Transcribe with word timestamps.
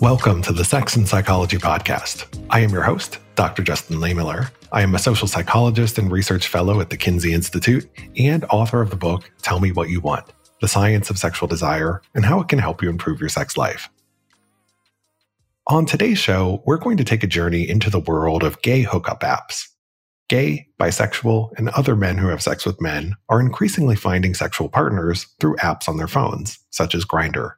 Welcome 0.00 0.42
to 0.42 0.52
the 0.52 0.64
Sex 0.64 0.94
and 0.94 1.08
Psychology 1.08 1.58
Podcast. 1.58 2.28
I 2.50 2.60
am 2.60 2.70
your 2.70 2.84
host, 2.84 3.18
Dr. 3.34 3.64
Justin 3.64 3.96
Lehmiller. 3.96 4.48
I 4.70 4.82
am 4.82 4.94
a 4.94 4.98
social 4.98 5.26
psychologist 5.26 5.98
and 5.98 6.12
research 6.12 6.46
fellow 6.46 6.80
at 6.80 6.90
the 6.90 6.96
Kinsey 6.96 7.32
Institute 7.32 7.84
and 8.16 8.44
author 8.44 8.80
of 8.80 8.90
the 8.90 8.96
book 8.96 9.28
Tell 9.42 9.58
Me 9.58 9.72
What 9.72 9.88
You 9.88 10.00
Want 10.00 10.24
The 10.60 10.68
Science 10.68 11.10
of 11.10 11.18
Sexual 11.18 11.48
Desire 11.48 12.00
and 12.14 12.24
How 12.24 12.38
It 12.38 12.46
Can 12.46 12.60
Help 12.60 12.80
You 12.80 12.88
Improve 12.90 13.18
Your 13.18 13.28
Sex 13.28 13.56
Life. 13.56 13.88
On 15.66 15.84
today's 15.84 16.20
show, 16.20 16.62
we're 16.64 16.76
going 16.76 16.98
to 16.98 17.04
take 17.04 17.24
a 17.24 17.26
journey 17.26 17.68
into 17.68 17.90
the 17.90 17.98
world 17.98 18.44
of 18.44 18.62
gay 18.62 18.82
hookup 18.82 19.22
apps. 19.22 19.66
Gay, 20.28 20.68
bisexual, 20.78 21.50
and 21.58 21.70
other 21.70 21.96
men 21.96 22.18
who 22.18 22.28
have 22.28 22.40
sex 22.40 22.64
with 22.64 22.80
men 22.80 23.16
are 23.28 23.40
increasingly 23.40 23.96
finding 23.96 24.32
sexual 24.32 24.68
partners 24.68 25.26
through 25.40 25.56
apps 25.56 25.88
on 25.88 25.96
their 25.96 26.06
phones, 26.06 26.60
such 26.70 26.94
as 26.94 27.04
Grindr. 27.04 27.54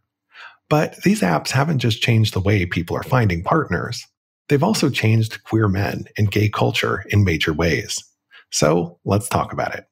But 0.70 0.96
these 1.02 1.20
apps 1.20 1.50
haven't 1.50 1.80
just 1.80 2.00
changed 2.00 2.32
the 2.32 2.40
way 2.40 2.64
people 2.64 2.96
are 2.96 3.02
finding 3.02 3.42
partners. 3.42 4.06
They've 4.48 4.62
also 4.62 4.88
changed 4.88 5.44
queer 5.44 5.68
men 5.68 6.06
and 6.16 6.30
gay 6.30 6.48
culture 6.48 7.04
in 7.10 7.24
major 7.24 7.52
ways. 7.52 8.02
So 8.50 8.98
let's 9.04 9.28
talk 9.28 9.52
about 9.52 9.74
it. 9.74 9.84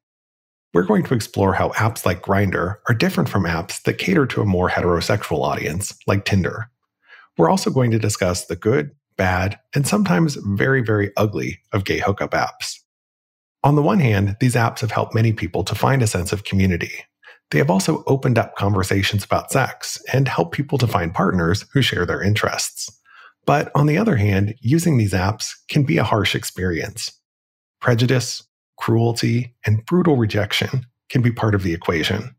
We're 0.73 0.85
going 0.85 1.03
to 1.05 1.15
explore 1.15 1.55
how 1.55 1.71
apps 1.71 2.07
like 2.07 2.23
Grindr 2.23 2.77
are 2.89 2.95
different 2.95 3.29
from 3.29 3.45
apps 3.45 3.83
that 3.83 3.99
cater 3.99 4.27
to 4.27 4.43
a 4.43 4.47
more 4.47 4.71
heterosexual 4.71 5.43
audience, 5.43 5.97
like 6.07 6.25
Tinder. 6.25 6.71
We're 7.37 7.51
also 7.51 7.71
going 7.71 7.91
to 7.93 7.99
discuss 7.99 8.47
the 8.47 8.57
good, 8.57 8.91
bad, 9.17 9.59
and 9.75 9.87
sometimes 9.87 10.37
very, 10.37 10.83
very 10.83 11.11
ugly 11.17 11.61
of 11.73 11.85
gay 11.85 11.99
hookup 11.99 12.33
apps. 12.33 12.75
On 13.65 13.75
the 13.75 13.83
one 13.83 13.99
hand, 13.99 14.37
these 14.41 14.55
apps 14.55 14.81
have 14.81 14.93
helped 14.93 15.15
many 15.15 15.33
people 15.33 15.65
to 15.65 15.75
find 15.75 16.03
a 16.03 16.07
sense 16.07 16.33
of 16.33 16.45
community, 16.45 16.93
they 17.51 17.59
have 17.59 17.70
also 17.70 18.05
opened 18.07 18.38
up 18.38 18.57
conversations 18.57 19.25
about 19.25 19.51
sex 19.51 20.02
and 20.12 20.29
helped 20.29 20.55
people 20.55 20.79
to 20.79 20.87
find 20.87 21.15
partners 21.15 21.65
who 21.73 21.83
share 21.83 22.05
their 22.05 22.23
interests. 22.23 22.91
But 23.47 23.70
on 23.75 23.86
the 23.86 23.97
other 23.97 24.17
hand, 24.17 24.55
using 24.61 24.98
these 24.98 25.14
apps 25.14 25.53
can 25.69 25.84
be 25.84 25.97
a 25.97 26.05
harsh 26.05 26.34
experience. 26.34 27.11
Prejudice, 27.81 28.47
cruelty, 28.77 29.55
and 29.64 29.84
brutal 29.86 30.17
rejection 30.17 30.84
can 31.08 31.23
be 31.23 31.33
part 31.33 31.55
of 31.55 31.62
the 31.62 31.73
equation. 31.73 32.34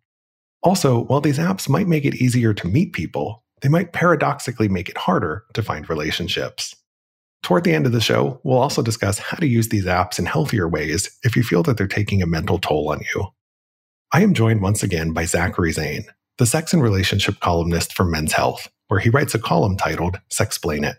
Also, 0.62 1.06
while 1.06 1.22
these 1.22 1.40
apps 1.40 1.68
might 1.68 1.88
make 1.88 2.06
it 2.06 2.16
easier 2.16 2.54
to 2.54 2.68
meet 2.68 2.94
people, 2.94 3.44
they 3.62 3.70
might 3.70 3.94
paradoxically 3.94 4.68
make 4.68 4.90
it 4.90 4.98
harder 4.98 5.44
to 5.54 5.64
find 5.64 5.90
relationships. 5.90 6.76
Toward 7.42 7.64
the 7.64 7.74
end 7.74 7.86
of 7.86 7.94
the 7.94 8.02
show, 8.02 8.40
we'll 8.44 8.60
also 8.60 8.82
discuss 8.82 9.18
how 9.18 9.38
to 9.38 9.48
use 9.48 9.70
these 9.70 9.86
apps 9.86 10.20
in 10.20 10.26
healthier 10.26 10.68
ways 10.68 11.18
if 11.24 11.36
you 11.36 11.44
feel 11.44 11.64
that 11.64 11.78
they're 11.78 11.88
taking 11.88 12.22
a 12.22 12.28
mental 12.28 12.60
toll 12.60 12.92
on 12.92 13.00
you. 13.16 13.28
I 14.12 14.24
am 14.24 14.34
joined 14.34 14.64
once 14.64 14.82
again 14.82 15.14
by 15.14 15.26
Zachary 15.26 15.72
Zane, 15.72 16.06
the 16.40 16.48
sex 16.48 16.74
and 16.74 16.82
relationship 16.82 17.40
columnist 17.42 17.94
for 17.94 18.04
Men's 18.04 18.34
Health, 18.34 18.68
where 18.88 19.00
he 19.00 19.12
writes 19.12 19.36
a 19.36 19.40
column 19.40 19.78
titled 19.78 20.20
Sexplain 20.32 20.84
It. 20.84 20.98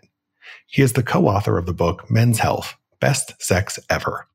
He 0.67 0.81
is 0.81 0.93
the 0.93 1.03
co 1.03 1.27
author 1.27 1.57
of 1.57 1.65
the 1.65 1.73
book 1.73 2.09
Men's 2.09 2.39
Health 2.39 2.75
Best 3.01 3.33
Sex 3.41 3.77
Ever. 3.89 4.27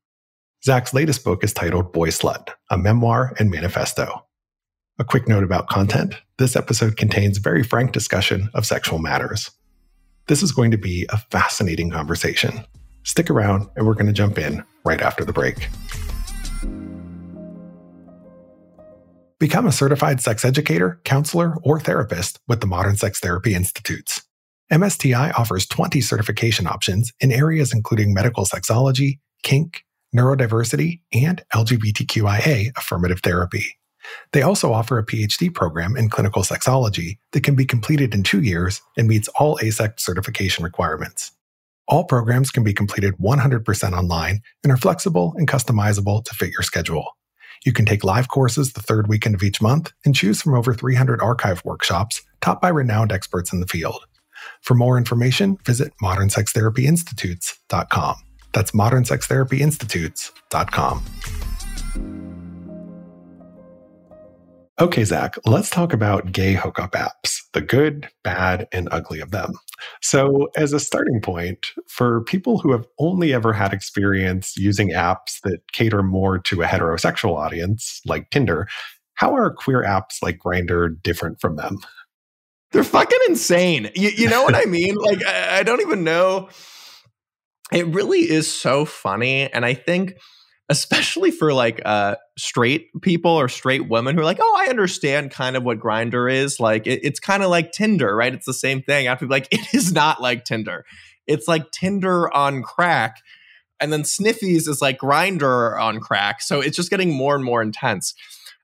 Zach's 0.63 0.93
latest 0.93 1.23
book 1.23 1.43
is 1.43 1.53
titled 1.53 1.91
Boyslut, 1.91 2.49
a 2.69 2.77
memoir 2.77 3.33
and 3.39 3.49
manifesto. 3.49 4.27
A 4.99 5.03
quick 5.03 5.27
note 5.27 5.43
about 5.43 5.69
content 5.69 6.13
this 6.37 6.55
episode 6.55 6.97
contains 6.97 7.39
very 7.39 7.63
frank 7.63 7.93
discussion 7.93 8.47
of 8.53 8.67
sexual 8.67 8.99
matters. 8.99 9.49
This 10.27 10.43
is 10.43 10.51
going 10.51 10.69
to 10.69 10.77
be 10.77 11.07
a 11.09 11.17
fascinating 11.17 11.89
conversation. 11.89 12.63
Stick 13.01 13.31
around, 13.31 13.69
and 13.75 13.87
we're 13.87 13.95
going 13.95 14.05
to 14.05 14.13
jump 14.13 14.37
in 14.37 14.63
right 14.85 15.01
after 15.01 15.25
the 15.25 15.33
break. 15.33 15.67
Become 19.39 19.67
a 19.67 19.71
certified 19.71 20.19
sex 20.19 20.43
educator, 20.43 20.99
counselor, 21.03 21.57
or 21.61 21.79
therapist 21.79 22.39
with 22.47 22.59
the 22.59 22.65
Modern 22.65 22.95
Sex 22.95 23.19
Therapy 23.19 23.53
Institutes. 23.53 24.23
MSTI 24.71 25.31
offers 25.37 25.67
20 25.67 26.01
certification 26.01 26.65
options 26.65 27.13
in 27.19 27.31
areas 27.31 27.71
including 27.71 28.15
medical 28.15 28.45
sexology, 28.45 29.19
kink, 29.43 29.83
neurodiversity, 30.15 31.01
and 31.13 31.43
LGBTQIA 31.53 32.71
affirmative 32.77 33.19
therapy. 33.19 33.77
They 34.31 34.41
also 34.41 34.73
offer 34.73 34.97
a 34.97 35.05
PhD 35.05 35.53
program 35.53 35.95
in 35.95 36.09
clinical 36.09 36.41
sexology 36.41 37.19
that 37.33 37.43
can 37.43 37.53
be 37.53 37.65
completed 37.65 38.15
in 38.15 38.23
two 38.23 38.41
years 38.41 38.81
and 38.97 39.07
meets 39.07 39.27
all 39.39 39.59
AASECT 39.59 39.99
certification 39.99 40.63
requirements. 40.63 41.31
All 41.87 42.05
programs 42.05 42.49
can 42.49 42.63
be 42.63 42.73
completed 42.73 43.13
100% 43.17 43.91
online 43.93 44.41
and 44.63 44.73
are 44.73 44.77
flexible 44.77 45.35
and 45.37 45.47
customizable 45.47 46.23
to 46.25 46.33
fit 46.33 46.51
your 46.51 46.63
schedule. 46.63 47.16
You 47.67 47.73
can 47.73 47.85
take 47.85 48.03
live 48.05 48.29
courses 48.29 48.71
the 48.71 48.81
third 48.81 49.09
weekend 49.09 49.35
of 49.35 49.43
each 49.43 49.61
month 49.61 49.91
and 50.05 50.15
choose 50.15 50.41
from 50.41 50.53
over 50.53 50.73
300 50.73 51.21
archive 51.21 51.61
workshops 51.65 52.21
taught 52.39 52.61
by 52.61 52.69
renowned 52.69 53.11
experts 53.11 53.51
in 53.51 53.59
the 53.59 53.67
field. 53.67 54.05
For 54.61 54.73
more 54.73 54.97
information, 54.97 55.57
visit 55.65 55.91
modernsextherapyinstitutes.com. 56.01 58.15
That's 58.53 58.71
modernsextherapyinstitutes.com. 58.71 61.46
Okay, 64.79 65.03
Zach, 65.03 65.37
let's 65.47 65.71
talk 65.71 65.91
about 65.91 66.31
gay 66.31 66.53
hookup 66.53 66.91
apps, 66.91 67.39
the 67.53 67.61
good, 67.61 68.09
bad, 68.23 68.67
and 68.71 68.87
ugly 68.91 69.19
of 69.19 69.31
them. 69.31 69.53
So, 70.03 70.49
as 70.55 70.71
a 70.71 70.79
starting 70.79 71.19
point, 71.19 71.71
for 71.87 72.23
people 72.25 72.59
who 72.59 72.71
have 72.73 72.85
only 72.99 73.33
ever 73.33 73.53
had 73.53 73.73
experience 73.73 74.55
using 74.55 74.89
apps 74.89 75.39
that 75.43 75.61
cater 75.73 76.03
more 76.03 76.37
to 76.37 76.61
a 76.61 76.67
heterosexual 76.67 77.35
audience, 77.35 78.01
like 78.05 78.29
Tinder, 78.29 78.67
how 79.15 79.35
are 79.35 79.51
queer 79.51 79.81
apps 79.81 80.21
like 80.21 80.37
Grindr 80.37 81.01
different 81.01 81.41
from 81.41 81.55
them? 81.55 81.79
They're 82.71 82.83
fucking 82.83 83.19
insane. 83.27 83.89
You, 83.95 84.09
you 84.09 84.29
know 84.29 84.43
what 84.43 84.55
I 84.55 84.65
mean? 84.65 84.95
Like, 84.99 85.25
I, 85.25 85.59
I 85.59 85.63
don't 85.63 85.81
even 85.81 86.03
know. 86.03 86.49
It 87.71 87.87
really 87.87 88.29
is 88.29 88.51
so 88.51 88.85
funny. 88.85 89.51
And 89.51 89.65
I 89.65 89.73
think 89.73 90.17
especially 90.69 91.31
for 91.31 91.53
like 91.53 91.81
uh 91.85 92.15
straight 92.37 92.89
people 93.01 93.31
or 93.31 93.47
straight 93.47 93.87
women 93.89 94.15
who 94.15 94.21
are 94.21 94.25
like, 94.25 94.39
oh, 94.41 94.55
I 94.57 94.69
understand 94.69 95.31
kind 95.31 95.55
of 95.55 95.63
what 95.63 95.79
Grindr 95.79 96.31
is. 96.31 96.59
Like 96.59 96.87
it, 96.87 97.01
it's 97.03 97.19
kind 97.19 97.43
of 97.43 97.49
like 97.49 97.71
Tinder, 97.71 98.15
right? 98.15 98.33
It's 98.33 98.45
the 98.45 98.53
same 98.53 98.81
thing. 98.81 99.07
I 99.07 99.11
have 99.11 99.19
to 99.19 99.25
be 99.25 99.31
like, 99.31 99.47
it 99.51 99.73
is 99.73 99.91
not 99.91 100.21
like 100.21 100.45
Tinder. 100.45 100.85
It's 101.25 101.47
like 101.47 101.71
Tinder 101.71 102.33
on 102.33 102.63
crack. 102.63 103.17
And 103.79 103.93
then 103.93 104.03
Sniffies 104.03 104.67
is 104.67 104.81
like 104.81 104.97
Grindr 104.97 105.79
on 105.79 105.99
crack. 105.99 106.41
So 106.41 106.61
it's 106.61 106.75
just 106.75 106.89
getting 106.89 107.13
more 107.13 107.35
and 107.35 107.43
more 107.43 107.61
intense. 107.61 108.15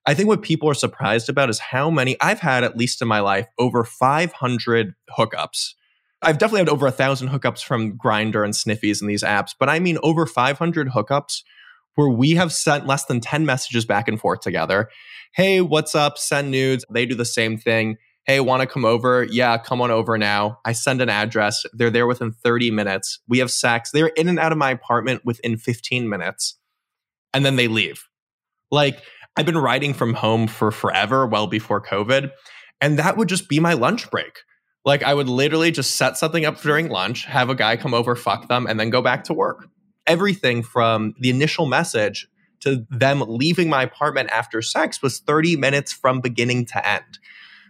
I 0.06 0.14
think 0.14 0.28
what 0.28 0.42
people 0.42 0.70
are 0.70 0.74
surprised 0.74 1.30
about 1.30 1.50
is 1.50 1.60
how 1.60 1.90
many 1.90 2.18
I've 2.20 2.40
had, 2.40 2.64
at 2.64 2.76
least 2.76 3.02
in 3.02 3.08
my 3.08 3.20
life, 3.22 3.48
over 3.58 3.84
500 3.84 4.96
hookups. 5.18 5.76
I've 6.22 6.38
definitely 6.38 6.62
had 6.62 6.70
over 6.70 6.88
a 6.88 6.92
thousand 6.92 7.30
hookups 7.30 7.64
from 7.64 7.98
Grindr 7.98 8.44
and 8.44 8.54
Sniffies 8.54 9.02
and 9.02 9.10
these 9.10 9.24
apps, 9.24 9.52
but 9.58 9.70
I 9.70 9.80
mean 9.80 9.98
over 10.04 10.26
500 10.26 10.90
hookups 10.90 11.44
where 11.96 12.10
we 12.10 12.32
have 12.32 12.52
sent 12.52 12.88
less 12.88 13.06
than 13.06 13.20
10 13.20 13.46
messages 13.46 13.86
back 13.86 14.08
and 14.08 14.20
forth 14.20 14.42
together. 14.42 14.90
Hey, 15.34 15.62
what's 15.62 15.96
up? 15.96 16.18
Send 16.18 16.52
nudes. 16.52 16.86
They 16.92 17.06
do 17.06 17.16
the 17.16 17.26
same 17.26 17.58
thing. 17.58 17.98
Hey, 18.26 18.40
want 18.40 18.62
to 18.62 18.68
come 18.68 18.86
over? 18.86 19.24
Yeah, 19.24 19.58
come 19.58 19.82
on 19.82 19.92
over 19.92 20.18
now. 20.18 20.60
I 20.64 20.72
send 20.72 21.02
an 21.02 21.10
address. 21.10 21.66
They're 21.74 21.90
there 21.90 22.08
within 22.08 22.32
30 22.32 22.72
minutes. 22.72 23.20
We 23.28 23.40
have 23.40 23.52
sex. 23.52 23.92
They're 23.92 24.08
in 24.08 24.30
and 24.30 24.40
out 24.40 24.52
of 24.52 24.58
my 24.58 24.72
apartment 24.72 25.26
within 25.26 25.58
15 25.58 26.08
minutes. 26.08 26.58
And 27.34 27.46
then 27.46 27.58
they 27.58 27.68
leave. 27.68 28.08
Like, 28.72 29.02
I've 29.36 29.46
been 29.46 29.58
writing 29.58 29.94
from 29.94 30.14
home 30.14 30.48
for 30.48 30.72
forever, 30.72 31.26
well 31.26 31.48
before 31.48 31.82
COVID. 31.82 32.32
And 32.80 33.00
that 33.00 33.18
would 33.18 33.28
just 33.28 33.50
be 33.50 33.60
my 33.60 33.74
lunch 33.74 34.10
break. 34.10 34.40
Like, 34.86 35.04
I 35.04 35.14
would 35.14 35.30
literally 35.30 35.72
just 35.72 35.96
set 35.96 36.18
something 36.18 36.46
up 36.46 36.62
during 36.62 36.90
lunch, 36.90 37.26
have 37.26 37.50
a 37.50 37.56
guy 37.56 37.76
come 37.76 37.94
over, 37.94 38.16
fuck 38.16 38.48
them, 38.48 38.68
and 38.68 38.80
then 38.80 38.90
go 38.90 39.02
back 39.02 39.26
to 39.26 39.34
work 39.34 39.68
everything 40.08 40.64
from 40.64 41.14
the 41.20 41.30
initial 41.30 41.66
message 41.66 42.28
to 42.62 42.86
them 42.90 43.24
leaving 43.28 43.70
my 43.70 43.84
apartment 43.84 44.30
after 44.32 44.62
sex 44.62 45.02
was 45.02 45.20
30 45.20 45.58
minutes 45.58 45.92
from 45.92 46.22
beginning 46.22 46.66
to 46.66 46.88
end. 46.88 47.20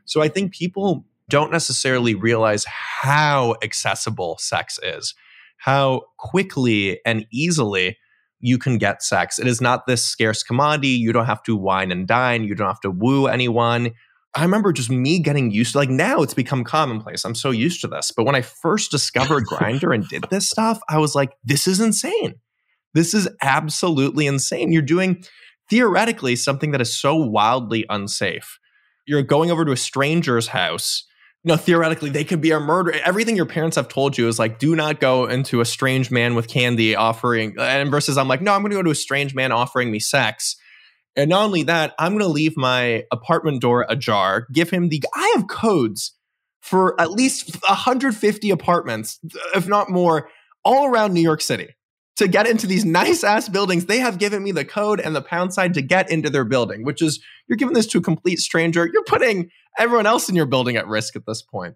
So 0.06 0.22
I 0.22 0.28
think 0.28 0.54
people 0.54 1.06
don't 1.30 1.52
necessarily 1.52 2.14
realize 2.14 2.66
how 2.66 3.56
accessible 3.64 4.38
sex 4.40 4.80
is, 4.84 5.16
how 5.58 6.04
quickly 6.18 7.00
and 7.06 7.26
easily 7.32 7.98
you 8.40 8.58
can 8.58 8.78
get 8.78 9.02
sex. 9.02 9.40
It 9.40 9.48
is 9.48 9.62
not 9.62 9.88
this 9.88 10.04
scarce 10.04 10.44
commodity. 10.44 10.90
You 10.90 11.14
don't 11.14 11.26
have 11.26 11.44
to 11.44 11.56
wine 11.56 11.92
and 11.92 12.06
dine, 12.06 12.44
you 12.44 12.56
don't 12.56 12.68
have 12.68 12.82
to 12.82 12.92
woo 12.92 13.28
anyone. 13.28 13.92
I 14.36 14.42
remember 14.42 14.74
just 14.74 14.90
me 14.90 15.20
getting 15.20 15.52
used 15.52 15.74
to 15.74 15.78
like 15.78 15.90
now 15.90 16.24
it's 16.24 16.34
become 16.34 16.64
commonplace. 16.64 17.24
I'm 17.24 17.36
so 17.36 17.52
used 17.52 17.82
to 17.82 17.88
this. 17.88 18.12
But 18.12 18.26
when 18.26 18.36
I 18.36 18.42
first 18.42 18.90
discovered 18.90 19.46
Grindr 19.46 19.94
and 19.94 20.08
did 20.08 20.26
this 20.30 20.50
stuff, 20.50 20.80
I 20.90 20.98
was 20.98 21.14
like, 21.14 21.34
this 21.44 21.68
is 21.68 21.80
insane. 21.80 22.36
This 22.94 23.14
is 23.14 23.30
absolutely 23.42 24.26
insane. 24.26 24.72
You're 24.72 24.82
doing 24.82 25.24
theoretically 25.70 26.36
something 26.36 26.72
that 26.72 26.82
is 26.82 27.00
so 27.00 27.16
wildly 27.16 27.86
unsafe. 27.90 28.60
You're 29.06 29.22
going 29.22 29.52
over 29.52 29.66
to 29.66 29.72
a 29.72 29.78
stranger's 29.78 30.48
house. 30.48 31.06
You 31.44 31.50
know, 31.50 31.58
theoretically, 31.58 32.10
they 32.10 32.24
could 32.24 32.42
be 32.42 32.52
a 32.52 32.60
murderer. 32.60 32.96
Everything 33.04 33.36
your 33.36 33.46
parents 33.46 33.76
have 33.76 33.90
told 33.90 34.18
you 34.18 34.28
is 34.28 34.40
like, 34.40 34.60
do 34.60 34.76
not 34.76 35.00
go 35.00 35.26
into 35.26 35.60
a 35.60 35.66
strange 35.66 36.10
man 36.10 36.36
with 36.36 36.48
candy 36.48 36.96
offering. 36.96 37.56
And 37.60 37.92
versus, 37.92 38.18
I'm 38.18 38.30
like, 38.30 38.42
no, 38.42 38.54
I'm 38.54 38.62
going 38.62 38.72
to 38.72 38.78
go 38.78 38.84
to 38.84 38.92
a 38.92 38.96
strange 38.96 39.36
man 39.36 39.52
offering 39.52 39.92
me 39.92 40.00
sex 40.00 40.56
and 41.16 41.30
not 41.30 41.46
only 41.46 41.64
that, 41.64 41.94
I'm 42.00 42.14
going 42.14 42.22
to 42.22 42.28
leave 42.28 42.58
my 42.58 43.04
apartment 43.12 43.62
door 43.62 43.86
ajar, 43.88 44.48
give 44.52 44.70
him 44.70 44.90
the. 44.90 45.04
I 45.14 45.34
have 45.36 45.48
codes 45.48 46.14
for 46.62 47.00
at 47.00 47.12
least 47.12 47.56
150 47.68 48.50
apartments, 48.50 49.20
if 49.54 49.68
not 49.68 49.90
more, 49.90 50.30
all 50.64 50.88
around 50.88 51.14
New 51.14 51.22
York 51.22 51.42
City 51.42 51.76
to 52.16 52.28
get 52.28 52.48
into 52.48 52.68
these 52.68 52.86
nice 52.86 53.24
ass 53.24 53.50
buildings. 53.50 53.86
They 53.86 54.00
have 54.00 54.18
given 54.18 54.44
me 54.44 54.52
the 54.52 54.66
code 54.66 55.00
and 55.00 55.16
the 55.16 55.22
pound 55.22 55.54
sign 55.54 55.74
to 55.74 55.82
get 55.82 56.10
into 56.10 56.30
their 56.30 56.46
building, 56.46 56.84
which 56.84 57.02
is 57.02 57.22
you're 57.48 57.58
giving 57.58 57.74
this 57.74 57.88
to 57.88 58.00
a 58.00 58.02
complete 58.02 58.40
stranger. 58.40 58.90
You're 58.92 59.04
putting 59.04 59.50
everyone 59.78 60.06
else 60.06 60.30
in 60.30 60.36
your 60.36 60.46
building 60.46 60.78
at 60.78 60.88
risk 60.88 61.16
at 61.16 61.26
this 61.26 61.42
point. 61.42 61.76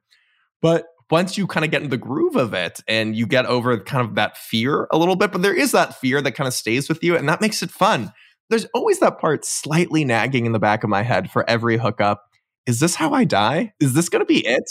But 0.61 0.87
once 1.09 1.37
you 1.37 1.47
kind 1.47 1.63
of 1.63 1.71
get 1.71 1.83
in 1.83 1.89
the 1.89 1.97
groove 1.97 2.35
of 2.35 2.53
it 2.53 2.81
and 2.87 3.15
you 3.15 3.25
get 3.25 3.45
over 3.45 3.79
kind 3.79 4.07
of 4.07 4.15
that 4.15 4.37
fear 4.37 4.87
a 4.91 4.97
little 4.97 5.15
bit, 5.15 5.31
but 5.31 5.41
there 5.41 5.53
is 5.53 5.71
that 5.71 5.95
fear 5.95 6.21
that 6.21 6.33
kind 6.33 6.47
of 6.47 6.53
stays 6.53 6.89
with 6.89 7.03
you 7.03 7.15
and 7.15 7.29
that 7.29 7.41
makes 7.41 7.63
it 7.63 7.71
fun. 7.71 8.11
There's 8.49 8.65
always 8.73 8.99
that 8.99 9.19
part 9.19 9.45
slightly 9.45 10.05
nagging 10.05 10.45
in 10.45 10.51
the 10.51 10.59
back 10.59 10.83
of 10.83 10.89
my 10.89 11.03
head 11.03 11.29
for 11.29 11.47
every 11.49 11.77
hookup. 11.77 12.23
Is 12.65 12.79
this 12.79 12.95
how 12.95 13.13
I 13.13 13.23
die? 13.23 13.73
Is 13.79 13.93
this 13.93 14.09
going 14.09 14.21
to 14.21 14.25
be 14.25 14.45
it? 14.45 14.69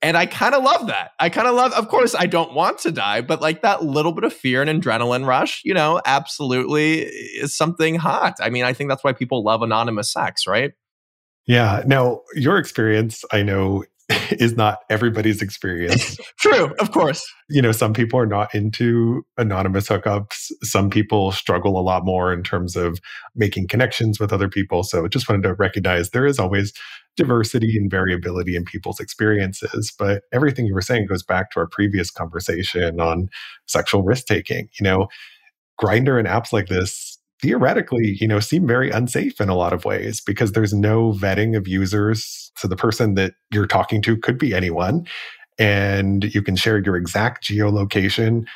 And 0.00 0.16
I 0.16 0.26
kind 0.26 0.54
of 0.54 0.62
love 0.62 0.86
that. 0.86 1.10
I 1.18 1.28
kind 1.28 1.48
of 1.48 1.56
love, 1.56 1.72
of 1.72 1.88
course, 1.88 2.14
I 2.14 2.26
don't 2.26 2.54
want 2.54 2.78
to 2.80 2.92
die, 2.92 3.20
but 3.20 3.40
like 3.40 3.62
that 3.62 3.84
little 3.84 4.12
bit 4.12 4.22
of 4.22 4.32
fear 4.32 4.62
and 4.62 4.82
adrenaline 4.82 5.26
rush, 5.26 5.60
you 5.64 5.74
know, 5.74 6.00
absolutely 6.06 7.00
is 7.00 7.56
something 7.56 7.96
hot. 7.96 8.34
I 8.40 8.50
mean, 8.50 8.64
I 8.64 8.72
think 8.72 8.90
that's 8.90 9.02
why 9.02 9.12
people 9.12 9.42
love 9.42 9.62
anonymous 9.62 10.12
sex, 10.12 10.46
right? 10.46 10.72
Yeah. 11.46 11.82
Now, 11.84 12.20
your 12.34 12.58
experience, 12.58 13.24
I 13.32 13.42
know, 13.42 13.84
is 14.30 14.56
not 14.56 14.78
everybody's 14.88 15.42
experience. 15.42 16.16
True, 16.38 16.72
of 16.80 16.92
course. 16.92 17.22
You 17.50 17.60
know, 17.60 17.72
some 17.72 17.92
people 17.92 18.18
are 18.18 18.26
not 18.26 18.54
into 18.54 19.22
anonymous 19.36 19.88
hookups. 19.88 20.50
Some 20.62 20.88
people 20.88 21.32
struggle 21.32 21.78
a 21.78 21.82
lot 21.82 22.04
more 22.04 22.32
in 22.32 22.42
terms 22.42 22.74
of 22.74 23.00
making 23.34 23.68
connections 23.68 24.18
with 24.18 24.32
other 24.32 24.48
people. 24.48 24.82
So 24.82 25.06
just 25.08 25.28
wanted 25.28 25.42
to 25.42 25.54
recognize 25.54 26.10
there 26.10 26.26
is 26.26 26.38
always 26.38 26.72
diversity 27.16 27.76
and 27.76 27.90
variability 27.90 28.56
in 28.56 28.64
people's 28.64 29.00
experiences. 29.00 29.92
But 29.98 30.22
everything 30.32 30.64
you 30.64 30.74
were 30.74 30.80
saying 30.80 31.06
goes 31.06 31.22
back 31.22 31.50
to 31.50 31.60
our 31.60 31.66
previous 31.66 32.10
conversation 32.10 33.00
on 33.00 33.28
sexual 33.66 34.02
risk 34.02 34.26
taking. 34.26 34.68
You 34.80 34.84
know, 34.84 35.08
Grindr 35.80 36.18
and 36.18 36.26
apps 36.26 36.52
like 36.52 36.68
this 36.68 37.17
theoretically, 37.40 38.16
you 38.20 38.26
know, 38.26 38.40
seem 38.40 38.66
very 38.66 38.90
unsafe 38.90 39.40
in 39.40 39.48
a 39.48 39.54
lot 39.54 39.72
of 39.72 39.84
ways 39.84 40.20
because 40.20 40.52
there's 40.52 40.74
no 40.74 41.12
vetting 41.12 41.56
of 41.56 41.68
users. 41.68 42.50
So 42.56 42.68
the 42.68 42.76
person 42.76 43.14
that 43.14 43.34
you're 43.52 43.66
talking 43.66 44.02
to 44.02 44.16
could 44.16 44.38
be 44.38 44.54
anyone. 44.54 45.06
And 45.58 46.32
you 46.34 46.42
can 46.42 46.56
share 46.56 46.78
your 46.78 46.96
exact 46.96 47.44
geolocation. 47.44 48.46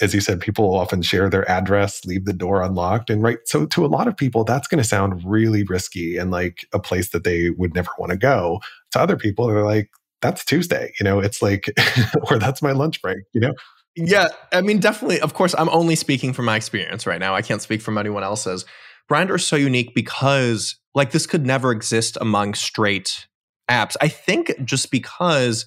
As 0.00 0.14
you 0.14 0.20
said, 0.20 0.40
people 0.40 0.74
often 0.74 1.02
share 1.02 1.28
their 1.28 1.48
address, 1.50 2.04
leave 2.04 2.24
the 2.24 2.32
door 2.32 2.62
unlocked. 2.62 3.10
And 3.10 3.22
right. 3.22 3.38
So 3.44 3.66
to 3.66 3.84
a 3.84 3.88
lot 3.88 4.08
of 4.08 4.16
people, 4.16 4.44
that's 4.44 4.68
going 4.68 4.82
to 4.82 4.88
sound 4.88 5.22
really 5.24 5.62
risky 5.64 6.16
and 6.16 6.30
like 6.30 6.66
a 6.72 6.78
place 6.78 7.10
that 7.10 7.24
they 7.24 7.50
would 7.50 7.74
never 7.74 7.90
want 7.98 8.10
to 8.10 8.18
go. 8.18 8.60
To 8.92 9.00
other 9.00 9.16
people, 9.16 9.46
they're 9.46 9.64
like, 9.64 9.90
that's 10.22 10.44
Tuesday, 10.44 10.92
you 11.00 11.04
know, 11.04 11.18
it's 11.18 11.40
like, 11.40 11.72
or 12.30 12.38
that's 12.38 12.60
my 12.60 12.72
lunch 12.72 13.00
break, 13.00 13.18
you 13.32 13.40
know? 13.40 13.54
Yeah, 13.96 14.28
I 14.52 14.60
mean, 14.60 14.78
definitely. 14.78 15.20
Of 15.20 15.34
course, 15.34 15.54
I'm 15.58 15.68
only 15.70 15.96
speaking 15.96 16.32
from 16.32 16.44
my 16.44 16.56
experience 16.56 17.06
right 17.06 17.20
now. 17.20 17.34
I 17.34 17.42
can't 17.42 17.60
speak 17.60 17.82
from 17.82 17.98
anyone 17.98 18.22
else's. 18.22 18.64
Grindr 19.10 19.36
is 19.36 19.46
so 19.46 19.56
unique 19.56 19.94
because, 19.94 20.76
like, 20.94 21.10
this 21.10 21.26
could 21.26 21.44
never 21.44 21.72
exist 21.72 22.16
among 22.20 22.54
straight 22.54 23.26
apps. 23.68 23.96
I 24.00 24.08
think 24.08 24.52
just 24.64 24.90
because 24.90 25.66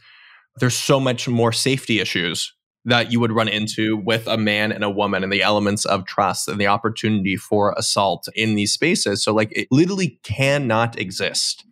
there's 0.60 0.76
so 0.76 1.00
much 1.00 1.28
more 1.28 1.52
safety 1.52 2.00
issues 2.00 2.54
that 2.86 3.12
you 3.12 3.20
would 3.20 3.32
run 3.32 3.48
into 3.48 3.98
with 3.98 4.28
a 4.28 4.38
man 4.38 4.72
and 4.72 4.84
a 4.84 4.90
woman 4.90 5.24
and 5.24 5.32
the 5.32 5.42
elements 5.42 5.86
of 5.86 6.06
trust 6.06 6.48
and 6.48 6.60
the 6.60 6.68
opportunity 6.68 7.36
for 7.36 7.74
assault 7.78 8.28
in 8.36 8.56
these 8.56 8.74
spaces. 8.74 9.24
So, 9.24 9.34
like, 9.34 9.52
it 9.52 9.68
literally 9.72 10.20
cannot 10.24 10.98
exist. 10.98 11.66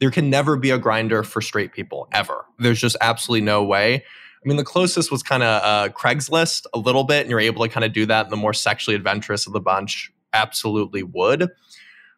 There 0.00 0.10
can 0.10 0.28
never 0.30 0.56
be 0.56 0.70
a 0.70 0.78
Grindr 0.78 1.24
for 1.24 1.40
straight 1.40 1.72
people 1.72 2.08
ever. 2.12 2.44
There's 2.58 2.80
just 2.80 2.96
absolutely 3.00 3.44
no 3.44 3.62
way. 3.62 4.04
I 4.44 4.48
mean, 4.48 4.58
the 4.58 4.64
closest 4.64 5.10
was 5.10 5.22
kind 5.22 5.42
of 5.42 5.62
uh, 5.62 5.92
Craigslist 5.92 6.66
a 6.74 6.78
little 6.78 7.04
bit, 7.04 7.22
and 7.22 7.30
you're 7.30 7.40
able 7.40 7.64
to 7.64 7.72
kind 7.72 7.84
of 7.84 7.92
do 7.92 8.04
that. 8.06 8.26
And 8.26 8.32
the 8.32 8.36
more 8.36 8.52
sexually 8.52 8.94
adventurous 8.94 9.46
of 9.46 9.54
the 9.54 9.60
bunch 9.60 10.12
absolutely 10.34 11.02
would. 11.02 11.48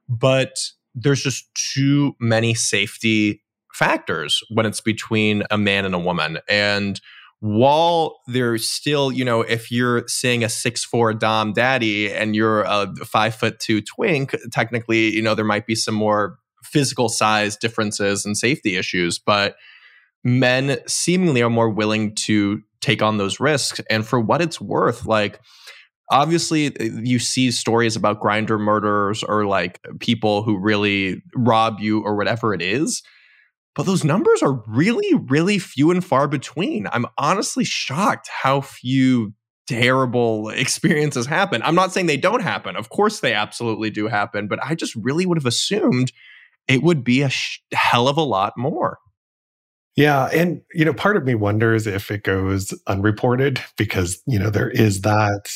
But 0.09 0.59
there's 0.95 1.23
just 1.23 1.49
too 1.55 2.17
many 2.19 2.55
safety 2.55 3.43
factors 3.73 4.43
when 4.49 4.67
it's 4.67 4.81
between 4.81 5.45
a 5.51 5.59
man 5.59 5.85
and 5.85 5.95
a 5.95 5.99
woman. 5.99 6.39
And 6.49 7.01
while 7.41 8.21
there's 8.27 8.69
still, 8.69 9.13
you 9.13 9.25
know, 9.25 9.43
if 9.43 9.71
you're 9.71 10.09
seeing 10.09 10.43
a 10.43 10.49
six 10.49 10.85
four 10.85 11.13
Dom 11.13 11.53
daddy 11.53 12.13
and 12.13 12.35
you're 12.35 12.63
a 12.63 12.93
five 13.05 13.35
foot 13.35 13.61
two 13.61 13.83
twink, 13.83 14.35
technically, 14.51 15.15
you 15.15 15.23
know, 15.23 15.35
there 15.35 15.45
might 15.45 15.67
be 15.67 15.75
some 15.75 15.95
more 15.95 16.39
physical 16.65 17.09
size 17.09 17.57
differences 17.57 18.25
and 18.25 18.37
safety 18.37 18.77
issues. 18.77 19.19
But 19.19 19.57
men 20.27 20.79
seemingly 20.89 21.41
are 21.41 21.49
more 21.49 21.71
willing 21.71 22.13
to 22.13 22.61
take 22.81 23.01
on 23.01 23.17
those 23.17 23.39
risks. 23.39 23.81
And 23.89 24.05
for 24.05 24.21
what 24.21 24.43
it's 24.43 24.61
worth, 24.61 25.07
like, 25.07 25.41
obviously 26.11 26.77
uh, 26.79 26.85
you 27.03 27.21
see 27.21 27.53
stories 27.53 27.95
about 27.95 28.21
Grindr 28.21 28.59
murders 28.59 29.23
or 29.23 29.47
like 29.47 29.81
people 30.01 30.43
who 30.43 30.59
really 30.59 31.23
rob 31.37 31.79
you 31.81 32.03
or 32.03 32.17
whatever 32.17 32.53
it 32.55 32.63
is 32.63 33.03
but 33.75 33.85
those 33.85 34.05
numbers 34.05 34.43
are 34.43 34.63
really 34.67 35.15
really 35.29 35.59
few 35.59 35.91
and 35.91 36.05
far 36.05 36.29
between. 36.29 36.87
I'm 36.93 37.07
honestly 37.19 37.65
shocked 37.65 38.29
how 38.29 38.63
few 38.63 39.35
terrible 39.69 40.49
experiences 40.51 41.27
happen. 41.27 41.61
I'm 41.63 41.75
not 41.75 41.93
saying 41.93 42.07
they 42.07 42.17
don't 42.17 42.43
happen. 42.43 42.77
Of 42.77 42.89
course 42.89 43.21
they 43.21 43.33
absolutely 43.33 43.91
do 43.91 44.07
happen 44.07 44.49
but 44.49 44.61
i 44.65 44.75
just 44.75 44.95
really 44.95 45.27
would 45.27 45.39
have 45.39 45.47
assumed 45.47 46.13
it 46.69 46.83
would 46.83 47.05
be 47.05 47.23
a 47.23 47.29
sh- 47.29 47.61
hell 47.73 48.09
of 48.09 48.17
a 48.17 48.23
lot 48.23 48.55
more 48.57 48.99
yeah. 49.97 50.27
And, 50.27 50.61
you 50.75 50.85
know, 50.85 50.93
part 50.93 51.17
of 51.17 51.25
me 51.25 51.35
wonders 51.35 51.87
if 51.87 52.11
it 52.11 52.23
goes 52.23 52.75
unreported 52.87 53.61
because, 53.77 54.23
you 54.27 54.39
know, 54.39 54.51
there 54.51 54.71
is 54.71 55.01
that 55.01 55.49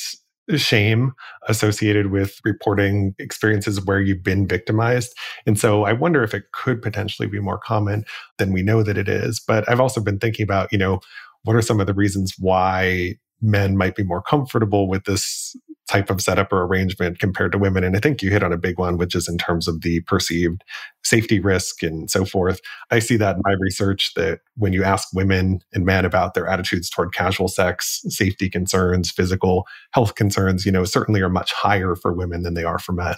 shame 0.57 1.13
associated 1.47 2.11
with 2.11 2.41
reporting 2.45 3.15
experiences 3.19 3.85
where 3.85 4.01
you've 4.01 4.23
been 4.23 4.49
victimized. 4.49 5.15
And 5.47 5.59
so 5.59 5.85
I 5.85 5.93
wonder 5.93 6.25
if 6.25 6.35
it 6.35 6.45
could 6.53 6.83
potentially 6.83 7.29
be 7.29 7.39
more 7.39 7.59
common 7.59 8.05
than 8.39 8.53
we 8.53 8.63
know 8.63 8.83
that 8.83 8.99
it 8.99 9.09
is. 9.09 9.41
But 9.41 9.69
I've 9.69 9.81
also 9.81 10.01
been 10.01 10.19
thinking 10.19 10.43
about, 10.43 10.73
you 10.73 10.79
know, 10.79 11.01
what 11.45 11.55
are 11.55 11.63
some 11.63 11.81
of 11.81 11.87
the 11.87 11.95
reasons 11.95 12.35
why 12.39 13.15
men 13.41 13.77
might 13.77 13.95
be 13.95 14.03
more 14.03 14.23
comfortable 14.23 14.89
with 14.89 15.05
this 15.05 15.55
type 15.91 16.09
of 16.09 16.21
setup 16.21 16.53
or 16.53 16.63
arrangement 16.63 17.19
compared 17.19 17.51
to 17.51 17.59
women. 17.59 17.83
And 17.83 17.97
I 17.97 18.01
think 18.01 18.23
you 18.23 18.31
hit 18.31 18.45
on 18.45 18.53
a 18.53 18.57
big 18.59 18.79
one, 18.79 18.97
which 18.97 19.17
is 19.17 19.29
in 19.29 19.39
terms 19.39 19.67
of 19.67 19.81
the 19.81 20.01
perceived 20.03 20.63
safety 21.03 21.41
risk 21.41 21.83
and 21.83 22.09
so 22.09 22.25
forth. 22.25 22.61
I 22.93 23.01
see 23.01 23.17
that 23.17 23.35
in 23.37 23.43
my 23.45 23.55
research 23.59 24.13
that 24.15 24.39
when 24.57 24.73
you 24.73 24.85
ask 24.85 25.09
women 25.13 25.59
and 25.73 25.85
men 25.85 26.05
about 26.05 26.35
their 26.35 26.47
attitudes 26.47 26.89
toward 26.89 27.13
casual 27.13 27.49
sex, 27.49 28.03
safety 28.09 28.49
concerns, 28.49 29.11
physical 29.11 29.67
health 29.91 30.15
concerns, 30.15 30.65
you 30.65 30.71
know, 30.71 30.85
certainly 30.85 31.23
are 31.23 31.29
much 31.29 31.53
higher 31.53 31.97
for 31.97 32.13
women 32.13 32.45
than 32.45 32.55
they 32.55 32.65
are 32.65 32.79
for 32.79 32.93
men 32.93 33.17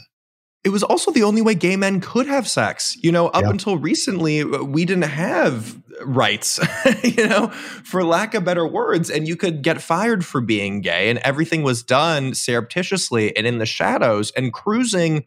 it 0.64 0.69
was 0.69 0.83
also 0.83 1.11
the 1.11 1.25
only 1.25 1.42
way 1.42 1.54
gay 1.54 1.76
men 1.76 2.00
could 2.00 2.26
have 2.26 2.49
sex. 2.49 2.97
You 3.02 3.11
know, 3.11 3.28
up 3.28 3.42
yeah. 3.42 3.50
until 3.50 3.78
recently, 3.78 4.45
we 4.45 4.85
didn't 4.85 5.02
have 5.02 5.81
rights, 6.04 6.61
you 7.02 7.26
know, 7.26 7.49
for 7.49 8.04
lack 8.04 8.35
of 8.35 8.45
better 8.45 8.66
words. 8.66 9.11
And 9.11 9.26
you 9.26 9.37
could 9.37 9.62
get 9.62 9.83
fired 9.83 10.25
for 10.25 10.40
being 10.40 10.81
gay, 10.81 11.11
and 11.11 11.19
everything 11.21 11.62
was 11.62 11.83
done 11.83 12.35
surreptitiously 12.35 13.37
and 13.37 13.47
in 13.47 13.59
the 13.59 13.66
shadows. 13.66 14.31
And 14.33 14.52
cruising 14.52 15.25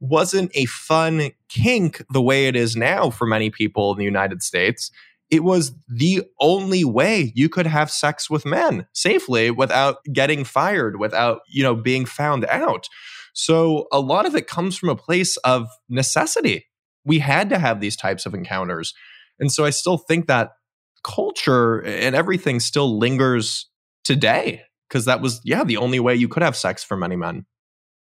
wasn't 0.00 0.52
a 0.54 0.66
fun 0.66 1.30
kink 1.48 2.04
the 2.10 2.22
way 2.22 2.46
it 2.46 2.54
is 2.54 2.76
now 2.76 3.10
for 3.10 3.26
many 3.26 3.50
people 3.50 3.90
in 3.92 3.98
the 3.98 4.04
United 4.04 4.42
States. 4.44 4.92
It 5.28 5.42
was 5.44 5.72
the 5.88 6.22
only 6.40 6.84
way 6.84 7.32
you 7.34 7.48
could 7.48 7.66
have 7.66 7.90
sex 7.90 8.30
with 8.30 8.46
men 8.46 8.86
safely 8.92 9.50
without 9.50 10.02
getting 10.12 10.44
fired, 10.44 10.98
without, 10.98 11.40
you 11.48 11.62
know, 11.62 11.74
being 11.74 12.06
found 12.06 12.46
out. 12.46 12.88
So 13.38 13.86
a 13.92 14.00
lot 14.00 14.26
of 14.26 14.34
it 14.34 14.48
comes 14.48 14.76
from 14.76 14.88
a 14.88 14.96
place 14.96 15.36
of 15.38 15.68
necessity. 15.88 16.66
We 17.04 17.20
had 17.20 17.48
to 17.50 17.58
have 17.60 17.80
these 17.80 17.94
types 17.94 18.26
of 18.26 18.34
encounters. 18.34 18.92
And 19.38 19.52
so 19.52 19.64
I 19.64 19.70
still 19.70 19.96
think 19.96 20.26
that 20.26 20.54
culture 21.04 21.78
and 21.78 22.16
everything 22.16 22.58
still 22.58 22.98
lingers 22.98 23.68
today 24.02 24.62
because 24.88 25.04
that 25.04 25.20
was, 25.20 25.40
yeah, 25.44 25.62
the 25.62 25.76
only 25.76 26.00
way 26.00 26.16
you 26.16 26.26
could 26.26 26.42
have 26.42 26.56
sex 26.56 26.82
for 26.82 26.96
many 26.96 27.14
men. 27.14 27.46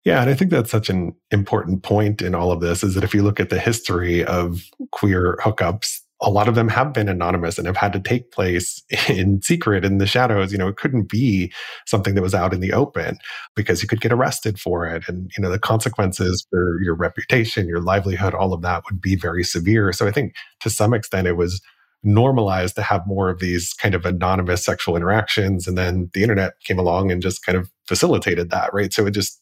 Yeah, 0.03 0.19
and 0.19 0.29
I 0.29 0.33
think 0.33 0.51
that's 0.51 0.71
such 0.71 0.89
an 0.89 1.15
important 1.31 1.83
point 1.83 2.21
in 2.21 2.35
all 2.35 2.51
of 2.51 2.59
this 2.59 2.83
is 2.83 2.93
that 2.95 3.05
if 3.05 3.13
you 3.13 3.23
look 3.23 3.39
at 3.39 3.49
the 3.49 3.59
history 3.59 4.25
of 4.25 4.65
queer 4.91 5.37
hookups, 5.41 5.99
a 6.23 6.29
lot 6.29 6.47
of 6.47 6.55
them 6.55 6.69
have 6.69 6.93
been 6.93 7.09
anonymous 7.09 7.57
and 7.57 7.67
have 7.67 7.77
had 7.77 7.93
to 7.93 7.99
take 7.99 8.31
place 8.31 8.81
in 9.09 9.41
secret 9.41 9.83
in 9.85 9.97
the 9.97 10.07
shadows. 10.07 10.51
You 10.51 10.57
know 10.57 10.67
it 10.67 10.77
couldn't 10.77 11.09
be 11.09 11.51
something 11.85 12.15
that 12.15 12.21
was 12.21 12.33
out 12.33 12.53
in 12.53 12.61
the 12.61 12.73
open 12.73 13.17
because 13.55 13.81
you 13.81 13.87
could 13.87 14.01
get 14.01 14.13
arrested 14.13 14.59
for 14.59 14.87
it. 14.87 15.03
And 15.07 15.29
you 15.37 15.43
know 15.43 15.51
the 15.51 15.59
consequences 15.59 16.45
for 16.49 16.81
your 16.81 16.95
reputation 16.95 17.67
your 17.67 17.81
livelihood 17.81 18.33
all 18.33 18.53
of 18.53 18.61
that 18.61 18.83
would 18.85 19.01
be 19.01 19.15
very 19.15 19.43
severe. 19.43 19.91
So 19.93 20.07
i 20.07 20.11
think 20.11 20.33
to 20.61 20.69
some 20.69 20.93
extent 20.93 21.27
it 21.27 21.37
was 21.37 21.61
normalized 22.03 22.75
to 22.75 22.81
have 22.81 23.07
more 23.07 23.29
of 23.29 23.39
these 23.39 23.73
kind 23.73 23.95
of 23.95 24.05
anonymous 24.05 24.65
sexual 24.65 24.95
interactions. 24.95 25.67
And 25.67 25.77
then 25.77 26.09
the 26.13 26.21
internet 26.21 26.53
came 26.65 26.77
along 26.77 27.11
and 27.11 27.21
just 27.21 27.45
kind 27.45 27.57
of 27.57 27.71
facilitated 27.87 28.49
that 28.49 28.73
right? 28.73 28.93
So 28.93 29.05
it 29.05 29.11
just 29.11 29.41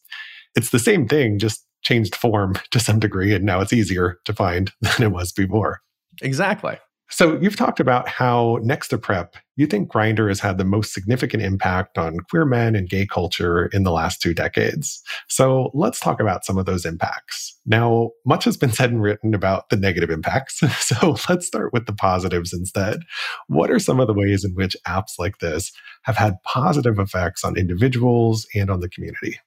it's 0.54 0.70
the 0.70 0.78
same 0.78 1.08
thing 1.08 1.38
just 1.38 1.64
changed 1.82 2.14
form 2.14 2.54
to 2.70 2.80
some 2.80 2.98
degree. 2.98 3.34
And 3.34 3.44
now 3.44 3.60
it's 3.60 3.72
easier 3.72 4.18
to 4.24 4.32
find 4.32 4.72
than 4.80 5.02
it 5.02 5.12
was 5.12 5.32
before 5.32 5.80
Exactly. 6.22 6.78
So 7.12 7.38
you've 7.42 7.56
talked 7.56 7.78
about 7.78 8.08
how 8.08 8.58
next 8.62 8.88
to 8.88 8.96
PrEP, 8.96 9.36
you 9.56 9.66
think 9.66 9.92
Grindr 9.92 10.28
has 10.28 10.40
had 10.40 10.56
the 10.56 10.64
most 10.64 10.94
significant 10.94 11.42
impact 11.42 11.98
on 11.98 12.20
queer 12.30 12.46
men 12.46 12.74
and 12.74 12.88
gay 12.88 13.06
culture 13.06 13.66
in 13.66 13.82
the 13.82 13.90
last 13.90 14.22
two 14.22 14.32
decades. 14.32 15.02
So 15.28 15.70
let's 15.74 16.00
talk 16.00 16.20
about 16.20 16.46
some 16.46 16.56
of 16.56 16.64
those 16.64 16.86
impacts. 16.86 17.54
Now, 17.66 18.12
much 18.24 18.44
has 18.44 18.56
been 18.56 18.72
said 18.72 18.90
and 18.90 19.02
written 19.02 19.34
about 19.34 19.68
the 19.68 19.76
negative 19.76 20.08
impacts. 20.08 20.62
So 20.80 21.16
let's 21.28 21.46
start 21.46 21.72
with 21.74 21.84
the 21.84 21.92
positives 21.92 22.54
instead. 22.54 23.00
What 23.46 23.70
are 23.70 23.78
some 23.78 24.00
of 24.00 24.06
the 24.06 24.14
ways 24.14 24.42
in 24.42 24.54
which 24.54 24.76
apps 24.86 25.18
like 25.18 25.38
this 25.38 25.70
have 26.04 26.16
had 26.16 26.42
positive 26.44 26.98
effects 26.98 27.44
on 27.44 27.58
individuals 27.58 28.46
and 28.54 28.70
on 28.70 28.80
the 28.80 28.88
community? 28.88 29.38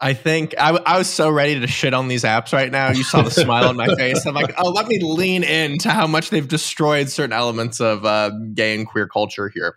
I 0.00 0.14
think 0.14 0.54
I, 0.58 0.70
I 0.86 0.98
was 0.98 1.08
so 1.08 1.28
ready 1.28 1.58
to 1.58 1.66
shit 1.66 1.92
on 1.92 2.06
these 2.06 2.22
apps 2.22 2.52
right 2.52 2.70
now. 2.70 2.90
You 2.90 3.02
saw 3.02 3.22
the 3.22 3.30
smile 3.30 3.68
on 3.68 3.76
my 3.76 3.92
face. 3.96 4.24
I'm 4.26 4.34
like, 4.34 4.54
oh, 4.58 4.70
let 4.70 4.86
me 4.86 5.00
lean 5.00 5.42
into 5.42 5.90
how 5.90 6.06
much 6.06 6.30
they've 6.30 6.46
destroyed 6.46 7.08
certain 7.08 7.32
elements 7.32 7.80
of 7.80 8.04
uh, 8.04 8.30
gay 8.54 8.76
and 8.76 8.86
queer 8.86 9.08
culture 9.08 9.48
here. 9.52 9.76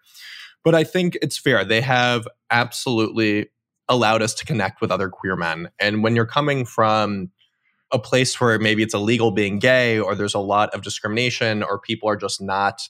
But 0.63 0.75
I 0.75 0.83
think 0.83 1.17
it's 1.23 1.39
fair. 1.39 1.65
They 1.65 1.81
have 1.81 2.27
absolutely 2.51 3.49
allowed 3.89 4.21
us 4.21 4.35
to 4.35 4.45
connect 4.45 4.79
with 4.79 4.91
other 4.91 5.09
queer 5.09 5.35
men. 5.35 5.69
And 5.79 6.03
when 6.03 6.15
you're 6.15 6.27
coming 6.27 6.65
from 6.65 7.31
a 7.91 7.99
place 7.99 8.39
where 8.39 8.57
maybe 8.59 8.83
it's 8.83 8.93
illegal 8.93 9.31
being 9.31 9.59
gay 9.59 9.99
or 9.99 10.15
there's 10.15 10.35
a 10.35 10.39
lot 10.39 10.69
of 10.73 10.81
discrimination 10.81 11.63
or 11.63 11.79
people 11.79 12.07
are 12.07 12.15
just 12.15 12.41
not 12.41 12.81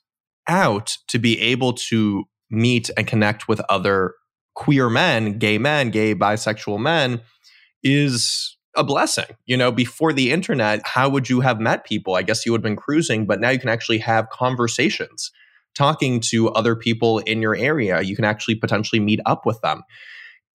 out 0.47 0.97
to 1.07 1.17
be 1.17 1.39
able 1.39 1.73
to 1.73 2.25
meet 2.49 2.89
and 2.97 3.07
connect 3.07 3.47
with 3.47 3.61
other 3.69 4.15
queer 4.53 4.89
men, 4.89 5.37
gay 5.37 5.57
men, 5.57 5.89
gay 5.89 6.13
bisexual 6.15 6.79
men 6.79 7.21
is 7.83 8.57
a 8.75 8.83
blessing. 8.83 9.25
You 9.45 9.57
know, 9.57 9.71
before 9.71 10.13
the 10.13 10.31
internet, 10.31 10.81
how 10.85 11.09
would 11.09 11.29
you 11.29 11.41
have 11.41 11.59
met 11.59 11.85
people? 11.85 12.15
I 12.15 12.21
guess 12.21 12.45
you 12.45 12.51
would 12.51 12.59
have 12.59 12.63
been 12.63 12.75
cruising, 12.75 13.25
but 13.25 13.39
now 13.39 13.49
you 13.49 13.59
can 13.59 13.69
actually 13.69 13.99
have 13.99 14.29
conversations, 14.29 15.31
talking 15.75 16.19
to 16.31 16.49
other 16.49 16.75
people 16.75 17.19
in 17.19 17.41
your 17.41 17.55
area. 17.55 18.01
You 18.01 18.15
can 18.15 18.25
actually 18.25 18.55
potentially 18.55 18.99
meet 18.99 19.19
up 19.25 19.45
with 19.45 19.59
them. 19.61 19.83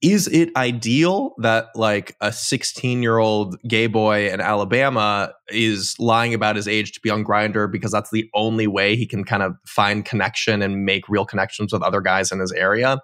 Is 0.03 0.29
it 0.29 0.55
ideal 0.57 1.35
that 1.39 1.69
like 1.75 2.17
a 2.21 2.31
16 2.31 3.03
year 3.03 3.17
old 3.17 3.57
gay 3.67 3.87
boy 3.87 4.31
in 4.31 4.43
Alabama 4.43 5.33
is 5.49 5.97
lying 5.99 6.35
about 6.35 6.55
his 6.55 6.69
age 6.69 6.93
to 6.93 7.01
be 7.01 7.09
on 7.09 7.25
Grindr 7.25 7.71
because 7.71 7.93
that's 7.93 8.11
the 8.11 8.29
only 8.35 8.67
way 8.67 8.95
he 8.95 9.07
can 9.07 9.25
kind 9.25 9.43
of 9.43 9.57
find 9.65 10.05
connection 10.05 10.61
and 10.61 10.85
make 10.85 11.09
real 11.09 11.25
connections 11.25 11.73
with 11.73 11.83
other 11.83 12.03
guys 12.03 12.31
in 12.31 12.41
his 12.41 12.53
area? 12.53 12.99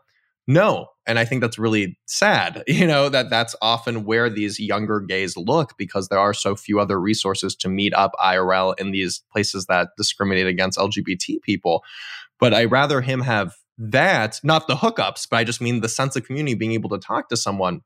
No. 0.46 0.88
And 1.06 1.18
I 1.18 1.24
think 1.24 1.40
that's 1.40 1.58
really 1.58 1.98
sad, 2.06 2.62
you 2.68 2.86
know, 2.86 3.08
that 3.08 3.30
that's 3.30 3.54
often 3.60 4.04
where 4.04 4.30
these 4.30 4.58
younger 4.60 5.00
gays 5.00 5.36
look 5.36 5.76
because 5.76 6.08
there 6.08 6.18
are 6.18 6.34
so 6.34 6.54
few 6.54 6.80
other 6.80 7.00
resources 7.00 7.54
to 7.56 7.68
meet 7.68 7.94
up 7.94 8.12
IRL 8.20 8.78
in 8.78 8.90
these 8.90 9.22
places 9.32 9.66
that 9.66 9.90
discriminate 9.96 10.46
against 10.46 10.78
LGBT 10.78 11.42
people. 11.42 11.82
But 12.38 12.54
I 12.54 12.64
rather 12.64 13.00
him 13.00 13.20
have 13.20 13.54
that, 13.78 14.40
not 14.42 14.68
the 14.68 14.74
hookups, 14.74 15.26
but 15.30 15.38
I 15.38 15.44
just 15.44 15.60
mean 15.60 15.80
the 15.80 15.88
sense 15.88 16.16
of 16.16 16.24
community, 16.24 16.54
being 16.54 16.72
able 16.72 16.90
to 16.90 16.98
talk 16.98 17.28
to 17.28 17.36
someone. 17.36 17.82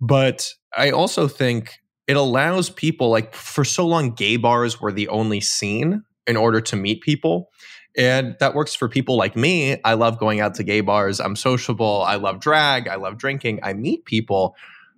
But 0.00 0.48
I 0.76 0.90
also 0.90 1.28
think 1.28 1.78
it 2.08 2.16
allows 2.16 2.70
people, 2.70 3.10
like 3.10 3.34
for 3.34 3.64
so 3.64 3.86
long, 3.86 4.12
gay 4.12 4.36
bars 4.36 4.80
were 4.80 4.92
the 4.92 5.08
only 5.08 5.40
scene 5.40 6.02
in 6.26 6.36
order 6.36 6.60
to 6.60 6.76
meet 6.76 7.02
people. 7.02 7.50
And 7.96 8.36
that 8.40 8.54
works 8.54 8.74
for 8.74 8.88
people 8.88 9.16
like 9.16 9.34
me. 9.34 9.80
I 9.84 9.94
love 9.94 10.18
going 10.18 10.40
out 10.40 10.54
to 10.54 10.62
gay 10.62 10.80
bars. 10.80 11.20
I'm 11.20 11.36
sociable. 11.36 12.02
I 12.06 12.16
love 12.16 12.40
drag. 12.40 12.88
I 12.88 12.94
love 12.94 13.18
drinking. 13.18 13.60
I 13.62 13.72
meet 13.72 14.04
people. 14.04 14.54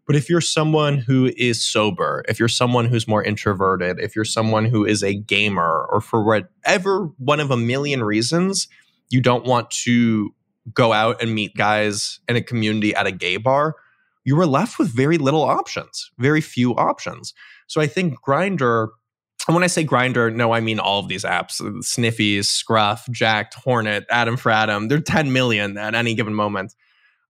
But 0.06 0.16
if 0.16 0.28
you're 0.28 0.40
someone 0.40 0.99
who 0.99 1.32
is 1.37 1.64
sober, 1.64 2.25
if 2.28 2.38
you're 2.38 2.49
someone 2.49 2.87
who's 2.87 3.06
more 3.08 3.22
introverted, 3.22 3.99
if 3.99 4.16
you're 4.16 4.25
someone 4.25 4.64
who 4.64 4.84
is 4.84 5.02
a 5.02 5.14
gamer, 5.14 5.87
or 5.90 6.00
for 6.00 6.22
whatever 6.25 7.06
one 7.18 7.40
of 7.40 7.50
a 7.50 7.56
million 7.56 8.02
reasons, 8.02 8.68
you 9.11 9.20
don't 9.20 9.46
want 9.46 9.70
to 9.70 10.34
go 10.75 10.92
out 10.92 11.22
and 11.22 11.34
meet 11.34 11.54
guys 11.56 12.20
in 12.28 12.37
a 12.37 12.42
community 12.42 12.94
at 12.94 13.06
a 13.06 13.12
gay 13.12 13.37
bar, 13.37 13.76
you 14.25 14.37
were 14.37 14.46
left 14.46 14.78
with 14.78 14.88
very 14.88 15.18
little 15.18 15.42
options, 15.42 16.11
very 16.18 16.40
few 16.40 16.75
options. 16.76 17.34
So 17.66 17.80
I 17.80 17.87
think 17.87 18.14
Grindr 18.26 18.88
and 19.49 19.54
when 19.54 19.64
I 19.64 19.68
say 19.68 19.84
Grindr, 19.84 20.34
no, 20.34 20.52
I 20.52 20.61
mean 20.61 20.78
all 20.78 21.00
of 21.00 21.08
these 21.08 21.25
apps 21.25 21.61
uh, 21.61 21.80
Sniffies, 21.80 22.44
Scruff, 22.44 23.08
Jacked, 23.11 23.54
Hornet, 23.54 24.06
Adam 24.11 24.37
for 24.37 24.50
Adam. 24.50 24.88
They're 24.88 25.00
10 25.00 25.32
million 25.32 25.76
at 25.76 25.94
any 25.94 26.14
given 26.14 26.34
moment. 26.34 26.75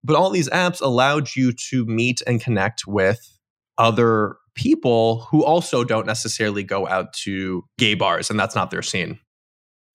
But 0.05 0.17
all 0.17 0.31
these 0.31 0.49
apps 0.51 0.81
allowed 0.81 1.35
you 1.37 1.53
to 1.71 1.87
meet 1.87 2.23
and 2.27 2.41
connect 2.41 2.87
with 2.87 3.39
other 3.79 4.37
people 4.55 5.23
who 5.31 5.45
also 5.45 5.85
don't 5.85 6.07
necessarily 6.07 6.63
go 6.63 6.87
out 6.87 7.13
to 7.13 7.65
gay 7.79 7.95
bars, 7.95 8.29
and 8.29 8.39
that's 8.39 8.55
not 8.55 8.71
their 8.71 8.83
scene. 8.83 9.19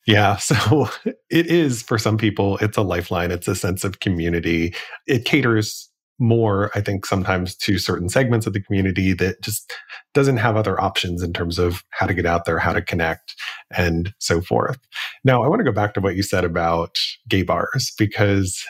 Yeah, 0.07 0.35
so 0.37 0.89
it 1.29 1.47
is 1.47 1.83
for 1.83 1.97
some 1.97 2.17
people, 2.17 2.57
it's 2.57 2.77
a 2.77 2.81
lifeline, 2.81 3.31
it's 3.31 3.47
a 3.47 3.55
sense 3.55 3.83
of 3.83 3.99
community. 3.99 4.73
It 5.05 5.25
caters 5.25 5.89
more, 6.19 6.71
I 6.75 6.81
think, 6.81 7.05
sometimes 7.05 7.55
to 7.57 7.77
certain 7.77 8.09
segments 8.09 8.47
of 8.47 8.53
the 8.53 8.61
community 8.61 9.13
that 9.13 9.41
just 9.41 9.71
doesn't 10.13 10.37
have 10.37 10.55
other 10.55 10.79
options 10.81 11.21
in 11.21 11.33
terms 11.33 11.59
of 11.59 11.83
how 11.91 12.07
to 12.07 12.13
get 12.13 12.25
out 12.25 12.45
there, 12.45 12.59
how 12.59 12.73
to 12.73 12.81
connect, 12.81 13.35
and 13.75 14.13
so 14.19 14.41
forth. 14.41 14.79
Now, 15.23 15.43
I 15.43 15.47
want 15.47 15.59
to 15.59 15.65
go 15.65 15.71
back 15.71 15.93
to 15.93 16.01
what 16.01 16.15
you 16.15 16.23
said 16.23 16.43
about 16.43 16.97
gay 17.27 17.43
bars 17.43 17.93
because 17.97 18.63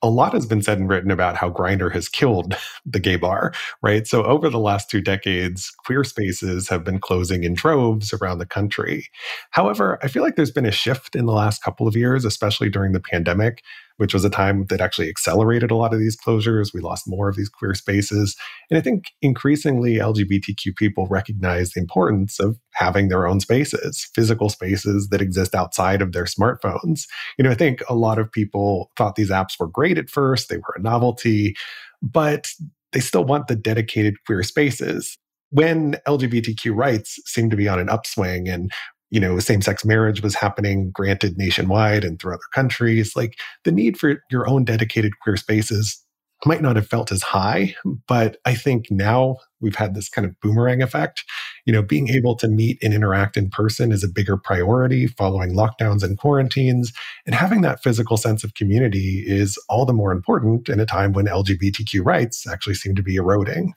a 0.00 0.08
lot 0.08 0.32
has 0.32 0.46
been 0.46 0.62
said 0.62 0.78
and 0.78 0.88
written 0.88 1.10
about 1.10 1.36
how 1.36 1.50
Grindr 1.50 1.92
has 1.92 2.08
killed 2.08 2.56
the 2.86 3.00
gay 3.00 3.16
bar, 3.16 3.52
right? 3.82 4.06
So 4.06 4.24
over 4.24 4.48
the 4.48 4.58
last 4.58 4.90
two 4.90 5.00
decades, 5.00 5.72
queer 5.84 6.04
spaces 6.04 6.68
have 6.68 6.84
been 6.84 7.00
closing 7.00 7.44
in 7.44 7.54
droves 7.54 8.12
around 8.12 8.38
the 8.38 8.46
country. 8.46 9.08
However, 9.50 9.98
I 10.02 10.08
feel 10.08 10.22
like 10.22 10.36
there's 10.36 10.50
been 10.50 10.66
a 10.66 10.70
shift 10.70 11.16
in 11.16 11.26
the 11.26 11.32
last 11.32 11.62
couple 11.62 11.88
of 11.88 11.96
years, 11.96 12.24
especially 12.24 12.68
during 12.68 12.92
the 12.92 13.00
pandemic, 13.00 13.62
which 13.98 14.14
was 14.14 14.24
a 14.24 14.30
time 14.30 14.64
that 14.66 14.80
actually 14.80 15.08
accelerated 15.08 15.70
a 15.70 15.76
lot 15.76 15.92
of 15.92 16.00
these 16.00 16.16
closures. 16.16 16.72
We 16.72 16.80
lost 16.80 17.06
more 17.06 17.28
of 17.28 17.36
these 17.36 17.48
queer 17.48 17.74
spaces. 17.74 18.36
And 18.70 18.78
I 18.78 18.80
think 18.80 19.12
increasingly 19.20 19.94
LGBTQ 19.94 20.74
people 20.76 21.06
recognize 21.08 21.72
the 21.72 21.80
importance 21.80 22.40
of 22.40 22.58
having 22.72 23.08
their 23.08 23.26
own 23.26 23.40
spaces, 23.40 24.08
physical 24.14 24.48
spaces 24.48 25.08
that 25.10 25.20
exist 25.20 25.54
outside 25.54 26.00
of 26.00 26.12
their 26.12 26.24
smartphones. 26.24 27.02
You 27.36 27.44
know, 27.44 27.50
I 27.50 27.54
think 27.54 27.82
a 27.88 27.94
lot 27.94 28.18
of 28.18 28.32
people 28.32 28.90
thought 28.96 29.16
these 29.16 29.30
apps 29.30 29.58
were 29.58 29.68
great 29.68 29.98
at 29.98 30.10
first, 30.10 30.48
they 30.48 30.56
were 30.56 30.74
a 30.76 30.80
novelty, 30.80 31.54
but 32.02 32.48
they 32.92 33.00
still 33.00 33.24
want 33.24 33.48
the 33.48 33.56
dedicated 33.56 34.14
queer 34.24 34.42
spaces 34.42 35.18
when 35.50 35.96
LGBTQ 36.06 36.74
rights 36.74 37.18
seem 37.24 37.50
to 37.50 37.56
be 37.56 37.68
on 37.68 37.78
an 37.78 37.88
upswing 37.88 38.48
and 38.48 38.70
you 39.10 39.20
know, 39.20 39.38
same 39.38 39.62
sex 39.62 39.84
marriage 39.84 40.22
was 40.22 40.34
happening, 40.34 40.90
granted 40.90 41.36
nationwide 41.36 42.04
and 42.04 42.20
through 42.20 42.34
other 42.34 42.40
countries. 42.54 43.16
Like 43.16 43.38
the 43.64 43.72
need 43.72 43.98
for 43.98 44.22
your 44.30 44.48
own 44.48 44.64
dedicated 44.64 45.18
queer 45.20 45.36
spaces 45.36 46.04
might 46.46 46.62
not 46.62 46.76
have 46.76 46.86
felt 46.86 47.10
as 47.10 47.22
high, 47.22 47.74
but 48.06 48.36
I 48.44 48.54
think 48.54 48.86
now 48.90 49.38
we've 49.60 49.74
had 49.74 49.94
this 49.94 50.08
kind 50.08 50.24
of 50.24 50.38
boomerang 50.40 50.82
effect. 50.82 51.24
You 51.66 51.72
know, 51.72 51.82
being 51.82 52.08
able 52.08 52.36
to 52.36 52.48
meet 52.48 52.78
and 52.80 52.94
interact 52.94 53.36
in 53.36 53.50
person 53.50 53.90
is 53.90 54.04
a 54.04 54.08
bigger 54.08 54.36
priority 54.36 55.08
following 55.08 55.54
lockdowns 55.54 56.04
and 56.04 56.16
quarantines. 56.16 56.92
And 57.26 57.34
having 57.34 57.62
that 57.62 57.82
physical 57.82 58.16
sense 58.16 58.44
of 58.44 58.54
community 58.54 59.24
is 59.26 59.58
all 59.68 59.84
the 59.84 59.92
more 59.92 60.12
important 60.12 60.68
in 60.68 60.78
a 60.78 60.86
time 60.86 61.12
when 61.12 61.26
LGBTQ 61.26 62.04
rights 62.04 62.46
actually 62.46 62.74
seem 62.74 62.94
to 62.94 63.02
be 63.02 63.16
eroding. 63.16 63.74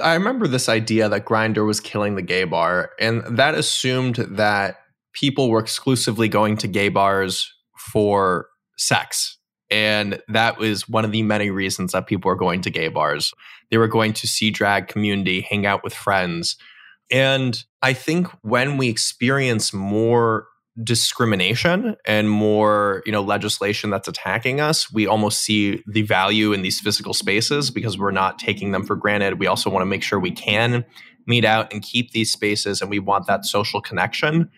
I 0.00 0.14
remember 0.14 0.46
this 0.48 0.68
idea 0.68 1.08
that 1.08 1.24
Grindr 1.24 1.66
was 1.66 1.80
killing 1.80 2.16
the 2.16 2.22
gay 2.22 2.44
bar, 2.44 2.90
and 2.98 3.22
that 3.36 3.54
assumed 3.54 4.16
that 4.16 4.76
people 5.12 5.50
were 5.50 5.60
exclusively 5.60 6.28
going 6.28 6.56
to 6.58 6.68
gay 6.68 6.88
bars 6.88 7.52
for 7.76 8.48
sex. 8.76 9.38
And 9.70 10.20
that 10.28 10.58
was 10.58 10.88
one 10.88 11.04
of 11.04 11.12
the 11.12 11.22
many 11.22 11.50
reasons 11.50 11.92
that 11.92 12.06
people 12.06 12.28
were 12.28 12.36
going 12.36 12.60
to 12.62 12.70
gay 12.70 12.88
bars. 12.88 13.32
They 13.70 13.78
were 13.78 13.88
going 13.88 14.12
to 14.14 14.26
see 14.26 14.50
drag 14.50 14.88
community, 14.88 15.40
hang 15.40 15.66
out 15.66 15.82
with 15.82 15.94
friends. 15.94 16.56
And 17.10 17.62
I 17.82 17.92
think 17.92 18.28
when 18.42 18.76
we 18.76 18.88
experience 18.88 19.72
more 19.72 20.48
discrimination 20.82 21.94
and 22.04 22.28
more 22.28 23.00
you 23.06 23.12
know 23.12 23.22
legislation 23.22 23.90
that's 23.90 24.08
attacking 24.08 24.60
us 24.60 24.92
we 24.92 25.06
almost 25.06 25.40
see 25.40 25.80
the 25.86 26.02
value 26.02 26.52
in 26.52 26.62
these 26.62 26.80
physical 26.80 27.14
spaces 27.14 27.70
because 27.70 27.96
we're 27.96 28.10
not 28.10 28.38
taking 28.38 28.72
them 28.72 28.84
for 28.84 28.96
granted. 28.96 29.38
We 29.38 29.46
also 29.46 29.70
want 29.70 29.82
to 29.82 29.86
make 29.86 30.02
sure 30.02 30.18
we 30.18 30.30
can 30.30 30.84
meet 31.26 31.44
out 31.44 31.72
and 31.72 31.82
keep 31.82 32.10
these 32.12 32.30
spaces 32.30 32.80
and 32.80 32.90
we 32.90 32.98
want 32.98 33.26
that 33.26 33.44
social 33.44 33.80
connection. 33.80 34.50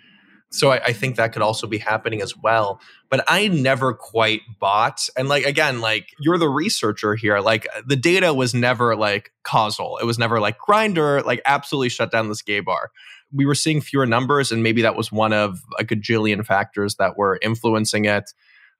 So 0.51 0.73
I, 0.73 0.77
I, 0.87 0.93
think 0.93 1.17
that 1.17 1.33
could 1.33 1.43
also 1.43 1.67
be 1.67 1.79
happening 1.79 2.23
as 2.23 2.37
well. 2.37 2.81
But 3.11 3.25
i 3.29 3.49
never 3.49 3.93
quite 3.93 4.41
bought 4.61 5.09
and 5.17 5.29
like 5.29 5.45
again 5.45 5.81
like 5.81 6.09
you're 6.19 6.39
the 6.39 6.49
researcher 6.49 7.15
here 7.15 7.39
like 7.39 7.67
the 7.87 7.97
data 7.97 8.35
was 8.35 8.55
never 8.55 8.97
like 8.97 9.33
causal. 9.43 9.99
It 9.99 10.05
was 10.05 10.19
never 10.19 10.41
like 10.41 10.57
Grindr 10.59 11.25
like 11.25 11.41
absolutely 11.45 11.89
shut 11.89 12.11
down 12.11 12.29
this 12.29 12.43
gay 12.43 12.61
bar 12.61 12.91
we 13.37 13.47
were 13.47 13.55
seeing 13.55 13.81
fewer 13.81 14.07
numbers, 14.07 14.51
and 14.51 14.63
maybe 14.63 14.83
that 14.83 14.97
was 14.97 15.13
one 15.13 15.33
of 15.33 15.61
a 15.79 15.85
gajillion 15.85 16.45
factors 16.45 16.97
that 16.97 17.17
were 17.17 17.39
influencing 17.43 18.07
it. 18.07 18.33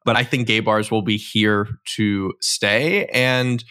But 0.05 0.17
I 0.17 0.25
think 0.25 0.47
gay 0.47 0.61
bars 0.61 0.91
will 0.91 1.03
be 1.03 1.17
here 1.17 1.69
to 1.97 2.33
stay. 2.41 3.07
And 3.07 3.63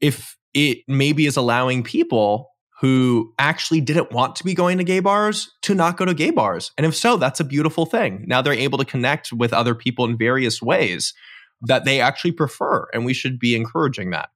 if 0.00 0.36
it 0.54 0.78
maybe 0.88 1.26
is 1.26 1.36
allowing 1.36 1.82
people 1.82 2.50
who 2.80 3.32
actually 3.38 3.80
didn't 3.80 4.12
want 4.12 4.36
to 4.36 4.44
be 4.44 4.54
going 4.54 4.78
to 4.78 4.84
gay 4.84 5.00
bars 5.00 5.50
to 5.62 5.74
not 5.74 5.96
go 5.96 6.04
to 6.04 6.14
gay 6.14 6.30
bars. 6.30 6.72
And 6.76 6.84
if 6.84 6.94
so, 6.94 7.16
that's 7.16 7.40
a 7.40 7.44
beautiful 7.44 7.86
thing. 7.86 8.24
Now 8.26 8.42
they're 8.42 8.52
able 8.52 8.78
to 8.78 8.84
connect 8.84 9.32
with 9.32 9.52
other 9.52 9.74
people 9.74 10.04
in 10.04 10.18
various 10.18 10.60
ways 10.60 11.14
that 11.62 11.84
they 11.84 12.00
actually 12.00 12.32
prefer. 12.32 12.86
And 12.92 13.04
we 13.04 13.14
should 13.14 13.38
be 13.38 13.54
encouraging 13.54 14.10
that. 14.10 14.30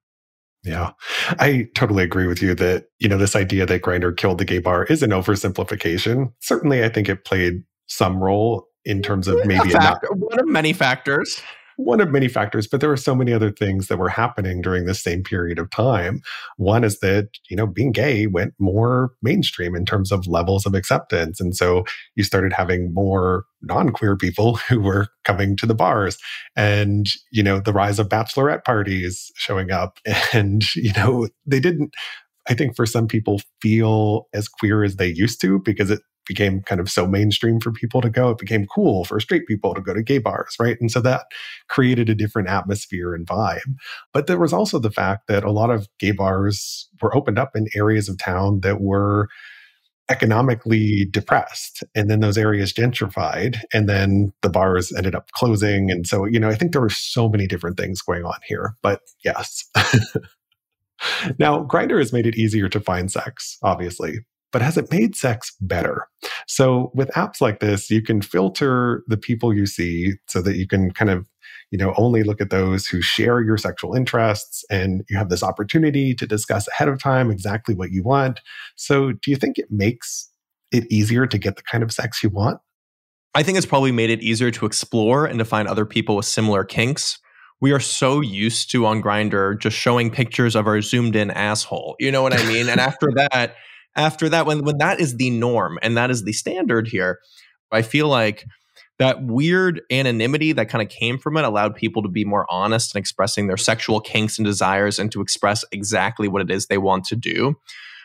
Yeah, 0.69 0.93
I 1.39 1.69
totally 1.75 2.03
agree 2.05 2.27
with 2.27 2.43
you 2.43 2.55
that, 2.57 2.87
you 2.99 3.09
know, 3.09 3.17
this 3.17 3.35
idea 3.35 3.65
that 3.65 3.83
Grindr 3.83 4.15
killed 4.17 4.39
the 4.39 4.45
gay 4.45 4.59
bar 4.59 4.85
is 4.85 5.03
an 5.03 5.11
oversimplification. 5.11 6.33
Certainly, 6.41 6.85
I 6.85 6.91
think 6.91 7.09
it 7.09 7.25
played 7.25 7.63
some 7.87 8.23
role 8.23 8.69
in 8.85 9.03
terms 9.03 9.29
of 9.29 9.37
maybe 9.47 9.71
a 9.71 9.75
not, 9.75 10.03
one 10.17 10.39
of 10.39 10.47
many 10.47 10.73
factors 10.73 11.41
one 11.79 12.01
of 12.01 12.11
many 12.11 12.27
factors, 12.27 12.67
but 12.67 12.81
there 12.81 12.91
were 12.91 12.97
so 12.97 13.15
many 13.15 13.33
other 13.33 13.53
things 13.53 13.87
that 13.87 13.99
were 13.99 14.09
happening 14.09 14.61
during 14.61 14.85
the 14.85 14.95
same 14.95 15.23
period 15.23 15.61
of 15.61 15.71
time. 15.71 16.21
One 16.57 16.83
is 16.83 16.99
that, 16.99 17.29
you 17.49 17.57
know, 17.57 17.69
being 17.69 17.93
gay 17.93 18.27
went 18.27 18.55
more 18.59 19.13
mainstream 19.23 19.77
in 19.77 19.87
terms 19.87 20.11
of 20.11 20.27
levels 20.27 20.67
of 20.67 20.75
acceptance. 20.75 21.41
And 21.41 21.57
so 21.57 21.85
you 22.17 22.25
started 22.25 22.53
having 22.53 22.93
more 22.93 23.45
non 23.63 23.91
queer 23.91 24.17
people 24.17 24.57
who 24.69 24.81
were 24.81 25.07
coming 25.23 25.57
to 25.59 25.67
the 25.67 25.75
bars 25.75 26.19
and, 26.57 27.07
you 27.31 27.45
know, 27.45 27.61
the 27.61 27.73
rise 27.73 28.01
of 28.01 28.09
bachelorette 28.09 28.65
parties 28.65 29.31
showing 29.37 29.71
up. 29.71 29.99
And, 30.35 30.63
you 30.75 30.93
know, 30.93 31.29
they 31.47 31.61
didn't, 31.61 31.95
I 32.49 32.55
think 32.55 32.75
for 32.77 32.87
some 32.87 33.07
people 33.07 33.41
feel 33.63 34.27
as 34.35 34.49
queer 34.49 34.83
as 34.83 34.97
they 34.97 35.09
used 35.09 35.41
to 35.43 35.61
because 35.61 35.91
it 35.91 36.01
became 36.29 36.63
kind 36.63 36.81
of 36.81 36.91
so 36.91 37.07
mainstream 37.07 37.59
for 37.59 37.73
people 37.73 38.01
to 38.03 38.11
go. 38.11 38.31
It 38.31 38.39
became 38.39 38.67
cool 38.67 39.05
for 39.05 39.19
straight 39.19 39.47
people 39.47 39.75
to 39.75 39.81
go 39.81 39.95
to 39.95 40.03
gay 40.03 40.19
bars, 40.19 40.55
right? 40.61 40.77
And 40.81 40.91
so 40.91 41.01
that 41.01 41.27
created 41.69 42.09
a 42.09 42.15
different 42.15 42.49
atmosphere 42.49 43.15
and 43.15 43.27
vibe. 43.27 43.75
But 44.13 44.29
there 44.29 44.39
was 44.39 44.53
also 44.53 44.79
the 44.79 44.91
fact 44.91 45.27
that 45.27 45.43
a 45.43 45.51
lot 45.51 45.71
of 45.71 45.89
gay 45.99 46.13
bars 46.13 46.89
were 47.03 47.17
opened 47.17 47.39
up 47.39 47.57
in 47.57 47.67
areas 47.75 48.09
of 48.09 48.19
town 48.19 48.61
that 48.61 48.81
were 48.81 49.29
economically 50.11 51.07
depressed 51.11 51.85
and 51.95 52.11
then 52.11 52.21
those 52.21 52.39
areas 52.39 52.73
gentrified 52.73 53.61
and 53.75 53.89
then 53.89 54.33
the 54.41 54.49
bars 54.49 54.91
ended 54.93 55.15
up 55.15 55.31
closing 55.33 55.91
and 55.91 56.07
so 56.07 56.25
you 56.25 56.41
know 56.41 56.49
i 56.49 56.55
think 56.55 56.73
there 56.73 56.81
were 56.81 56.89
so 56.89 57.29
many 57.29 57.47
different 57.47 57.77
things 57.77 58.01
going 58.01 58.25
on 58.25 58.39
here 58.47 58.75
but 58.81 59.03
yes 59.23 59.69
now 61.39 61.63
Grindr 61.63 61.99
has 61.99 62.11
made 62.11 62.27
it 62.27 62.37
easier 62.37 62.71
to 62.71 62.81
find 62.81 63.13
sex 63.13 63.59
obviously 63.63 64.21
but 64.53 64.63
has 64.63 64.77
it 64.77 64.91
made 64.91 65.17
sex 65.17 65.55
better? 65.61 66.07
So 66.47 66.91
with 66.95 67.09
apps 67.11 67.41
like 67.41 67.61
this, 67.61 67.91
you 67.91 68.03
can 68.03 68.23
filter 68.23 69.03
the 69.07 69.17
people 69.17 69.55
you 69.55 69.67
see 69.67 70.15
so 70.27 70.41
that 70.43 70.57
you 70.57 70.67
can 70.67 70.91
kind 70.93 71.11
of, 71.11 71.29
you 71.71 71.79
know, 71.79 71.95
only 71.97 72.23
look 72.23 72.41
at 72.41 72.51
those 72.51 72.87
who 72.87 73.03
share 73.03 73.41
your 73.41 73.59
sexual 73.59 73.95
interests 73.95 74.65
and 74.71 75.05
you 75.09 75.19
have 75.19 75.29
this 75.29 75.43
opportunity 75.43 76.15
to 76.15 76.27
discuss 76.27 76.67
ahead 76.69 76.89
of 76.89 77.01
time 77.01 77.31
exactly 77.31 77.75
what 77.75 77.91
you 77.91 78.03
want. 78.03 78.41
So 78.77 79.13
do 79.13 79.31
you 79.31 79.37
think 79.37 79.59
it 79.59 79.71
makes 79.71 80.31
it 80.73 80.91
easier 80.91 81.27
to 81.27 81.39
get 81.39 81.57
the 81.57 81.63
kind 81.63 81.83
of 81.83 81.93
sex 81.93 82.23
you 82.23 82.31
want? 82.31 82.61
I 83.35 83.43
think 83.43 83.59
it's 83.59 83.67
probably 83.67 83.93
made 83.93 84.11
it 84.11 84.23
easier 84.23 84.51
to 84.51 84.67
explore 84.67 85.27
and 85.27 85.39
to 85.39 85.45
find 85.45 85.69
other 85.69 85.85
people 85.85 86.17
with 86.17 86.27
similar 86.27 86.65
kinks. 86.65 87.19
We 87.61 87.73
are 87.73 87.81
so 87.81 88.21
used 88.21 88.71
to 88.71 88.87
on 88.87 89.03
Grindr 89.03 89.59
just 89.61 89.77
showing 89.77 90.11
pictures 90.11 90.55
of 90.55 90.67
our 90.67 90.81
zoomed 90.81 91.17
in 91.17 91.31
asshole. 91.31 91.97
You 91.99 92.11
know 92.11 92.23
what 92.23 92.33
I 92.33 92.45
mean? 92.47 92.69
and 92.69 92.81
after 92.81 93.11
that, 93.15 93.57
after 93.99 94.29
that, 94.31 94.47
when 94.47 94.65
when 94.65 94.79
that 94.79 95.01
is 95.01 95.17
the 95.17 95.31
norm 95.31 95.79
and 95.83 95.97
that 95.97 96.11
is 96.11 96.25
the 96.25 96.33
standard 96.33 96.89
here, 96.89 97.19
I 97.71 97.83
feel 97.83 98.09
like 98.09 98.47
that 98.99 99.23
weird 99.23 99.81
anonymity 99.91 100.53
that 100.53 100.69
kind 100.69 100.83
of 100.83 100.89
came 100.89 101.19
from 101.19 101.37
it 101.37 101.45
allowed 101.45 101.77
people 101.77 102.03
to 102.03 102.09
be 102.09 102.25
more 102.25 102.47
honest 102.51 102.95
in 102.95 102.99
expressing 102.99 103.47
their 103.47 103.57
sexual 103.57 104.01
kinks 104.01 104.39
and 104.39 104.47
desires 104.47 104.99
and 104.99 105.13
to 105.13 105.21
express 105.21 105.65
exactly 105.71 106.27
what 106.27 106.43
it 106.43 106.51
is 106.51 106.67
they 106.67 106.79
want 106.79 107.05
to 107.05 107.17
do. 107.17 107.57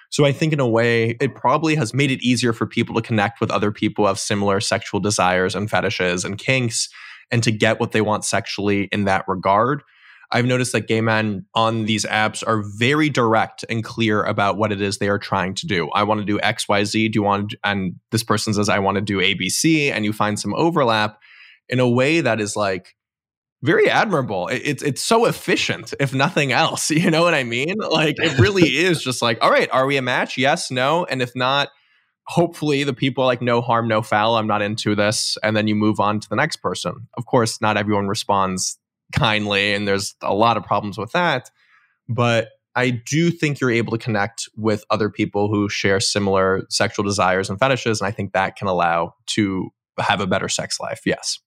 So 0.09 0.25
I 0.25 0.31
think 0.31 0.53
in 0.53 0.59
a 0.59 0.67
way, 0.67 1.17
it 1.19 1.33
probably 1.33 1.73
has 1.75 1.93
made 1.93 2.11
it 2.11 2.21
easier 2.21 2.53
for 2.53 2.67
people 2.67 2.93
to 2.95 3.01
connect 3.01 3.41
with 3.41 3.49
other 3.49 3.71
people 3.71 4.03
who 4.03 4.07
have 4.07 4.19
similar 4.19 4.59
sexual 4.59 4.99
desires 4.99 5.55
and 5.55 5.67
fetishes 5.67 6.23
and 6.23 6.37
kinks 6.37 6.89
and 7.31 7.41
to 7.41 7.51
get 7.51 7.79
what 7.79 7.93
they 7.93 8.01
want 8.01 8.23
sexually 8.23 8.83
in 8.91 9.05
that 9.05 9.25
regard. 9.27 9.81
I've 10.33 10.45
noticed 10.45 10.71
that 10.71 10.87
gay 10.87 10.99
men 10.99 11.45
on 11.53 11.85
these 11.85 12.05
apps 12.05 12.43
are 12.45 12.63
very 12.77 13.07
direct 13.07 13.63
and 13.69 13.83
clear 13.83 14.23
about 14.23 14.57
what 14.57 14.71
it 14.71 14.81
is 14.81 14.97
they 14.97 15.07
are 15.07 15.19
trying 15.19 15.53
to 15.55 15.67
do. 15.67 15.89
I 15.93 16.03
want 16.03 16.21
to 16.21 16.25
do 16.25 16.39
X, 16.41 16.67
Y, 16.67 16.83
Z. 16.83 17.09
Do 17.09 17.17
you 17.17 17.23
want, 17.23 17.51
to, 17.51 17.57
and 17.63 17.95
this 18.11 18.23
person 18.23 18.53
says, 18.53 18.67
I 18.67 18.79
want 18.79 18.95
to 18.95 19.01
do 19.01 19.19
ABC, 19.19 19.91
and 19.91 20.03
you 20.03 20.11
find 20.11 20.39
some 20.39 20.55
overlap 20.55 21.19
in 21.69 21.79
a 21.79 21.87
way 21.87 22.19
that 22.21 22.41
is 22.41 22.55
like 22.55 22.95
very 23.61 23.89
admirable. 23.89 24.49
It's 24.49 24.83
it's 24.83 25.01
so 25.01 25.25
efficient, 25.25 25.93
if 25.99 26.13
nothing 26.13 26.51
else. 26.51 26.91
You 27.03 27.11
know 27.11 27.23
what 27.23 27.33
I 27.33 27.43
mean? 27.43 27.75
Like 27.77 28.15
it 28.17 28.37
really 28.39 28.77
is 28.77 29.03
just 29.03 29.21
like, 29.21 29.37
all 29.41 29.51
right, 29.51 29.69
are 29.71 29.85
we 29.85 29.97
a 29.97 30.01
match? 30.01 30.37
Yes, 30.37 30.71
no, 30.71 31.05
and 31.05 31.21
if 31.21 31.35
not, 31.35 31.69
hopefully 32.25 32.83
the 32.83 32.93
people 32.93 33.25
like 33.25 33.41
no 33.41 33.61
harm, 33.61 33.87
no 33.87 34.01
foul. 34.01 34.35
I'm 34.35 34.47
not 34.47 34.63
into 34.63 34.95
this, 34.95 35.37
and 35.43 35.55
then 35.55 35.67
you 35.67 35.75
move 35.75 35.99
on 35.99 36.19
to 36.19 36.27
the 36.27 36.35
next 36.35 36.57
person. 36.57 37.07
Of 37.17 37.27
course, 37.27 37.61
not 37.61 37.77
everyone 37.77 38.07
responds 38.07 38.79
kindly, 39.13 39.73
and 39.73 39.87
there's 39.87 40.15
a 40.21 40.33
lot 40.33 40.57
of 40.57 40.63
problems 40.63 40.97
with 40.97 41.11
that. 41.13 41.49
But 42.09 42.49
I 42.75 42.89
do 42.89 43.29
think 43.29 43.59
you're 43.59 43.71
able 43.71 43.91
to 43.91 44.03
connect 44.03 44.49
with 44.57 44.83
other 44.89 45.09
people 45.09 45.47
who 45.47 45.69
share 45.69 45.99
similar 45.99 46.65
sexual 46.69 47.05
desires 47.05 47.49
and 47.49 47.59
fetishes. 47.59 48.01
And 48.01 48.07
I 48.07 48.11
think 48.11 48.33
that 48.33 48.55
can 48.55 48.67
allow 48.67 49.13
to 49.27 49.69
have 49.99 50.19
a 50.19 50.27
better 50.27 50.49
sex 50.49 50.79
life. 50.79 51.01
Yes. 51.05 51.39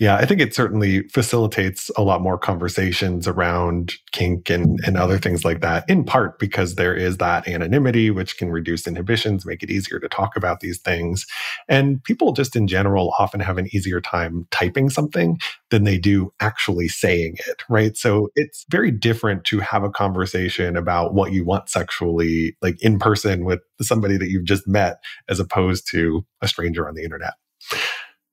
Yeah, 0.00 0.16
I 0.16 0.26
think 0.26 0.40
it 0.40 0.52
certainly 0.52 1.06
facilitates 1.08 1.88
a 1.96 2.02
lot 2.02 2.20
more 2.20 2.36
conversations 2.36 3.28
around 3.28 3.94
kink 4.10 4.50
and, 4.50 4.80
and 4.84 4.96
other 4.96 5.18
things 5.18 5.44
like 5.44 5.60
that, 5.60 5.84
in 5.88 6.02
part 6.02 6.40
because 6.40 6.74
there 6.74 6.96
is 6.96 7.18
that 7.18 7.46
anonymity, 7.46 8.10
which 8.10 8.36
can 8.36 8.50
reduce 8.50 8.88
inhibitions, 8.88 9.46
make 9.46 9.62
it 9.62 9.70
easier 9.70 10.00
to 10.00 10.08
talk 10.08 10.36
about 10.36 10.58
these 10.58 10.80
things. 10.80 11.24
And 11.68 12.02
people 12.02 12.32
just 12.32 12.56
in 12.56 12.66
general 12.66 13.14
often 13.20 13.38
have 13.38 13.56
an 13.56 13.68
easier 13.72 14.00
time 14.00 14.48
typing 14.50 14.90
something 14.90 15.38
than 15.70 15.84
they 15.84 15.98
do 15.98 16.32
actually 16.40 16.88
saying 16.88 17.36
it, 17.46 17.62
right? 17.68 17.96
So 17.96 18.30
it's 18.34 18.64
very 18.68 18.90
different 18.90 19.44
to 19.44 19.60
have 19.60 19.84
a 19.84 19.90
conversation 19.90 20.76
about 20.76 21.14
what 21.14 21.30
you 21.30 21.44
want 21.44 21.68
sexually, 21.68 22.56
like 22.62 22.82
in 22.82 22.98
person 22.98 23.44
with 23.44 23.60
somebody 23.80 24.16
that 24.16 24.28
you've 24.28 24.44
just 24.44 24.66
met, 24.66 24.96
as 25.28 25.38
opposed 25.38 25.88
to 25.92 26.24
a 26.42 26.48
stranger 26.48 26.88
on 26.88 26.96
the 26.96 27.04
internet. 27.04 27.34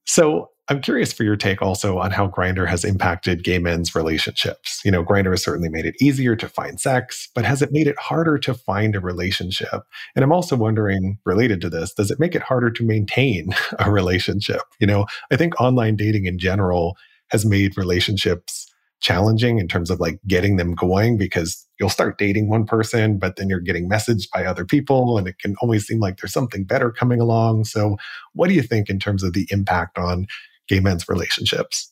So 0.06 0.50
I'm 0.68 0.80
curious 0.80 1.12
for 1.12 1.24
your 1.24 1.36
take 1.36 1.62
also 1.62 1.98
on 1.98 2.12
how 2.12 2.28
Grindr 2.28 2.68
has 2.68 2.86
impacted 2.86 3.44
gay 3.44 3.60
men's 3.60 3.96
relationships. 3.96 4.80
You 4.86 4.92
know, 4.92 5.04
Grindr 5.04 5.32
has 5.32 5.44
certainly 5.44 5.70
made 5.70 5.86
it 5.86 5.96
easier 6.00 6.36
to 6.36 6.48
find 6.48 6.80
sex, 6.80 7.30
but 7.36 7.46
has 7.46 7.62
it 7.62 7.72
made 7.72 7.88
it 7.88 8.00
harder 8.00 8.38
to 8.40 8.54
find 8.54 8.96
a 8.96 9.00
relationship? 9.00 9.84
And 10.16 10.24
I'm 10.24 10.32
also 10.32 10.56
wondering, 10.56 11.18
related 11.26 11.62
to 11.62 11.70
this, 11.70 11.94
does 11.94 12.12
it 12.12 12.20
make 12.20 12.36
it 12.36 12.44
harder 12.44 12.70
to 12.72 12.84
maintain 12.86 13.54
a 13.80 13.92
relationship? 13.92 14.62
You 14.80 14.88
know, 14.88 15.08
I 15.32 15.36
think 15.36 15.60
online 15.60 15.96
dating 15.96 16.26
in 16.26 16.38
general 16.38 16.96
has 17.30 17.46
made 17.46 17.78
relationships 17.78 18.68
challenging 19.02 19.58
in 19.58 19.68
terms 19.68 19.90
of 19.90 20.00
like 20.00 20.20
getting 20.28 20.58
them 20.58 20.76
going 20.76 21.18
because 21.18 21.68
you'll 21.80 21.90
start 21.90 22.20
dating 22.20 22.50
one 22.50 22.66
person, 22.66 23.18
but 23.18 23.36
then 23.36 23.50
you're 23.50 23.60
getting 23.60 23.90
messaged 23.90 24.28
by 24.32 24.46
other 24.46 24.64
people 24.64 25.18
and 25.18 25.28
it 25.28 25.40
can 25.40 25.56
always 25.62 25.88
seem 25.88 26.00
like 26.00 26.18
there's 26.18 26.32
something 26.32 26.64
better 26.64 26.92
coming 26.92 27.20
along. 27.20 27.66
So, 27.66 27.98
what 28.34 28.48
do 28.48 28.54
you 28.54 28.62
think 28.62 28.90
in 28.90 29.00
terms 29.00 29.24
of 29.24 29.34
the 29.34 29.48
impact 29.50 29.98
on 29.98 30.28
gay 30.72 30.80
men's 30.80 31.10
relationships? 31.10 31.92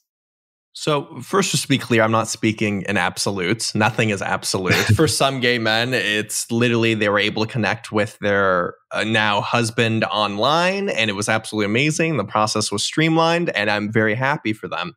So, 0.73 1.19
first, 1.21 1.51
just 1.51 1.63
to 1.63 1.69
be 1.69 1.77
clear, 1.77 2.03
I'm 2.03 2.11
not 2.11 2.29
speaking 2.29 2.83
in 2.83 2.95
absolutes. 2.95 3.75
Nothing 3.75 4.11
is 4.11 4.21
absolute. 4.21 4.73
For 4.95 5.07
some 5.07 5.41
gay 5.41 5.57
men, 5.57 5.93
it's 5.93 6.49
literally 6.51 6.93
they 6.93 7.09
were 7.09 7.19
able 7.19 7.45
to 7.45 7.51
connect 7.51 7.91
with 7.91 8.17
their 8.19 8.75
uh, 8.91 9.03
now 9.03 9.41
husband 9.41 10.05
online, 10.05 10.87
and 10.87 11.09
it 11.09 11.13
was 11.13 11.27
absolutely 11.27 11.65
amazing. 11.65 12.17
The 12.17 12.23
process 12.23 12.71
was 12.71 12.83
streamlined, 12.83 13.49
and 13.49 13.69
I'm 13.69 13.91
very 13.91 14.15
happy 14.15 14.53
for 14.53 14.69
them. 14.69 14.93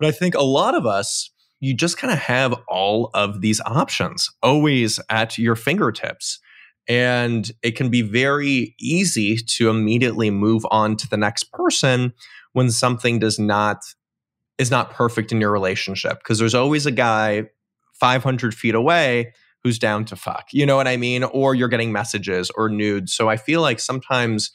But 0.00 0.08
I 0.08 0.10
think 0.10 0.34
a 0.34 0.42
lot 0.42 0.74
of 0.74 0.84
us, 0.84 1.30
you 1.60 1.74
just 1.74 1.96
kind 1.96 2.12
of 2.12 2.18
have 2.18 2.54
all 2.66 3.10
of 3.14 3.40
these 3.40 3.60
options 3.60 4.28
always 4.42 4.98
at 5.10 5.38
your 5.38 5.54
fingertips. 5.54 6.40
And 6.88 7.50
it 7.62 7.76
can 7.76 7.88
be 7.88 8.02
very 8.02 8.74
easy 8.80 9.36
to 9.36 9.70
immediately 9.70 10.30
move 10.30 10.66
on 10.70 10.96
to 10.96 11.08
the 11.08 11.16
next 11.16 11.52
person 11.52 12.12
when 12.54 12.70
something 12.70 13.18
does 13.18 13.38
not 13.38 13.84
is 14.56 14.70
not 14.70 14.92
perfect 14.92 15.32
in 15.32 15.40
your 15.40 15.50
relationship 15.50 16.18
because 16.20 16.38
there's 16.38 16.54
always 16.54 16.86
a 16.86 16.92
guy 16.92 17.44
500 17.94 18.54
feet 18.54 18.74
away 18.74 19.34
who's 19.62 19.78
down 19.78 20.04
to 20.06 20.16
fuck 20.16 20.46
you 20.52 20.64
know 20.64 20.76
what 20.76 20.88
i 20.88 20.96
mean? 20.96 21.22
Or 21.22 21.54
you're 21.54 21.68
getting 21.68 21.92
messages 21.92 22.50
or 22.56 22.70
nudes. 22.70 23.12
So 23.12 23.28
i 23.28 23.36
feel 23.36 23.60
like 23.60 23.78
sometimes 23.78 24.50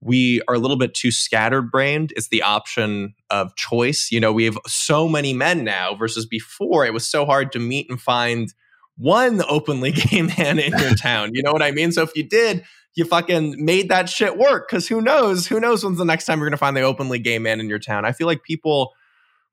we 0.00 0.40
are 0.48 0.54
a 0.54 0.58
little 0.58 0.76
bit 0.76 0.94
too 0.94 1.12
scattered 1.12 1.70
brained. 1.70 2.12
It's 2.16 2.28
the 2.28 2.42
option 2.42 3.14
of 3.30 3.54
choice. 3.56 4.08
You 4.10 4.20
know 4.20 4.32
we 4.32 4.44
have 4.44 4.58
so 4.66 5.08
many 5.08 5.34
men 5.34 5.64
now 5.64 5.94
versus 5.94 6.24
before 6.24 6.86
it 6.86 6.94
was 6.94 7.06
so 7.06 7.26
hard 7.26 7.52
to 7.52 7.58
meet 7.58 7.90
and 7.90 8.00
find 8.00 8.52
one 8.96 9.42
openly 9.48 9.90
gay 9.92 10.22
man 10.22 10.58
in 10.58 10.76
your 10.78 10.94
town 10.94 11.30
you 11.32 11.42
know 11.42 11.52
what 11.52 11.62
i 11.62 11.72
mean? 11.72 11.90
So 11.92 12.02
if 12.02 12.14
you 12.14 12.28
did 12.28 12.62
you 12.94 13.04
fucking 13.04 13.64
made 13.64 13.88
that 13.88 14.08
shit 14.08 14.36
work. 14.36 14.68
Cause 14.68 14.86
who 14.88 15.00
knows? 15.00 15.46
Who 15.46 15.60
knows 15.60 15.84
when's 15.84 15.98
the 15.98 16.04
next 16.04 16.26
time 16.26 16.38
you're 16.38 16.48
gonna 16.48 16.56
find 16.56 16.76
the 16.76 16.82
openly 16.82 17.18
gay 17.18 17.38
man 17.38 17.60
in 17.60 17.68
your 17.68 17.78
town? 17.78 18.04
I 18.04 18.12
feel 18.12 18.26
like 18.26 18.42
people 18.42 18.92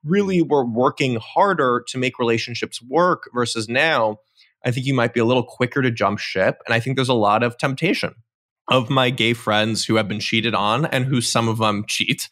really 0.04 0.42
were 0.42 0.66
working 0.66 1.18
harder 1.18 1.84
to 1.88 1.98
make 1.98 2.20
relationships 2.20 2.82
work 2.82 3.30
versus 3.34 3.68
now. 3.68 4.18
I 4.66 4.72
think 4.72 4.86
you 4.86 4.94
might 4.94 5.14
be 5.14 5.20
a 5.20 5.26
little 5.26 5.44
quicker 5.44 5.82
to 5.82 5.92
jump 5.92 6.20
ship. 6.20 6.62
And 6.66 6.74
I 6.74 6.80
think 6.80 6.96
there's 6.96 7.10
a 7.10 7.14
lot 7.14 7.44
of 7.44 7.58
temptation 7.58 8.16
of 8.70 8.90
my 8.90 9.10
gay 9.10 9.34
friends 9.34 9.86
who 9.86 9.96
have 9.96 10.08
been 10.08 10.20
cheated 10.20 10.54
on 10.54 10.86
and 10.86 11.06
who 11.06 11.22
some 11.22 11.48
of 11.48 11.58
them 11.58 11.86
cheat. 11.88 12.30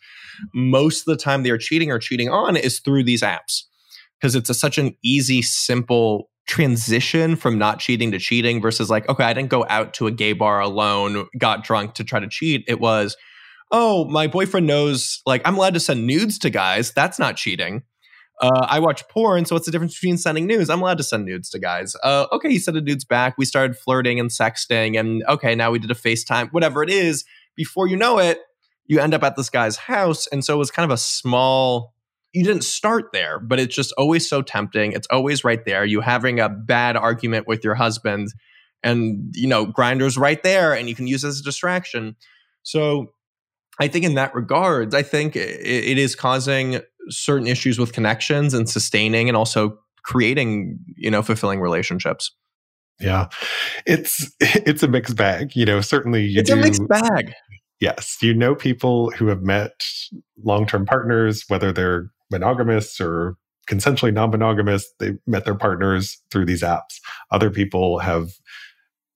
Most 0.54 1.02
of 1.02 1.18
the 1.18 1.22
time 1.22 1.44
they 1.44 1.50
are 1.50 1.58
cheating 1.58 1.92
or 1.92 2.00
cheating 2.00 2.30
on 2.30 2.56
is 2.56 2.80
through 2.80 3.04
these 3.04 3.22
apps 3.22 3.64
because 4.20 4.36
it's 4.36 4.50
a, 4.50 4.54
such 4.54 4.78
an 4.78 4.96
easy, 5.04 5.42
simple 5.42 6.30
transition 6.48 7.36
from 7.36 7.58
not 7.58 7.80
cheating 7.80 8.12
to 8.12 8.20
cheating 8.20 8.62
versus 8.62 8.90
like, 8.90 9.08
okay, 9.10 9.24
I 9.24 9.34
didn't 9.34 9.50
go 9.50 9.66
out 9.70 9.94
to 9.96 10.08
a 10.08 10.12
gay 10.12 10.34
bar 10.34 10.60
alone, 10.60 11.28
got 11.38 11.64
drunk 11.64 11.94
to 11.96 12.04
try 12.04 12.20
to 12.20 12.28
cheat. 12.28 12.64
It 12.68 12.80
was, 12.80 13.16
oh, 13.72 14.06
my 14.06 14.28
boyfriend 14.28 14.66
knows 14.66 15.22
like 15.26 15.42
I'm 15.46 15.56
allowed 15.56 15.76
to 15.76 15.80
send 15.80 16.08
nudes 16.08 16.40
to 16.40 16.50
guys. 16.50 16.92
That's 16.92 17.20
not 17.20 17.36
cheating. 17.36 17.84
Uh, 18.40 18.68
I 18.70 18.80
watch 18.80 19.08
porn, 19.08 19.46
so 19.46 19.56
what's 19.56 19.66
the 19.66 19.72
difference 19.72 19.96
between 19.96 20.18
sending 20.18 20.46
nudes? 20.46 20.70
I'm 20.70 20.82
allowed 20.82 21.00
to 21.00 21.04
send 21.04 21.26
nudes 21.26 21.50
to 21.50 21.60
guys. 21.60 21.96
Uh, 22.04 22.28
okay, 22.32 22.50
he 22.50 22.60
sent 22.60 22.78
a 22.78 22.82
nudes 22.82 23.04
back. 23.04 23.36
We 23.36 23.46
started 23.46 23.76
flirting 23.76 24.20
and 24.20 24.30
sexting, 24.30 25.00
and 25.00 25.24
okay, 25.28 25.56
now 25.56 25.72
we 25.72 25.80
did 25.80 25.90
a 25.90 25.96
FaceTime, 25.96 26.54
whatever 26.54 26.84
it 26.84 26.90
is. 26.92 27.26
Before 27.56 27.88
you 27.88 27.96
know 27.96 28.20
it, 28.20 28.40
you 28.86 29.00
end 29.00 29.14
up 29.14 29.24
at 29.24 29.36
this 29.36 29.50
guy's 29.50 29.76
house. 29.76 30.28
And 30.28 30.44
so 30.44 30.54
it 30.54 30.58
was 30.58 30.72
kind 30.72 30.90
of 30.90 30.94
a 30.94 30.98
small, 30.98 31.94
you 32.38 32.44
didn't 32.44 32.64
start 32.64 33.06
there, 33.14 33.40
but 33.40 33.60
it's 33.60 33.76
just 33.76 33.92
always 33.98 34.30
so 34.30 34.42
tempting. 34.42 34.92
It's 34.92 35.08
always 35.10 35.44
right 35.44 35.64
there. 35.66 35.84
You 35.84 36.02
having 36.02 36.40
a 36.40 36.50
bad 36.50 36.96
argument 36.96 37.48
with 37.48 37.64
your 37.64 37.76
husband, 37.76 38.30
and 38.84 39.34
you 39.34 39.48
know, 39.48 39.66
Grindr's 39.66 40.18
right 40.18 40.42
there, 40.44 40.74
and 40.74 40.88
you 40.88 40.96
can 40.96 41.08
use 41.08 41.26
as 41.26 41.40
a 41.40 41.44
distraction. 41.44 42.16
So 42.62 43.08
I 43.80 43.88
think 43.88 44.06
in 44.06 44.16
that 44.16 44.36
regards, 44.36 44.94
I 44.94 45.02
think 45.02 45.36
it, 45.36 45.66
it 45.66 45.98
is 45.98 46.16
causing 46.16 46.82
certain 47.10 47.48
issues 47.48 47.80
with 47.80 47.94
connections 47.94 48.54
and 48.54 48.70
sustaining 48.70 49.30
and 49.30 49.36
also 49.36 49.80
creating, 50.04 50.80
you 50.96 51.10
know, 51.10 51.24
fulfilling 51.24 51.60
relationships. 51.60 52.32
Yeah. 53.00 53.30
It's 53.86 54.32
it's 54.40 54.84
a 54.84 54.88
mixed 54.88 55.16
bag. 55.16 55.56
You 55.56 55.66
know, 55.66 55.82
certainly 55.82 56.26
you 56.26 56.42
it's 56.42 56.50
do, 56.50 56.56
a 56.56 56.62
mixed 56.62 56.88
bag. 56.88 57.34
Yes. 57.80 58.18
You 58.22 58.34
know 58.34 58.56
people 58.56 59.12
who 59.12 59.28
have 59.28 59.42
met 59.42 59.84
long-term 60.44 60.86
partners, 60.86 61.46
whether 61.48 61.72
they're 61.72 62.12
monogamous 62.32 63.00
or 63.00 63.36
consensually 63.68 64.14
non-monogamous, 64.14 64.90
they 65.00 65.14
met 65.28 65.46
their 65.46 65.56
partners 65.56 66.22
through 66.32 66.46
these 66.46 66.64
apps. 66.64 67.00
Other 67.32 67.50
people 67.50 68.00
have 68.00 68.32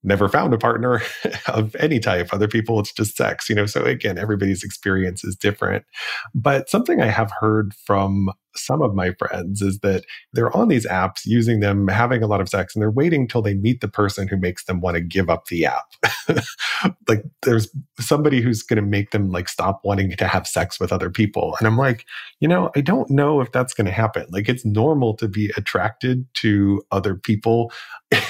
never 0.04 0.28
found 0.28 0.54
a 0.54 0.58
partner 0.58 1.02
of 1.48 1.76
any 1.76 2.00
type. 2.00 2.30
Other 2.34 2.48
people, 2.48 2.80
it's 2.80 2.94
just 2.94 3.16
sex, 3.16 3.50
you 3.50 3.56
know. 3.56 3.66
So 3.66 3.84
again, 3.84 4.18
everybody's 4.18 4.64
experience 4.64 5.24
is 5.24 5.36
different. 5.36 5.86
But 6.34 6.70
something 6.70 7.02
I 7.02 7.08
have 7.08 7.32
heard 7.40 7.74
from 7.74 8.32
some 8.56 8.82
of 8.82 8.94
my 8.94 9.12
friends 9.14 9.62
is 9.62 9.80
that 9.80 10.06
they're 10.34 10.56
on 10.56 10.68
these 10.68 10.86
apps 10.88 11.22
using 11.26 11.60
them, 11.60 11.88
having 11.88 12.24
a 12.24 12.28
lot 12.28 12.42
of 12.42 12.50
sex, 12.50 12.76
and 12.76 12.82
they're 12.82 12.92
waiting 12.92 13.28
till 13.28 13.42
they 13.42 13.54
meet 13.54 13.82
the 13.82 13.88
person 13.88 14.28
who 14.28 14.38
makes 14.38 14.66
them 14.66 14.82
want 14.82 14.96
to 14.96 15.02
give 15.02 15.30
up 15.30 15.46
the 15.48 15.66
app. 15.66 15.94
like 17.08 17.24
there's 17.44 17.70
somebody 18.00 18.42
who's 18.42 18.64
going 18.64 18.78
to 18.78 18.82
make 18.82 19.12
them 19.12 19.30
like 19.30 19.50
stop 19.50 19.82
wanting 19.84 20.12
to 20.12 20.28
have 20.28 20.48
sex 20.48 20.80
with 20.80 20.92
other 20.92 21.10
people. 21.10 21.56
And 21.60 21.68
I'm 21.68 21.78
like, 21.78 22.06
you 22.40 22.48
know, 22.48 22.72
I 22.76 22.82
don't 22.82 23.10
know 23.10 23.42
if 23.42 23.52
that's 23.52 23.74
going 23.74 23.86
to 23.86 23.92
happen. 23.92 24.26
Like 24.30 24.50
it's 24.50 24.66
normal 24.66 25.16
to 25.18 25.28
be 25.28 25.52
attracted 25.58 26.26
to 26.36 26.84
other 26.92 27.16
people. 27.16 27.72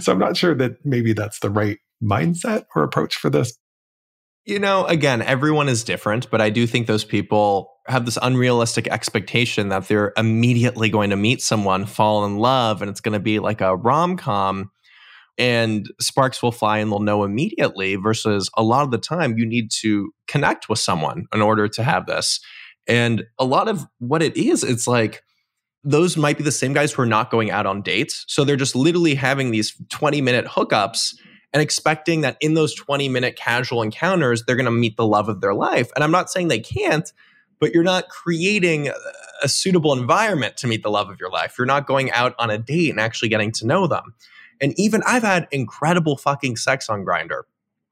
so 0.00 0.12
I'm 0.12 0.18
not 0.18 0.36
sure 0.36 0.54
that 0.54 0.84
maybe 0.84 1.12
that's 1.12 1.40
the 1.40 1.50
right 1.50 1.78
mindset 2.02 2.64
or 2.74 2.82
approach 2.82 3.16
for 3.16 3.30
this. 3.30 3.56
You 4.44 4.58
know, 4.58 4.84
again, 4.86 5.22
everyone 5.22 5.68
is 5.68 5.84
different, 5.84 6.28
but 6.30 6.40
I 6.40 6.50
do 6.50 6.66
think 6.66 6.86
those 6.86 7.04
people 7.04 7.70
have 7.86 8.04
this 8.04 8.18
unrealistic 8.20 8.88
expectation 8.88 9.68
that 9.68 9.86
they're 9.86 10.12
immediately 10.16 10.88
going 10.88 11.10
to 11.10 11.16
meet 11.16 11.40
someone, 11.40 11.86
fall 11.86 12.24
in 12.24 12.38
love, 12.38 12.82
and 12.82 12.90
it's 12.90 13.00
going 13.00 13.12
to 13.12 13.20
be 13.20 13.38
like 13.38 13.60
a 13.60 13.76
rom 13.76 14.16
com 14.16 14.70
and 15.38 15.88
sparks 16.00 16.42
will 16.42 16.52
fly 16.52 16.78
and 16.78 16.90
they'll 16.90 17.00
know 17.00 17.24
immediately 17.24 17.96
versus 17.96 18.50
a 18.56 18.62
lot 18.62 18.82
of 18.82 18.90
the 18.90 18.98
time 18.98 19.38
you 19.38 19.46
need 19.46 19.70
to 19.70 20.12
connect 20.28 20.68
with 20.68 20.78
someone 20.78 21.26
in 21.32 21.40
order 21.40 21.68
to 21.68 21.82
have 21.82 22.06
this. 22.06 22.40
And 22.86 23.24
a 23.38 23.44
lot 23.44 23.68
of 23.68 23.86
what 23.98 24.22
it 24.22 24.36
is, 24.36 24.62
it's 24.62 24.86
like 24.86 25.22
those 25.84 26.16
might 26.16 26.36
be 26.36 26.44
the 26.44 26.52
same 26.52 26.72
guys 26.72 26.92
who 26.92 27.02
are 27.02 27.06
not 27.06 27.30
going 27.30 27.50
out 27.50 27.66
on 27.66 27.82
dates. 27.82 28.24
So 28.28 28.44
they're 28.44 28.56
just 28.56 28.76
literally 28.76 29.14
having 29.14 29.50
these 29.50 29.74
20 29.90 30.20
minute 30.20 30.46
hookups 30.46 31.14
and 31.52 31.62
expecting 31.62 32.22
that 32.22 32.36
in 32.40 32.54
those 32.54 32.74
20 32.74 33.08
minute 33.08 33.36
casual 33.36 33.82
encounters, 33.82 34.44
they're 34.44 34.56
going 34.56 34.64
to 34.64 34.70
meet 34.70 34.96
the 34.96 35.06
love 35.06 35.28
of 35.28 35.40
their 35.40 35.54
life. 35.54 35.90
And 35.94 36.02
I'm 36.02 36.10
not 36.10 36.30
saying 36.30 36.48
they 36.48 36.60
can't, 36.60 37.12
but 37.60 37.72
you're 37.72 37.82
not 37.82 38.08
creating 38.08 38.90
a 39.42 39.48
suitable 39.48 39.92
environment 39.92 40.56
to 40.58 40.66
meet 40.66 40.82
the 40.82 40.90
love 40.90 41.10
of 41.10 41.20
your 41.20 41.30
life. 41.30 41.56
You're 41.58 41.66
not 41.66 41.86
going 41.86 42.10
out 42.12 42.34
on 42.38 42.50
a 42.50 42.58
date 42.58 42.90
and 42.90 43.00
actually 43.00 43.28
getting 43.28 43.52
to 43.52 43.66
know 43.66 43.86
them. 43.86 44.14
And 44.60 44.74
even 44.78 45.02
I've 45.06 45.22
had 45.22 45.48
incredible 45.50 46.16
fucking 46.16 46.56
sex 46.56 46.88
on 46.88 47.04
Grindr 47.04 47.42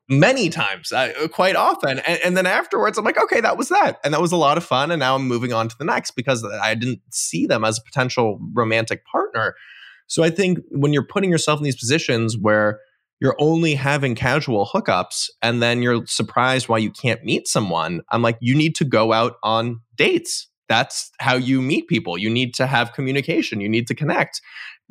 many 0.08 0.48
times, 0.48 0.90
uh, 0.90 1.28
quite 1.32 1.54
often. 1.54 2.00
And, 2.00 2.20
and, 2.24 2.36
then 2.36 2.44
afterwards, 2.44 2.98
I'm 2.98 3.04
like, 3.04 3.16
okay, 3.16 3.40
that 3.40 3.56
was 3.56 3.68
that. 3.68 4.00
And 4.02 4.12
that 4.12 4.20
was 4.20 4.32
a 4.32 4.36
lot 4.36 4.56
of 4.56 4.64
fun. 4.64 4.90
And 4.90 4.98
now 4.98 5.14
I'm 5.14 5.26
moving 5.28 5.52
on 5.52 5.68
to 5.68 5.78
the 5.78 5.84
next 5.84 6.12
because 6.12 6.44
I 6.44 6.74
didn't 6.74 7.00
see 7.12 7.46
them 7.46 7.64
as 7.64 7.78
a 7.78 7.82
potential 7.82 8.40
romantic 8.52 9.04
partner. 9.06 9.54
So 10.08 10.24
I 10.24 10.30
think 10.30 10.58
when 10.70 10.92
you're 10.92 11.06
putting 11.06 11.30
yourself 11.30 11.60
in 11.60 11.64
these 11.64 11.76
positions 11.76 12.36
where 12.36 12.80
you're 13.20 13.36
only 13.38 13.74
having 13.74 14.14
casual 14.14 14.66
hookups 14.66 15.28
and 15.42 15.62
then 15.62 15.82
you're 15.82 16.06
surprised 16.06 16.68
why 16.68 16.78
you 16.78 16.90
can't 16.90 17.24
meet 17.24 17.46
someone, 17.46 18.00
I'm 18.10 18.22
like, 18.22 18.38
you 18.40 18.54
need 18.54 18.74
to 18.76 18.84
go 18.84 19.12
out 19.12 19.34
on 19.42 19.80
dates. 19.96 20.48
That's 20.68 21.10
how 21.18 21.34
you 21.34 21.60
meet 21.60 21.88
people. 21.88 22.16
You 22.16 22.30
need 22.30 22.54
to 22.54 22.66
have 22.66 22.92
communication. 22.92 23.60
You 23.60 23.68
need 23.68 23.86
to 23.88 23.94
connect 23.94 24.40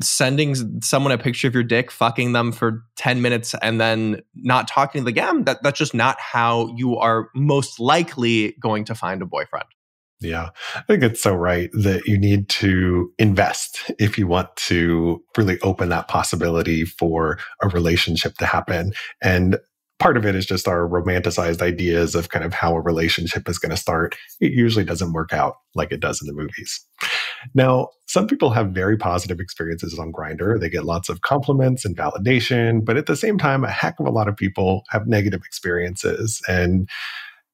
sending 0.01 0.81
someone 0.81 1.11
a 1.11 1.17
picture 1.17 1.47
of 1.47 1.53
your 1.53 1.63
dick, 1.63 1.91
fucking 1.91 2.31
them 2.31 2.51
for 2.51 2.83
10 2.97 3.21
minutes, 3.21 3.53
and 3.61 3.79
then 3.79 4.21
not 4.35 4.67
talking 4.67 5.03
to 5.03 5.11
them 5.11 5.43
that, 5.43 5.61
that's 5.61 5.77
just 5.77 5.93
not 5.93 6.19
how 6.19 6.73
you 6.75 6.97
are 6.97 7.29
most 7.35 7.79
likely 7.79 8.55
going 8.61 8.85
to 8.85 8.95
find 8.95 9.21
a 9.21 9.25
boyfriend. 9.25 9.65
Yeah, 10.21 10.49
I 10.75 10.81
think 10.81 11.01
it's 11.01 11.23
so 11.23 11.33
right 11.33 11.69
that 11.71 12.05
you 12.05 12.17
need 12.17 12.49
to 12.49 13.13
invest 13.17 13.89
if 13.99 14.17
you 14.17 14.27
want 14.27 14.53
to 14.57 15.23
really 15.37 15.59
open 15.61 15.87
that 15.89 16.09
possibility 16.09 16.83
for 16.83 17.39
a 17.61 17.69
relationship 17.69 18.35
to 18.39 18.45
happen. 18.45 18.91
And 19.21 19.57
part 19.97 20.17
of 20.17 20.25
it 20.25 20.35
is 20.35 20.45
just 20.45 20.67
our 20.67 20.87
romanticized 20.87 21.61
ideas 21.61 22.15
of 22.15 22.29
kind 22.29 22.43
of 22.43 22.53
how 22.53 22.75
a 22.75 22.81
relationship 22.81 23.47
is 23.47 23.59
going 23.59 23.69
to 23.69 23.77
start. 23.77 24.17
It 24.41 24.51
usually 24.51 24.85
doesn't 24.85 25.13
work 25.13 25.31
out 25.31 25.55
like 25.75 25.91
it 25.91 25.99
does 26.01 26.21
in 26.21 26.27
the 26.27 26.33
movies. 26.33 26.85
Now, 27.53 27.89
some 28.07 28.27
people 28.27 28.49
have 28.49 28.71
very 28.71 28.97
positive 28.97 29.39
experiences 29.39 29.97
on 29.99 30.11
Grindr. 30.11 30.59
They 30.59 30.69
get 30.69 30.85
lots 30.85 31.07
of 31.09 31.21
compliments 31.21 31.85
and 31.85 31.95
validation, 31.95 32.83
but 32.83 32.97
at 32.97 33.05
the 33.05 33.15
same 33.15 33.37
time, 33.37 33.63
a 33.63 33.71
heck 33.71 33.99
of 33.99 34.05
a 34.05 34.11
lot 34.11 34.27
of 34.27 34.35
people 34.35 34.83
have 34.89 35.07
negative 35.07 35.41
experiences 35.45 36.41
and 36.47 36.89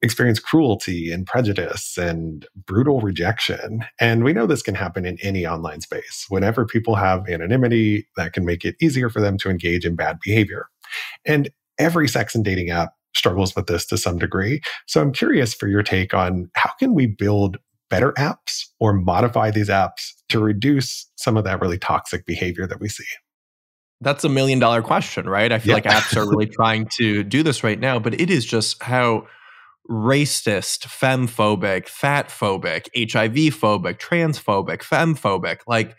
experience 0.06 0.40
cruelty 0.40 1.12
and 1.12 1.26
prejudice 1.26 1.98
and 1.98 2.48
brutal 2.66 3.02
rejection. 3.02 3.84
And 4.00 4.24
we 4.24 4.32
know 4.32 4.48
this 4.48 4.62
can 4.62 4.76
happen 4.76 5.06
in 5.06 5.18
any 5.22 5.46
online 5.46 5.82
space. 5.82 6.26
Whenever 6.30 6.66
people 6.66 6.96
have 6.96 7.28
anonymity, 7.28 8.08
that 8.16 8.34
can 8.34 8.46
make 8.46 8.64
it 8.64 8.76
easier 8.82 9.10
for 9.10 9.20
them 9.20 9.38
to 9.40 9.50
engage 9.50 9.86
in 9.86 9.96
bad 9.96 10.20
behavior. 10.24 10.68
And 11.26 11.50
every 11.78 12.08
sex 12.08 12.36
and 12.36 12.46
dating 12.46 12.70
app 12.70 12.94
struggles 13.14 13.56
with 13.56 13.68
this 13.68 13.86
to 13.88 13.98
some 13.98 14.18
degree. 14.18 14.62
So 14.88 15.02
I'm 15.02 15.12
curious 15.12 15.54
for 15.54 15.68
your 15.68 15.84
take 15.84 16.14
on 16.14 16.50
how 16.56 16.72
can 16.80 16.94
we 16.94 17.08
build 17.08 17.58
better 17.90 18.12
apps 18.14 18.66
or 18.80 18.94
modify 18.94 19.52
these 19.52 19.70
apps 19.70 20.12
to 20.30 20.40
reduce 20.40 21.10
some 21.16 21.38
of 21.38 21.44
that 21.44 21.62
really 21.62 21.78
toxic 21.78 22.26
behavior 22.26 22.68
that 22.68 22.80
we 22.80 22.90
see? 22.90 23.06
That's 24.02 24.24
a 24.24 24.30
million 24.30 24.60
dollar 24.60 24.82
question, 24.82 25.28
right? 25.30 25.52
I 25.52 25.60
feel 25.60 25.70
yeah. 25.70 25.76
like 25.76 25.84
apps 25.86 26.18
are 26.18 26.30
really 26.30 26.46
trying 26.52 26.88
to 26.98 27.24
do 27.24 27.44
this 27.44 27.64
right 27.64 27.80
now, 27.80 28.00
but 28.00 28.20
it 28.20 28.30
is 28.30 28.46
just 28.46 28.82
how 28.84 29.28
racist, 29.90 30.88
femphobic, 30.88 31.88
fat 31.88 32.30
phobic, 32.30 32.88
HIV 32.96 33.54
phobic, 33.54 34.00
transphobic, 34.00 34.82
femphobic. 34.82 35.60
Like 35.68 35.96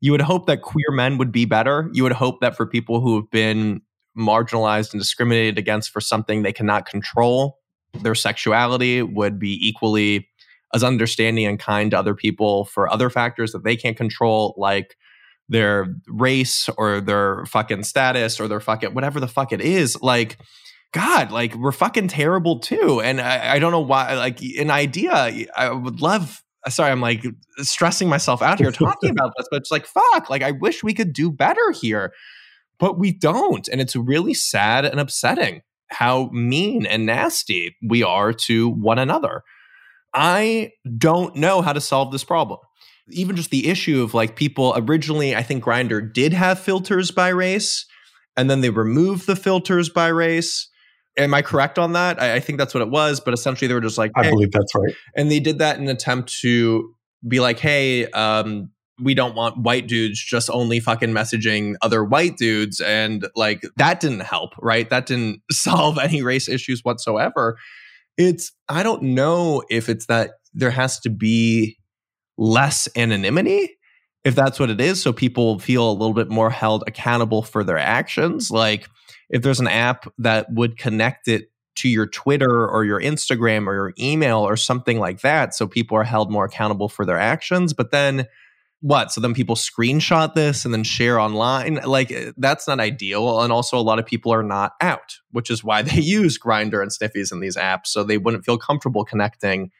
you 0.00 0.12
would 0.12 0.22
hope 0.22 0.46
that 0.46 0.62
queer 0.62 0.90
men 0.90 1.18
would 1.18 1.32
be 1.32 1.44
better. 1.44 1.90
You 1.92 2.02
would 2.02 2.12
hope 2.12 2.40
that 2.40 2.56
for 2.56 2.66
people 2.66 3.00
who 3.00 3.16
have 3.16 3.30
been 3.30 3.82
marginalized 4.16 4.92
and 4.92 5.00
discriminated 5.00 5.58
against 5.58 5.90
for 5.90 6.00
something 6.00 6.42
they 6.42 6.52
cannot 6.52 6.86
control, 6.86 7.58
their 8.02 8.14
sexuality 8.14 9.02
would 9.02 9.38
be 9.38 9.58
equally 9.66 10.28
as 10.74 10.82
understanding 10.82 11.46
and 11.46 11.58
kind 11.58 11.90
to 11.90 11.98
other 11.98 12.14
people 12.14 12.64
for 12.66 12.90
other 12.90 13.10
factors 13.10 13.52
that 13.52 13.64
they 13.64 13.76
can't 13.76 13.96
control, 13.96 14.54
like 14.56 14.96
their 15.48 15.94
race 16.08 16.68
or 16.76 17.00
their 17.00 17.44
fucking 17.46 17.84
status 17.84 18.40
or 18.40 18.48
their 18.48 18.60
fucking 18.60 18.94
whatever 18.94 19.20
the 19.20 19.28
fuck 19.28 19.52
it 19.52 19.60
is. 19.60 20.00
Like, 20.02 20.38
God, 20.96 21.30
like 21.30 21.54
we're 21.54 21.72
fucking 21.72 22.08
terrible 22.08 22.60
too. 22.60 23.02
And 23.02 23.20
I, 23.20 23.56
I 23.56 23.58
don't 23.58 23.70
know 23.70 23.80
why, 23.80 24.14
like, 24.14 24.40
an 24.40 24.70
idea, 24.70 25.12
I 25.54 25.70
would 25.70 26.00
love 26.00 26.42
uh, 26.66 26.70
sorry, 26.70 26.90
I'm 26.90 27.02
like 27.02 27.24
stressing 27.58 28.08
myself 28.08 28.40
out 28.40 28.58
here 28.58 28.72
talking 28.72 29.10
about 29.10 29.32
this, 29.36 29.46
but 29.50 29.58
it's 29.58 29.70
like, 29.70 29.86
fuck, 29.86 30.30
like 30.30 30.42
I 30.42 30.52
wish 30.52 30.82
we 30.82 30.94
could 30.94 31.12
do 31.12 31.30
better 31.30 31.70
here, 31.70 32.12
but 32.78 32.98
we 32.98 33.12
don't. 33.12 33.68
And 33.68 33.78
it's 33.78 33.94
really 33.94 34.32
sad 34.32 34.86
and 34.86 34.98
upsetting 34.98 35.60
how 35.88 36.30
mean 36.32 36.86
and 36.86 37.04
nasty 37.04 37.76
we 37.86 38.02
are 38.02 38.32
to 38.32 38.70
one 38.70 38.98
another. 38.98 39.42
I 40.14 40.70
don't 40.96 41.36
know 41.36 41.60
how 41.60 41.74
to 41.74 41.80
solve 41.80 42.10
this 42.10 42.24
problem. 42.24 42.58
even 43.10 43.36
just 43.36 43.50
the 43.50 43.68
issue 43.68 44.02
of 44.02 44.14
like 44.14 44.34
people 44.34 44.74
originally, 44.76 45.36
I 45.36 45.42
think 45.42 45.62
Grindr 45.62 46.12
did 46.12 46.32
have 46.32 46.58
filters 46.58 47.10
by 47.10 47.28
race, 47.28 47.86
and 48.36 48.50
then 48.50 48.60
they 48.62 48.70
removed 48.70 49.26
the 49.26 49.36
filters 49.36 49.88
by 49.88 50.08
race. 50.08 50.68
Am 51.18 51.32
I 51.32 51.42
correct 51.42 51.78
on 51.78 51.92
that? 51.92 52.20
I, 52.20 52.34
I 52.34 52.40
think 52.40 52.58
that's 52.58 52.74
what 52.74 52.82
it 52.82 52.90
was. 52.90 53.20
But 53.20 53.34
essentially, 53.34 53.68
they 53.68 53.74
were 53.74 53.80
just 53.80 53.98
like, 53.98 54.12
I 54.16 54.28
believe 54.28 54.52
that's 54.52 54.74
right. 54.74 54.94
And 55.16 55.30
they 55.30 55.40
did 55.40 55.58
that 55.58 55.76
in 55.76 55.84
an 55.84 55.88
attempt 55.88 56.40
to 56.42 56.94
be 57.26 57.40
like, 57.40 57.58
hey, 57.58 58.06
um, 58.10 58.70
we 59.00 59.14
don't 59.14 59.34
want 59.34 59.58
white 59.58 59.86
dudes 59.86 60.22
just 60.22 60.48
only 60.50 60.80
fucking 60.80 61.10
messaging 61.10 61.74
other 61.82 62.02
white 62.04 62.36
dudes. 62.36 62.80
And 62.80 63.26
like 63.34 63.62
that 63.76 64.00
didn't 64.00 64.20
help, 64.20 64.54
right? 64.58 64.88
That 64.88 65.06
didn't 65.06 65.42
solve 65.50 65.98
any 65.98 66.22
race 66.22 66.48
issues 66.48 66.82
whatsoever. 66.82 67.58
It's, 68.16 68.52
I 68.68 68.82
don't 68.82 69.02
know 69.02 69.62
if 69.68 69.88
it's 69.88 70.06
that 70.06 70.32
there 70.54 70.70
has 70.70 70.98
to 71.00 71.10
be 71.10 71.76
less 72.38 72.88
anonymity, 72.96 73.76
if 74.24 74.34
that's 74.34 74.58
what 74.58 74.70
it 74.70 74.80
is. 74.80 75.02
So 75.02 75.12
people 75.12 75.58
feel 75.58 75.90
a 75.90 75.92
little 75.92 76.14
bit 76.14 76.30
more 76.30 76.50
held 76.50 76.84
accountable 76.86 77.42
for 77.42 77.62
their 77.62 77.78
actions. 77.78 78.50
Like 78.50 78.88
if 79.28 79.42
there's 79.42 79.60
an 79.60 79.68
app 79.68 80.06
that 80.18 80.52
would 80.52 80.78
connect 80.78 81.28
it 81.28 81.50
to 81.76 81.88
your 81.88 82.06
Twitter 82.06 82.66
or 82.68 82.84
your 82.84 83.00
Instagram 83.00 83.66
or 83.66 83.74
your 83.74 83.94
email 83.98 84.38
or 84.38 84.56
something 84.56 84.98
like 84.98 85.20
that. 85.20 85.54
So 85.54 85.66
people 85.66 85.96
are 85.96 86.04
held 86.04 86.30
more 86.30 86.44
accountable 86.44 86.88
for 86.88 87.04
their 87.04 87.18
actions. 87.18 87.72
But 87.72 87.90
then 87.90 88.26
what? 88.80 89.10
So 89.12 89.20
then 89.20 89.34
people 89.34 89.56
screenshot 89.56 90.34
this 90.34 90.64
and 90.64 90.72
then 90.72 90.84
share 90.84 91.18
online. 91.18 91.76
Like 91.84 92.10
eh, 92.10 92.32
that's 92.36 92.68
not 92.68 92.80
ideal. 92.80 93.40
And 93.40 93.52
also, 93.52 93.78
a 93.78 93.80
lot 93.80 93.98
of 93.98 94.06
people 94.06 94.32
are 94.32 94.42
not 94.42 94.72
out, 94.80 95.18
which 95.30 95.50
is 95.50 95.64
why 95.64 95.82
they 95.82 96.00
use 96.00 96.38
Grindr 96.38 96.82
and 96.82 96.90
Sniffies 96.90 97.32
in 97.32 97.40
these 97.40 97.56
apps. 97.56 97.86
So 97.88 98.04
they 98.04 98.18
wouldn't 98.18 98.44
feel 98.44 98.58
comfortable 98.58 99.04
connecting 99.04 99.70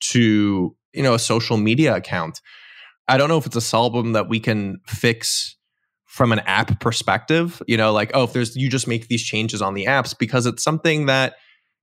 to 0.00 0.74
you 0.92 1.02
know 1.02 1.14
a 1.14 1.18
social 1.18 1.56
media 1.56 1.94
account. 1.94 2.40
I 3.08 3.16
don't 3.16 3.28
know 3.28 3.38
if 3.38 3.46
it's 3.46 3.56
a 3.56 3.70
problem 3.70 4.12
that 4.12 4.28
we 4.28 4.40
can 4.40 4.80
fix 4.86 5.56
from 6.10 6.32
an 6.32 6.40
app 6.40 6.80
perspective. 6.80 7.62
You 7.68 7.76
know, 7.76 7.92
like 7.92 8.10
oh, 8.14 8.24
if 8.24 8.32
there's 8.32 8.56
you 8.56 8.68
just 8.68 8.88
make 8.88 9.06
these 9.06 9.22
changes 9.22 9.62
on 9.62 9.74
the 9.74 9.86
apps 9.86 10.16
because 10.18 10.44
it's 10.44 10.62
something 10.62 11.06
that 11.06 11.36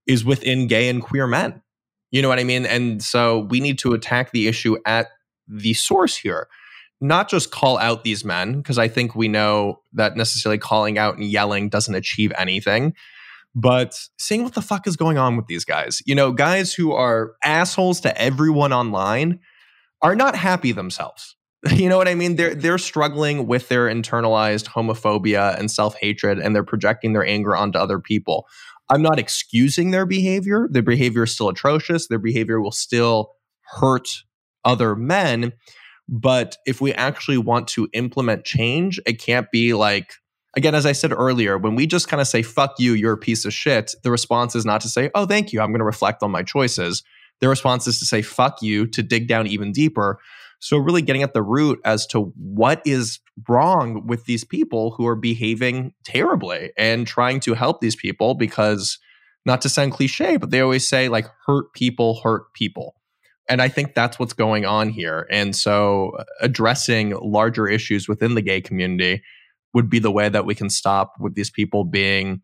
is 0.05 0.25
within 0.25 0.67
gay 0.67 0.89
and 0.89 1.01
queer 1.01 1.27
men. 1.27 1.61
You 2.11 2.21
know 2.21 2.27
what 2.27 2.39
I 2.39 2.43
mean? 2.43 2.65
And 2.65 3.01
so 3.01 3.39
we 3.39 3.61
need 3.61 3.79
to 3.79 3.93
attack 3.93 4.31
the 4.31 4.47
issue 4.47 4.77
at 4.85 5.07
the 5.47 5.73
source 5.73 6.17
here. 6.17 6.47
Not 6.99 7.29
just 7.29 7.51
call 7.51 7.77
out 7.77 8.03
these 8.03 8.25
men, 8.25 8.57
because 8.57 8.77
I 8.77 8.89
think 8.89 9.15
we 9.15 9.27
know 9.29 9.81
that 9.93 10.17
necessarily 10.17 10.57
calling 10.57 10.97
out 10.97 11.15
and 11.15 11.23
yelling 11.23 11.69
doesn't 11.69 11.95
achieve 11.95 12.33
anything, 12.37 12.95
but 13.55 13.97
seeing 14.17 14.43
what 14.43 14.55
the 14.55 14.61
fuck 14.61 14.87
is 14.87 14.97
going 14.97 15.17
on 15.17 15.37
with 15.37 15.47
these 15.47 15.63
guys. 15.63 16.01
You 16.05 16.15
know, 16.15 16.31
guys 16.31 16.73
who 16.73 16.91
are 16.91 17.35
assholes 17.43 18.01
to 18.01 18.21
everyone 18.21 18.73
online 18.73 19.39
are 20.01 20.15
not 20.15 20.35
happy 20.35 20.73
themselves. 20.73 21.36
You 21.77 21.89
know 21.89 21.97
what 21.97 22.07
I 22.07 22.15
mean? 22.15 22.35
They're 22.35 22.55
they're 22.55 22.77
struggling 22.77 23.47
with 23.47 23.69
their 23.69 23.87
internalized 23.87 24.65
homophobia 24.65 25.57
and 25.57 25.69
self-hatred 25.69 26.39
and 26.39 26.55
they're 26.55 26.63
projecting 26.63 27.13
their 27.13 27.25
anger 27.25 27.55
onto 27.55 27.77
other 27.77 27.99
people. 27.99 28.47
I'm 28.89 29.01
not 29.01 29.19
excusing 29.19 29.91
their 29.91 30.05
behavior. 30.05 30.67
Their 30.71 30.81
behavior 30.81 31.23
is 31.23 31.33
still 31.33 31.49
atrocious. 31.49 32.07
Their 32.07 32.19
behavior 32.19 32.61
will 32.61 32.71
still 32.71 33.33
hurt 33.79 34.07
other 34.63 34.95
men. 34.95 35.53
But 36.07 36.57
if 36.65 36.79
we 36.79 36.93
actually 36.93 37.37
want 37.37 37.67
to 37.69 37.89
implement 37.93 38.45
change, 38.45 38.99
it 39.05 39.19
can't 39.19 39.51
be 39.51 39.73
like, 39.73 40.13
again, 40.55 40.73
as 40.73 40.85
I 40.85 40.93
said 40.93 41.11
earlier, 41.11 41.57
when 41.57 41.75
we 41.75 41.85
just 41.85 42.07
kind 42.07 42.21
of 42.21 42.27
say, 42.27 42.41
fuck 42.41 42.75
you, 42.79 42.93
you're 42.93 43.13
a 43.13 43.17
piece 43.17 43.43
of 43.43 43.53
shit, 43.53 43.93
the 44.03 44.11
response 44.11 44.55
is 44.55 44.65
not 44.65 44.79
to 44.81 44.89
say, 44.89 45.11
oh, 45.15 45.25
thank 45.25 45.51
you, 45.51 45.59
I'm 45.59 45.71
going 45.71 45.79
to 45.79 45.85
reflect 45.85 46.23
on 46.23 46.31
my 46.31 46.43
choices. 46.43 47.03
The 47.41 47.49
response 47.49 47.87
is 47.87 47.99
to 47.99 48.05
say, 48.05 48.21
fuck 48.21 48.61
you, 48.61 48.87
to 48.87 49.03
dig 49.03 49.27
down 49.27 49.47
even 49.47 49.73
deeper. 49.73 50.19
So, 50.59 50.77
really 50.77 51.01
getting 51.01 51.23
at 51.23 51.33
the 51.33 51.43
root 51.43 51.79
as 51.85 52.07
to 52.07 52.33
what 52.35 52.81
is 52.85 53.19
wrong 53.47 54.07
with 54.07 54.25
these 54.25 54.43
people 54.43 54.91
who 54.91 55.05
are 55.05 55.15
behaving 55.15 55.93
terribly 56.03 56.71
and 56.77 57.05
trying 57.05 57.39
to 57.41 57.53
help 57.53 57.79
these 57.79 57.95
people 57.95 58.33
because, 58.33 58.97
not 59.45 59.61
to 59.61 59.69
sound 59.69 59.91
cliche, 59.91 60.37
but 60.37 60.49
they 60.49 60.61
always 60.61 60.87
say, 60.87 61.09
like, 61.09 61.27
hurt 61.45 61.73
people 61.73 62.19
hurt 62.23 62.53
people. 62.53 62.95
And 63.49 63.61
I 63.61 63.69
think 63.69 63.93
that's 63.93 64.19
what's 64.19 64.33
going 64.33 64.65
on 64.65 64.89
here. 64.89 65.27
And 65.31 65.55
so 65.55 66.11
uh, 66.19 66.23
addressing 66.41 67.11
larger 67.11 67.67
issues 67.67 68.07
within 68.07 68.35
the 68.35 68.41
gay 68.41 68.61
community 68.61 69.23
would 69.73 69.89
be 69.89 69.99
the 69.99 70.11
way 70.11 70.27
that 70.29 70.45
we 70.45 70.55
can 70.55 70.69
stop 70.69 71.13
with 71.19 71.35
these 71.35 71.49
people 71.49 71.83
being, 71.83 72.41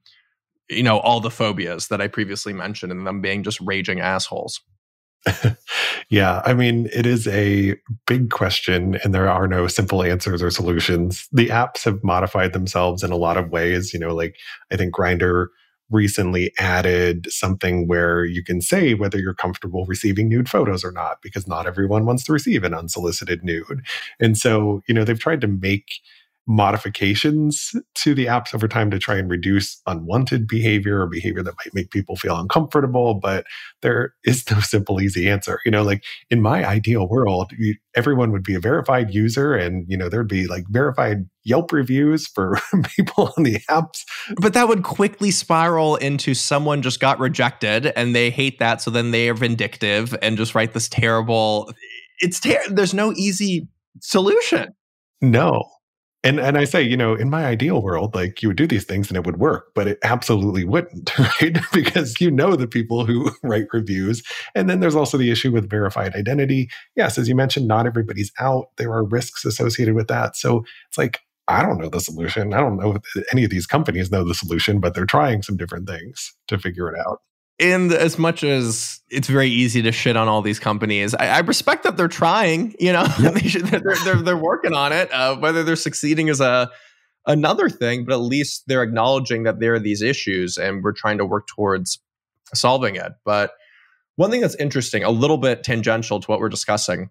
you 0.70 0.84
know, 0.84 1.00
all 1.00 1.20
the 1.20 1.32
phobias 1.32 1.88
that 1.90 2.00
I 2.00 2.08
previously 2.08 2.54
mentioned 2.54 2.92
and 2.92 3.06
them 3.06 3.22
being 3.22 3.44
just 3.44 3.60
raging 3.62 4.00
assholes. 4.00 4.62
yeah, 6.10 6.42
I 6.46 6.54
mean, 6.54 6.90
it 6.94 7.06
is 7.06 7.28
a 7.28 7.76
big 8.08 8.30
question, 8.30 9.00
and 9.04 9.14
there 9.14 9.30
are 9.30 9.48
no 9.48 9.68
simple 9.68 10.04
answers 10.04 10.44
or 10.44 10.50
solutions. 10.50 11.28
The 11.32 11.48
apps 11.48 11.86
have 11.86 12.04
modified 12.04 12.54
themselves 12.54 13.04
in 13.04 13.12
a 13.12 13.18
lot 13.18 13.38
of 13.38 13.50
ways. 13.50 13.94
You 13.94 14.00
know, 14.00 14.14
like 14.14 14.36
I 14.72 14.76
think 14.78 14.94
Grindr 14.94 15.48
recently 15.90 16.52
added 16.58 17.28
something 17.30 17.88
where 17.88 18.26
you 18.26 18.44
can 18.44 18.62
say 18.62 18.94
whether 18.94 19.20
you're 19.20 19.34
comfortable 19.34 19.86
receiving 19.86 20.28
nude 20.28 20.50
photos 20.50 20.84
or 20.84 20.92
not, 20.92 21.22
because 21.22 21.48
not 21.48 21.68
everyone 21.68 22.06
wants 22.06 22.24
to 22.26 22.34
receive 22.34 22.64
an 22.64 22.74
unsolicited 22.74 23.44
nude. 23.44 23.86
And 24.20 24.38
so, 24.38 24.82
you 24.88 24.94
know, 24.94 25.04
they've 25.04 25.20
tried 25.20 25.42
to 25.42 25.48
make 25.48 26.00
modifications 26.48 27.72
to 27.96 28.14
the 28.14 28.26
apps 28.26 28.54
over 28.54 28.68
time 28.68 28.92
to 28.92 29.00
try 29.00 29.16
and 29.16 29.30
reduce 29.30 29.82
unwanted 29.88 30.48
behavior 30.48 31.02
or 31.02 31.08
behavior 31.08 31.42
that 31.42 31.56
might 31.66 31.74
make 31.74 31.90
people 31.90 32.16
feel 32.16 32.38
uncomfortable. 32.38 33.14
But 33.14 33.46
there 33.82 34.14
is 34.26 34.50
no 34.52 34.60
simple, 34.62 35.02
easy 35.02 35.30
answer. 35.30 35.60
You 35.66 35.72
know, 35.72 35.84
like 35.84 36.04
in 36.30 36.42
my 36.42 36.68
ideal 36.68 37.08
world, 37.08 37.52
you, 37.58 37.76
everyone 37.96 38.32
would 38.32 38.44
be 38.44 38.56
a 38.56 38.60
verified 38.60 39.14
user 39.14 39.54
and, 39.54 39.86
you 39.88 39.98
know, 39.98 40.10
there'd 40.10 40.28
be 40.28 40.48
like 40.48 40.66
verified 40.70 41.26
Yelp 41.46 41.72
reviews 41.72 42.28
for 42.28 42.58
people 42.96 43.34
on 43.38 43.44
the 43.44 43.60
apps. 43.70 44.04
But 44.38 44.54
that 44.54 44.68
would 44.68 44.84
quickly 44.84 45.32
spiral 45.32 45.96
into 45.98 46.34
someone 46.34 46.82
just 46.82 47.00
got 47.00 47.20
rejected 47.20 47.88
and 47.96 48.16
they 48.16 48.30
hate 48.30 48.60
that. 48.60 48.82
So 48.82 48.92
then 48.92 49.12
they 49.12 49.30
are 49.30 49.34
vindictive 49.34 50.16
and 50.22 50.38
just 50.38 50.56
write 50.56 50.74
this 50.74 50.88
terrible. 50.88 51.72
It's 52.20 52.40
ter- 52.40 52.68
there's 52.70 52.94
no 52.94 53.14
easy 53.14 53.68
solution. 54.02 54.74
No, 55.22 55.64
and 56.24 56.40
and 56.40 56.58
I 56.58 56.64
say, 56.64 56.82
you 56.82 56.96
know, 56.96 57.16
in 57.16 57.30
my 57.30 57.46
ideal 57.46 57.82
world, 57.82 58.16
like 58.16 58.42
you 58.42 58.50
would 58.50 58.58
do 58.58 58.66
these 58.66 58.86
things 58.86 59.10
and 59.10 59.18
it 59.18 59.26
would 59.26 59.38
work, 59.38 59.72
but 59.76 59.88
it 59.88 60.00
absolutely 60.04 60.64
wouldn't, 60.64 61.18
right? 61.20 61.58
because 61.74 62.20
you 62.22 62.32
know 62.32 62.56
the 62.56 62.68
people 62.68 63.06
who 63.06 63.32
write 63.44 63.68
reviews. 63.74 64.24
And 64.56 64.70
then 64.70 64.80
there's 64.80 64.96
also 64.96 65.18
the 65.18 65.32
issue 65.32 65.52
with 65.52 65.70
verified 65.70 66.16
identity. 66.16 66.70
Yes, 66.96 67.18
as 67.18 67.28
you 67.28 67.36
mentioned, 67.36 67.68
not 67.68 67.86
everybody's 67.86 68.32
out. 68.40 68.68
There 68.78 68.94
are 68.94 69.04
risks 69.04 69.46
associated 69.46 69.96
with 69.96 70.08
that. 70.08 70.36
So 70.36 70.64
it's 70.88 70.98
like, 70.98 71.20
I 71.50 71.62
don't 71.62 71.78
know 71.78 71.90
the 71.90 72.00
solution. 72.00 72.54
I 72.54 72.62
don't 72.62 72.78
know 72.78 72.96
if 72.96 73.26
any 73.34 73.44
of 73.44 73.50
these 73.50 73.68
companies 73.68 74.10
know 74.10 74.24
the 74.24 74.34
solution, 74.34 74.80
but 74.80 74.94
they're 74.94 75.06
trying 75.06 75.42
some 75.42 75.58
different 75.58 75.90
things 75.90 76.34
to 76.48 76.58
figure 76.58 76.88
it 76.88 76.98
out 76.98 77.20
and 77.60 77.92
as 77.92 78.18
much 78.18 78.44
as 78.44 79.02
it's 79.10 79.28
very 79.28 79.50
easy 79.50 79.82
to 79.84 79.92
shit 79.92 80.18
on 80.18 80.28
all 80.28 80.42
these 80.42 80.60
companies, 80.60 81.14
I, 81.14 81.28
I 81.28 81.40
respect 81.40 81.84
that 81.84 81.98
they're 81.98 82.08
trying. 82.08 82.76
You 82.80 82.94
know, 82.94 83.06
yep. 83.20 83.34
they 83.36 83.48
should, 83.48 83.66
they're, 83.66 83.96
they're, 84.04 84.22
they're 84.22 84.38
working 84.38 84.74
on 84.74 84.92
it. 84.92 85.12
Uh, 85.14 85.36
whether 85.38 85.64
they're 85.64 85.76
succeeding 85.76 86.28
is 86.28 86.42
a 86.42 86.70
another 87.26 87.70
thing, 87.70 88.06
but 88.06 88.14
at 88.14 88.22
least 88.22 88.64
they're 88.68 88.84
acknowledging 88.84 89.44
that 89.44 89.60
there 89.60 89.76
are 89.76 89.80
these 89.80 90.02
issues, 90.02 90.58
and 90.58 90.84
we're 90.84 90.94
trying 90.94 91.18
to 91.20 91.26
work 91.26 91.48
towards 91.48 92.00
solving 92.54 92.96
it. 92.96 93.14
But 93.24 93.52
one 94.16 94.30
thing 94.30 94.42
that's 94.42 94.56
interesting, 94.56 95.04
a 95.04 95.10
little 95.10 95.38
bit 95.38 95.64
tangential 95.64 96.20
to 96.20 96.26
what 96.26 96.40
we're 96.40 96.50
discussing, 96.50 97.10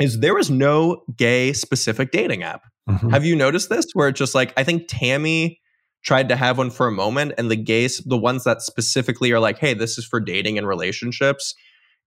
is 0.00 0.20
there 0.20 0.38
is 0.38 0.50
no 0.50 1.02
gay 1.16 1.52
specific 1.52 2.10
dating 2.10 2.42
app. 2.42 2.64
Mm-hmm. 2.88 3.10
Have 3.10 3.24
you 3.24 3.36
noticed 3.36 3.68
this? 3.68 3.86
Where 3.92 4.08
it's 4.08 4.18
just 4.18 4.34
like 4.34 4.52
I 4.56 4.64
think 4.64 4.84
Tammy 4.88 5.60
tried 6.04 6.28
to 6.28 6.36
have 6.36 6.58
one 6.58 6.70
for 6.70 6.86
a 6.86 6.92
moment 6.92 7.32
and 7.36 7.50
the 7.50 7.56
gays 7.56 7.98
the 8.06 8.16
ones 8.16 8.44
that 8.44 8.62
specifically 8.62 9.32
are 9.32 9.40
like 9.40 9.58
hey 9.58 9.74
this 9.74 9.98
is 9.98 10.04
for 10.04 10.20
dating 10.20 10.56
and 10.58 10.66
relationships 10.66 11.54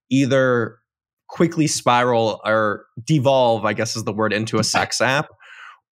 either 0.10 0.80
quickly 1.28 1.68
spiral 1.68 2.42
or 2.46 2.86
devolve 3.04 3.66
i 3.66 3.74
guess 3.74 3.96
is 3.96 4.04
the 4.04 4.14
word 4.14 4.34
into 4.34 4.58
a 4.58 4.64
sex 4.76 5.02
app 5.02 5.28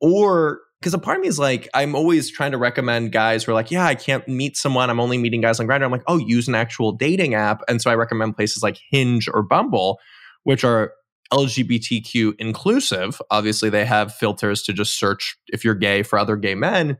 or 0.01 0.61
because 0.79 0.93
a 0.93 0.99
part 0.99 1.17
of 1.17 1.21
me 1.21 1.27
is 1.27 1.39
like 1.39 1.67
i'm 1.73 1.95
always 1.95 2.31
trying 2.31 2.51
to 2.51 2.57
recommend 2.57 3.11
guys 3.11 3.43
who 3.43 3.51
are 3.51 3.55
like 3.55 3.71
yeah 3.71 3.85
i 3.85 3.95
can't 3.95 4.27
meet 4.27 4.55
someone. 4.55 4.89
I'm 4.89 4.99
only 4.99 5.17
meeting 5.17 5.41
guys 5.41 5.59
on 5.59 5.67
Grindr. 5.67 5.83
I'm 5.83 5.91
like 5.91 6.03
oh 6.07 6.17
use 6.17 6.47
an 6.47 6.55
actual 6.55 6.91
dating 6.91 7.33
app. 7.33 7.61
And 7.67 7.81
so 7.81 7.91
i 7.91 7.95
recommend 7.95 8.35
places 8.35 8.63
like 8.63 8.79
hinge 8.91 9.27
or 9.33 9.43
bumble 9.43 9.99
which 10.43 10.63
are 10.63 10.93
lgbtq 11.33 12.33
inclusive. 12.39 13.21
Obviously 13.31 13.69
they 13.69 13.85
have 13.85 14.13
filters 14.13 14.63
to 14.63 14.71
just 14.73 14.97
search 14.97 15.37
if 15.47 15.65
you're 15.65 15.75
gay 15.75 16.03
for 16.03 16.17
other 16.17 16.37
gay 16.37 16.55
men 16.55 16.97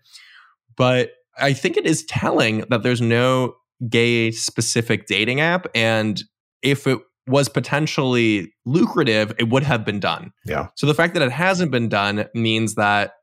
but 0.77 1.11
I 1.37 1.53
think 1.53 1.77
it 1.77 1.85
is 1.85 2.05
telling 2.05 2.59
that 2.69 2.83
there's 2.83 3.01
no 3.01 3.55
gay 3.89 4.31
specific 4.31 5.07
dating 5.07 5.39
app. 5.39 5.67
And 5.75 6.21
if 6.61 6.87
it 6.87 6.99
was 7.27 7.49
potentially 7.49 8.53
lucrative, 8.65 9.33
it 9.37 9.49
would 9.49 9.63
have 9.63 9.85
been 9.85 9.99
done. 9.99 10.31
Yeah. 10.45 10.67
So 10.75 10.87
the 10.87 10.93
fact 10.93 11.13
that 11.13 11.23
it 11.23 11.31
hasn't 11.31 11.71
been 11.71 11.89
done 11.89 12.25
means 12.33 12.75
that 12.75 13.13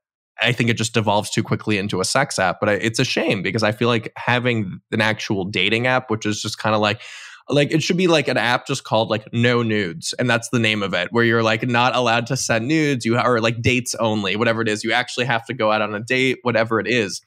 I 0.40 0.52
think 0.52 0.68
it 0.68 0.74
just 0.74 0.94
devolves 0.94 1.30
too 1.30 1.42
quickly 1.42 1.78
into 1.78 2.00
a 2.00 2.04
sex 2.04 2.38
app. 2.38 2.58
But 2.60 2.68
it's 2.68 2.98
a 2.98 3.04
shame 3.04 3.42
because 3.42 3.62
I 3.62 3.72
feel 3.72 3.88
like 3.88 4.12
having 4.16 4.80
an 4.92 5.00
actual 5.00 5.44
dating 5.44 5.86
app, 5.86 6.10
which 6.10 6.26
is 6.26 6.42
just 6.42 6.58
kind 6.58 6.74
of 6.74 6.80
like, 6.80 7.00
like 7.48 7.72
it 7.72 7.82
should 7.82 7.96
be 7.96 8.06
like 8.06 8.28
an 8.28 8.36
app 8.36 8.66
just 8.66 8.84
called 8.84 9.10
like 9.10 9.28
no 9.32 9.62
nudes 9.62 10.14
and 10.18 10.30
that's 10.30 10.48
the 10.48 10.58
name 10.58 10.82
of 10.82 10.94
it 10.94 11.08
where 11.10 11.24
you're 11.24 11.42
like 11.42 11.62
not 11.68 11.94
allowed 11.94 12.26
to 12.26 12.38
send 12.38 12.66
nudes 12.66 13.04
you 13.04 13.18
are 13.18 13.38
like 13.38 13.60
dates 13.60 13.94
only 13.96 14.34
whatever 14.34 14.62
it 14.62 14.68
is 14.68 14.82
you 14.82 14.92
actually 14.92 15.26
have 15.26 15.44
to 15.44 15.52
go 15.52 15.70
out 15.70 15.82
on 15.82 15.94
a 15.94 16.00
date 16.00 16.38
whatever 16.40 16.80
it 16.80 16.86
is 16.88 17.20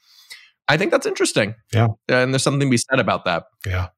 i 0.68 0.76
think 0.76 0.90
that's 0.90 1.06
interesting 1.06 1.54
yeah 1.72 1.88
and 2.08 2.32
there's 2.32 2.42
something 2.42 2.68
to 2.68 2.70
be 2.70 2.76
said 2.76 2.98
about 2.98 3.24
that 3.24 3.44
yeah 3.66 3.88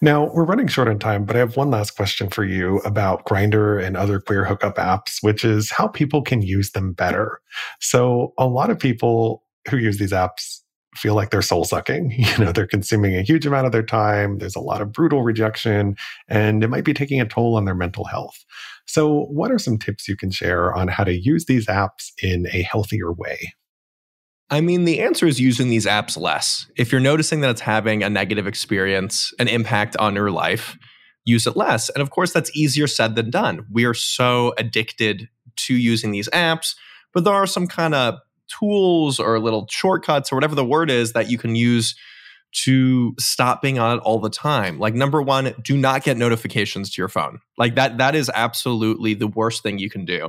now 0.00 0.30
we're 0.32 0.44
running 0.44 0.68
short 0.68 0.88
on 0.88 0.98
time 0.98 1.24
but 1.24 1.36
i 1.36 1.38
have 1.38 1.56
one 1.56 1.70
last 1.70 1.96
question 1.96 2.28
for 2.28 2.44
you 2.44 2.78
about 2.78 3.26
Grindr 3.26 3.84
and 3.84 3.96
other 3.96 4.20
queer 4.20 4.44
hookup 4.44 4.76
apps 4.76 5.18
which 5.22 5.44
is 5.44 5.70
how 5.70 5.88
people 5.88 6.22
can 6.22 6.42
use 6.42 6.70
them 6.72 6.92
better 6.92 7.40
so 7.80 8.32
a 8.38 8.46
lot 8.46 8.70
of 8.70 8.78
people 8.78 9.44
who 9.68 9.76
use 9.76 9.98
these 9.98 10.12
apps 10.12 10.60
feel 10.96 11.14
like 11.14 11.30
they're 11.30 11.42
soul 11.42 11.64
sucking. 11.64 12.10
You 12.30 12.44
know, 12.44 12.52
they're 12.52 12.66
consuming 12.66 13.16
a 13.16 13.22
huge 13.22 13.46
amount 13.46 13.66
of 13.66 13.72
their 13.72 13.82
time. 13.82 14.38
There's 14.38 14.56
a 14.56 14.60
lot 14.60 14.80
of 14.80 14.92
brutal 14.92 15.22
rejection, 15.22 15.96
and 16.28 16.62
it 16.62 16.68
might 16.68 16.84
be 16.84 16.94
taking 16.94 17.20
a 17.20 17.26
toll 17.26 17.56
on 17.56 17.64
their 17.64 17.74
mental 17.74 18.04
health. 18.04 18.44
So, 18.86 19.24
what 19.26 19.50
are 19.50 19.58
some 19.58 19.78
tips 19.78 20.08
you 20.08 20.16
can 20.16 20.30
share 20.30 20.74
on 20.74 20.88
how 20.88 21.04
to 21.04 21.12
use 21.12 21.46
these 21.46 21.66
apps 21.66 22.10
in 22.22 22.46
a 22.52 22.62
healthier 22.62 23.12
way? 23.12 23.54
I 24.50 24.60
mean, 24.60 24.84
the 24.84 25.00
answer 25.00 25.26
is 25.26 25.40
using 25.40 25.68
these 25.68 25.86
apps 25.86 26.18
less. 26.18 26.66
If 26.76 26.90
you're 26.90 27.00
noticing 27.00 27.40
that 27.40 27.50
it's 27.50 27.60
having 27.60 28.02
a 28.02 28.10
negative 28.10 28.46
experience, 28.46 29.32
an 29.38 29.46
impact 29.46 29.96
on 29.98 30.16
your 30.16 30.30
life, 30.32 30.76
use 31.24 31.46
it 31.46 31.56
less. 31.56 31.88
And 31.90 32.02
of 32.02 32.10
course, 32.10 32.32
that's 32.32 32.54
easier 32.56 32.88
said 32.88 33.14
than 33.14 33.30
done. 33.30 33.64
We 33.70 33.84
are 33.84 33.94
so 33.94 34.52
addicted 34.58 35.28
to 35.56 35.74
using 35.74 36.10
these 36.10 36.28
apps, 36.30 36.74
but 37.14 37.24
there 37.24 37.34
are 37.34 37.46
some 37.46 37.68
kind 37.68 37.94
of 37.94 38.18
tools 38.58 39.20
or 39.20 39.38
little 39.38 39.66
shortcuts 39.70 40.32
or 40.32 40.36
whatever 40.36 40.56
the 40.56 40.64
word 40.64 40.90
is 40.90 41.12
that 41.12 41.30
you 41.30 41.38
can 41.38 41.54
use 41.54 41.94
to 42.52 43.14
stop 43.18 43.62
being 43.62 43.78
on 43.78 43.98
it 43.98 44.00
all 44.00 44.18
the 44.18 44.30
time. 44.30 44.78
Like 44.78 44.94
number 44.94 45.22
1, 45.22 45.54
do 45.62 45.76
not 45.76 46.02
get 46.02 46.16
notifications 46.16 46.90
to 46.90 47.00
your 47.00 47.08
phone. 47.08 47.40
Like 47.56 47.76
that 47.76 47.98
that 47.98 48.14
is 48.14 48.30
absolutely 48.34 49.14
the 49.14 49.28
worst 49.28 49.62
thing 49.62 49.78
you 49.78 49.90
can 49.90 50.04
do. 50.04 50.28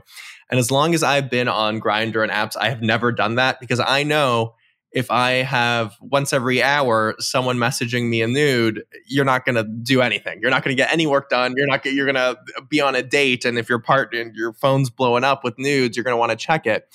And 0.50 0.60
as 0.60 0.70
long 0.70 0.94
as 0.94 1.04
I've 1.04 1.30
been 1.30 1.48
on 1.48 1.80
Grindr 1.80 2.22
and 2.22 2.32
apps, 2.32 2.56
I 2.56 2.70
have 2.70 2.82
never 2.82 3.12
done 3.12 3.36
that 3.36 3.60
because 3.60 3.80
I 3.80 4.04
know 4.04 4.56
if 4.92 5.10
I 5.10 5.32
have 5.32 5.96
once 6.02 6.34
every 6.34 6.62
hour 6.62 7.16
someone 7.18 7.58
messaging 7.58 8.10
me 8.10 8.22
a 8.22 8.28
nude, 8.28 8.84
you're 9.08 9.24
not 9.26 9.46
going 9.46 9.56
to 9.56 9.64
do 9.64 10.02
anything. 10.02 10.40
You're 10.42 10.52
not 10.52 10.64
going 10.64 10.76
to 10.76 10.82
get 10.82 10.92
any 10.92 11.08
work 11.08 11.30
done. 11.30 11.54
You're 11.56 11.68
not 11.68 11.86
you're 11.86 12.12
going 12.12 12.16
to 12.16 12.38
be 12.70 12.82
on 12.82 12.96
a 12.96 13.02
date 13.02 13.46
and 13.46 13.58
if 13.58 13.70
your 13.70 13.80
part 13.80 14.14
and 14.14 14.36
your 14.36 14.54
phone's 14.54 14.90
blowing 14.90 15.24
up 15.24 15.44
with 15.44 15.58
nudes, 15.58 15.96
you're 15.96 16.04
going 16.04 16.14
to 16.14 16.20
want 16.20 16.32
to 16.32 16.38
check 16.38 16.68
it. 16.68 16.88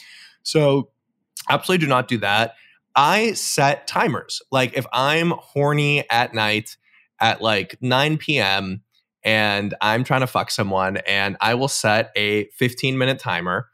So 0.43 0.91
Absolutely 1.49 1.85
do 1.85 1.89
not 1.89 2.09
do 2.09 2.19
that. 2.19 2.55
I 2.97 3.35
set 3.35 3.87
timers. 3.87 4.41
Like 4.51 4.77
if 4.77 4.87
I'm 4.93 5.31
horny 5.31 6.09
at 6.11 6.35
night 6.35 6.77
at 7.21 7.41
like 7.43 7.77
9 7.81 8.17
p.m. 8.19 8.83
and 9.23 9.75
I'm 9.81 10.03
trying 10.03 10.23
to 10.23 10.27
fuck 10.27 10.51
someone, 10.51 10.97
and 10.99 11.37
I 11.41 11.55
will 11.55 11.69
set 11.69 12.11
a 12.17 12.49
15 12.51 12.97
minute 12.99 13.19
timer, 13.19 13.69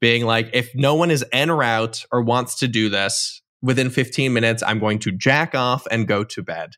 being 0.00 0.26
like, 0.26 0.50
if 0.52 0.74
no 0.74 0.94
one 0.94 1.10
is 1.10 1.24
en 1.32 1.50
route 1.50 2.04
or 2.12 2.20
wants 2.20 2.56
to 2.56 2.68
do 2.68 2.88
this 2.88 3.40
within 3.62 3.88
15 3.88 4.32
minutes, 4.32 4.62
I'm 4.62 4.78
going 4.78 4.98
to 5.00 5.12
jack 5.12 5.54
off 5.54 5.86
and 5.90 6.06
go 6.06 6.24
to 6.24 6.42
bed. 6.42 6.72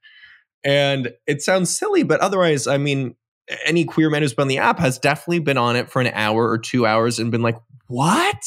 And 0.62 1.12
it 1.26 1.42
sounds 1.42 1.76
silly, 1.76 2.02
but 2.02 2.20
otherwise, 2.20 2.66
I 2.66 2.78
mean, 2.78 3.16
any 3.64 3.84
queer 3.84 4.10
man 4.10 4.22
who's 4.22 4.34
been 4.34 4.42
on 4.42 4.48
the 4.48 4.58
app 4.58 4.78
has 4.78 4.98
definitely 4.98 5.38
been 5.40 5.58
on 5.58 5.76
it 5.76 5.90
for 5.90 6.00
an 6.00 6.08
hour 6.08 6.48
or 6.48 6.58
two 6.58 6.86
hours 6.86 7.18
and 7.18 7.30
been 7.30 7.42
like, 7.42 7.56
what? 7.88 8.42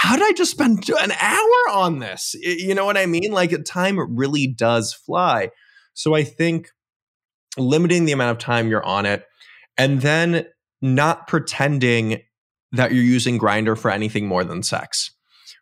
How 0.00 0.14
did 0.14 0.26
I 0.26 0.32
just 0.32 0.52
spend 0.52 0.88
an 0.88 1.10
hour 1.10 1.72
on 1.72 1.98
this? 1.98 2.36
You 2.40 2.72
know 2.72 2.86
what 2.86 2.96
I 2.96 3.06
mean? 3.06 3.32
Like 3.32 3.52
time 3.64 4.16
really 4.16 4.46
does 4.46 4.92
fly. 4.92 5.50
So 5.92 6.14
I 6.14 6.22
think 6.22 6.70
limiting 7.56 8.04
the 8.04 8.12
amount 8.12 8.30
of 8.30 8.38
time 8.38 8.68
you're 8.68 8.86
on 8.86 9.06
it 9.06 9.24
and 9.76 10.00
then 10.00 10.46
not 10.80 11.26
pretending 11.26 12.22
that 12.70 12.92
you're 12.92 13.02
using 13.02 13.40
Grindr 13.40 13.76
for 13.76 13.90
anything 13.90 14.28
more 14.28 14.44
than 14.44 14.62
sex. 14.62 15.10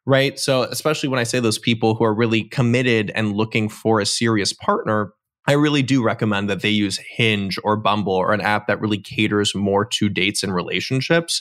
Right? 0.05 0.39
So 0.39 0.65
especially 0.65 1.09
when 1.09 1.19
I 1.19 1.25
say 1.25 1.41
those 1.41 1.59
people 1.59 1.95
who 1.95 2.05
are 2.05 2.15
really 2.15 2.45
committed 2.45 3.11
and 3.15 3.35
looking 3.35 3.71
for 3.71 4.01
a 4.01 4.07
serious 4.07 4.53
partner, 4.53 5.15
I 5.47 5.53
really 5.53 5.83
do 5.83 6.05
recommend 6.05 6.51
that 6.51 6.61
they 6.61 6.69
use 6.69 6.99
Hinge 6.99 7.59
or 7.65 7.79
Bumble 7.79 8.13
or 8.13 8.35
an 8.35 8.43
app 8.43 8.67
that 8.67 8.83
really 8.83 8.99
caters 8.99 9.55
more 9.55 9.87
to 9.95 10.11
dates 10.11 10.43
and 10.43 10.55
relationships 10.55 11.41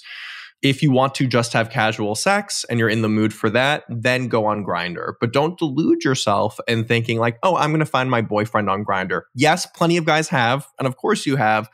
if 0.62 0.82
you 0.82 0.92
want 0.92 1.14
to 1.16 1.28
just 1.28 1.54
have 1.54 1.70
casual 1.70 2.16
sex 2.16 2.66
and 2.70 2.80
you're 2.80 2.90
in 2.90 3.02
the 3.02 3.10
mood 3.10 3.34
for 3.34 3.50
that, 3.52 3.84
then 3.88 4.28
go 4.28 4.46
on 4.46 4.66
Grindr. 4.66 5.14
But 5.20 5.34
don't 5.34 5.58
delude 5.60 6.04
yourself 6.04 6.60
in 6.68 6.86
thinking 6.86 7.20
like, 7.20 7.38
"Oh, 7.44 7.56
I'm 7.56 7.70
going 7.70 7.80
to 7.80 7.86
find 7.86 8.10
my 8.10 8.22
boyfriend 8.22 8.70
on 8.70 8.84
Grindr." 8.84 9.24
Yes, 9.36 9.66
plenty 9.66 9.98
of 9.98 10.06
guys 10.06 10.30
have, 10.30 10.68
and 10.80 10.88
of 10.88 10.98
course 10.98 11.26
you 11.26 11.36
have, 11.36 11.70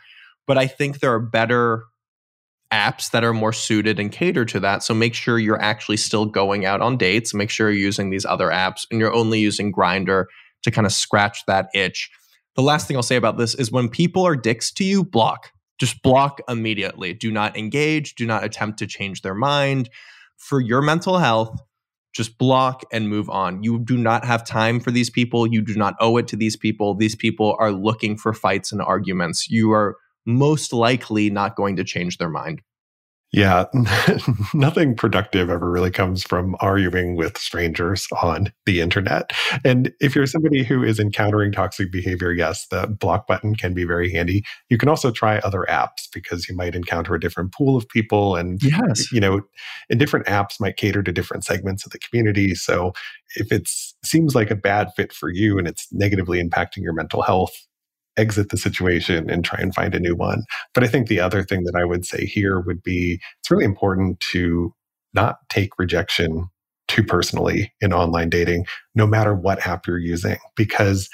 but 0.48 0.58
I 0.58 0.67
think 0.67 1.00
there 1.00 1.13
are 1.13 1.20
better 1.20 1.86
apps 2.72 3.12
that 3.12 3.24
are 3.24 3.34
more 3.34 3.54
suited 3.54 4.00
and 4.00 4.12
cater 4.12 4.46
to 4.46 4.60
that. 4.62 4.82
So 4.84 4.94
make 4.94 5.13
sure 5.13 5.38
you're 5.38 5.62
actually 5.62 5.98
still 5.98 6.26
going 6.26 6.65
out 6.65 6.82
on 6.82 6.98
dates. 6.98 7.34
Make 7.34 7.50
sure 7.50 7.70
you're 7.70 7.80
using 7.80 8.10
these 8.10 8.26
other 8.26 8.48
apps 8.48 8.86
and 8.89 9.00
you're 9.00 9.13
only 9.13 9.39
using 9.39 9.74
Grindr 9.74 10.26
to 10.63 10.72
kind 10.72 10.88
of 10.88 10.94
scratch 10.94 11.46
that 11.48 11.67
itch. 11.74 12.10
The 12.56 12.62
last 12.62 12.88
thing 12.88 12.96
I'll 12.98 13.04
say 13.04 13.15
about 13.17 13.38
this 13.38 13.56
is 13.56 13.72
when 13.72 13.89
people 13.89 14.26
are 14.26 14.36
dicks 14.36 14.72
to 14.74 14.84
you, 14.84 15.04
block 15.04 15.52
just 15.80 16.02
block 16.02 16.42
immediately. 16.48 17.14
Do 17.14 17.32
not 17.32 17.58
engage. 17.58 18.16
Do 18.16 18.26
not 18.26 18.44
attempt 18.44 18.80
to 18.80 18.88
change 18.88 19.22
their 19.22 19.36
mind. 19.36 19.90
For 20.38 20.60
your 20.60 20.82
mental 20.82 21.18
health, 21.18 21.60
just 22.14 22.38
block 22.38 22.84
and 22.92 23.08
move 23.08 23.30
on. 23.30 23.64
You 23.64 23.80
do 23.80 23.98
not 23.98 24.26
have 24.26 24.44
time 24.44 24.80
for 24.80 24.92
these 24.92 25.10
people. 25.10 25.48
You 25.48 25.62
do 25.62 25.76
not 25.76 25.96
owe 26.00 26.18
it 26.18 26.28
to 26.30 26.36
these 26.36 26.58
people. 26.58 26.96
These 26.96 27.16
people 27.16 27.56
are 27.60 27.72
looking 27.72 28.18
for 28.18 28.34
fights 28.34 28.72
and 28.72 28.82
arguments. 28.82 29.50
You 29.50 29.72
are 29.72 29.98
most 30.26 30.74
likely 30.74 31.30
not 31.30 31.56
going 31.56 31.78
to 31.78 31.84
change 31.84 32.18
their 32.18 32.30
mind. 32.30 32.62
Yeah, 33.34 33.65
nothing 34.54 34.94
productive 34.94 35.50
ever 35.50 35.72
really 35.72 35.89
comes 35.89 36.22
from 36.22 36.58
arguing 36.60 37.15
with 37.15 37.38
strangers 37.38 38.06
on 38.22 38.52
the 38.65 38.82
internet. 38.82 39.32
And 39.63 39.94
if 40.02 40.15
you're 40.15 40.28
somebody 40.28 40.65
who 40.65 40.84
is 40.84 41.00
encountering 41.00 41.54
toxic 41.54 41.94
behavior, 41.94 42.34
yes, 42.34 42.67
the 42.67 42.88
block 42.88 43.28
button 43.28 43.56
can 43.56 43.74
be 43.74 43.86
very 43.86 44.12
handy. 44.12 44.44
You 44.70 44.78
can 44.78 44.89
also 44.89 45.12
try 45.12 45.38
other 45.39 45.65
apps 45.70 46.10
because 46.13 46.50
you 46.50 46.56
might 46.58 46.76
encounter 46.76 47.15
a 47.15 47.22
different 47.22 47.54
pool 47.54 47.78
of 47.78 47.88
people 47.88 48.36
and 48.36 48.62
yes. 48.62 49.10
you 49.13 49.22
know, 49.22 49.39
and 49.89 49.98
different 49.98 50.26
apps 50.26 50.60
might 50.60 50.76
cater 50.76 51.02
to 51.02 51.12
different 51.13 51.46
segments 51.46 51.86
of 51.86 51.94
the 51.94 52.00
community. 52.00 52.54
So 52.54 52.91
if 53.38 53.50
it 53.54 53.70
seems 54.04 54.36
like 54.36 54.52
a 54.52 54.56
bad 54.56 54.89
fit 54.98 55.13
for 55.13 55.30
you 55.30 55.58
and 55.58 55.70
it's 55.70 55.88
negatively 55.94 56.44
impacting 56.44 56.84
your 56.84 56.94
mental 56.94 57.22
health, 57.22 57.54
exit 58.22 58.50
the 58.50 58.58
situation 58.58 59.30
and 59.30 59.44
try 59.44 59.60
and 59.60 59.74
find 59.74 59.96
a 59.96 60.00
new 60.00 60.16
one. 60.16 60.44
But 60.74 60.84
I 60.84 60.88
think 60.88 61.08
the 61.08 61.20
other 61.20 61.44
thing 61.44 61.64
that 61.64 61.76
I 61.76 61.84
would 61.84 62.06
say 62.06 62.26
here 62.26 62.60
would 62.62 62.84
be 62.84 63.20
it's 63.40 63.52
really 63.52 63.66
important 63.66 64.20
to 64.32 64.74
not 65.14 65.38
take 65.50 65.78
rejection 65.78 66.50
too 66.88 67.04
personally 67.04 67.74
in 67.82 67.94
online 67.94 68.30
dating, 68.30 68.66
no 68.96 69.08
matter 69.08 69.34
what 69.34 69.66
app 69.66 69.88
you're 69.88 69.98
using, 69.98 70.38
because 70.56 71.10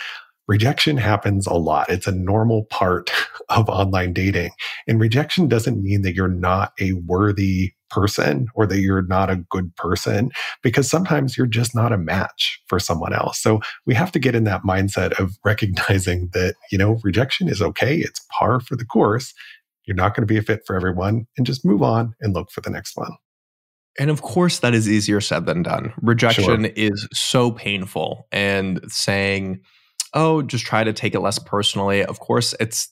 rejection 0.48 0.98
happens 0.98 1.46
a 1.46 1.54
lot. 1.54 1.90
It's 1.90 2.08
a 2.08 2.12
normal 2.12 2.66
part 2.66 3.12
of 3.50 3.70
online 3.70 4.14
dating. 4.14 4.52
And 4.88 5.00
rejection 5.00 5.48
doesn't 5.48 5.82
mean 5.82 6.02
that 6.02 6.16
you're 6.16 6.28
not 6.28 6.74
a 6.80 6.94
worthy 6.94 7.74
person 7.90 8.48
or 8.54 8.66
that 8.66 8.80
you're 8.80 9.04
not 9.04 9.30
a 9.30 9.38
good 9.50 9.74
person 9.76 10.30
because 10.62 10.90
sometimes 10.90 11.38
you're 11.38 11.48
just 11.48 11.74
not 11.74 11.94
a 11.94 11.98
match 11.98 12.62
for 12.68 12.80
someone 12.80 13.14
else. 13.14 13.42
So 13.42 13.62
we 13.86 13.94
have 13.94 14.12
to 14.12 14.20
get 14.20 14.36
in 14.36 14.44
that 14.46 14.64
mindset 14.64 15.18
of 15.20 15.38
recognizing 15.46 16.30
that, 16.34 16.56
you 16.72 16.78
know, 16.78 17.00
rejection 17.04 17.48
is 17.48 17.62
okay. 17.62 17.98
It's 17.98 18.26
par 18.38 18.60
for 18.60 18.76
the 18.76 18.86
course. 18.86 19.34
You're 19.86 19.96
not 19.96 20.16
going 20.16 20.28
to 20.28 20.32
be 20.32 20.38
a 20.38 20.42
fit 20.42 20.64
for 20.66 20.76
everyone 20.76 21.28
and 21.38 21.46
just 21.46 21.66
move 21.66 21.82
on 21.82 22.14
and 22.20 22.34
look 22.34 22.52
for 22.52 22.60
the 22.60 22.70
next 22.70 22.98
one. 22.98 23.12
And 24.00 24.12
of 24.12 24.22
course, 24.22 24.60
that 24.60 24.74
is 24.76 24.88
easier 24.88 25.22
said 25.22 25.46
than 25.46 25.64
done. 25.64 25.94
Rejection 26.02 26.64
sure. 26.64 26.72
is 26.76 27.08
so 27.14 27.52
painful. 27.52 28.28
And 28.32 28.80
saying, 28.92 29.62
oh, 30.18 30.42
just 30.42 30.66
try 30.66 30.84
to 30.84 30.92
take 30.92 31.14
it 31.14 31.20
less 31.20 31.38
personally. 31.38 32.04
Of 32.04 32.20
course, 32.20 32.56
it's 32.60 32.90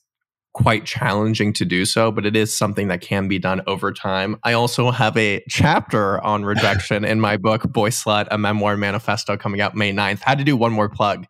quite 0.53 0.85
challenging 0.85 1.51
to 1.51 1.65
do 1.65 1.83
so, 1.83 2.11
but 2.11 2.25
it 2.25 2.35
is 2.35 2.55
something 2.55 2.87
that 2.87 3.01
can 3.01 3.27
be 3.27 3.39
done 3.39 3.61
over 3.67 3.91
time. 3.91 4.37
I 4.43 4.53
also 4.53 4.91
have 4.91 5.17
a 5.17 5.43
chapter 5.49 6.23
on 6.23 6.45
rejection 6.45 7.03
in 7.03 7.19
my 7.19 7.35
book, 7.35 7.63
Boyslut, 7.63 8.27
a 8.29 8.37
memoir 8.37 8.77
manifesto 8.77 9.35
coming 9.35 9.59
out 9.59 9.75
May 9.75 9.91
9th. 9.91 10.21
Had 10.21 10.37
to 10.37 10.43
do 10.43 10.55
one 10.55 10.71
more 10.71 10.87
plug, 10.87 11.25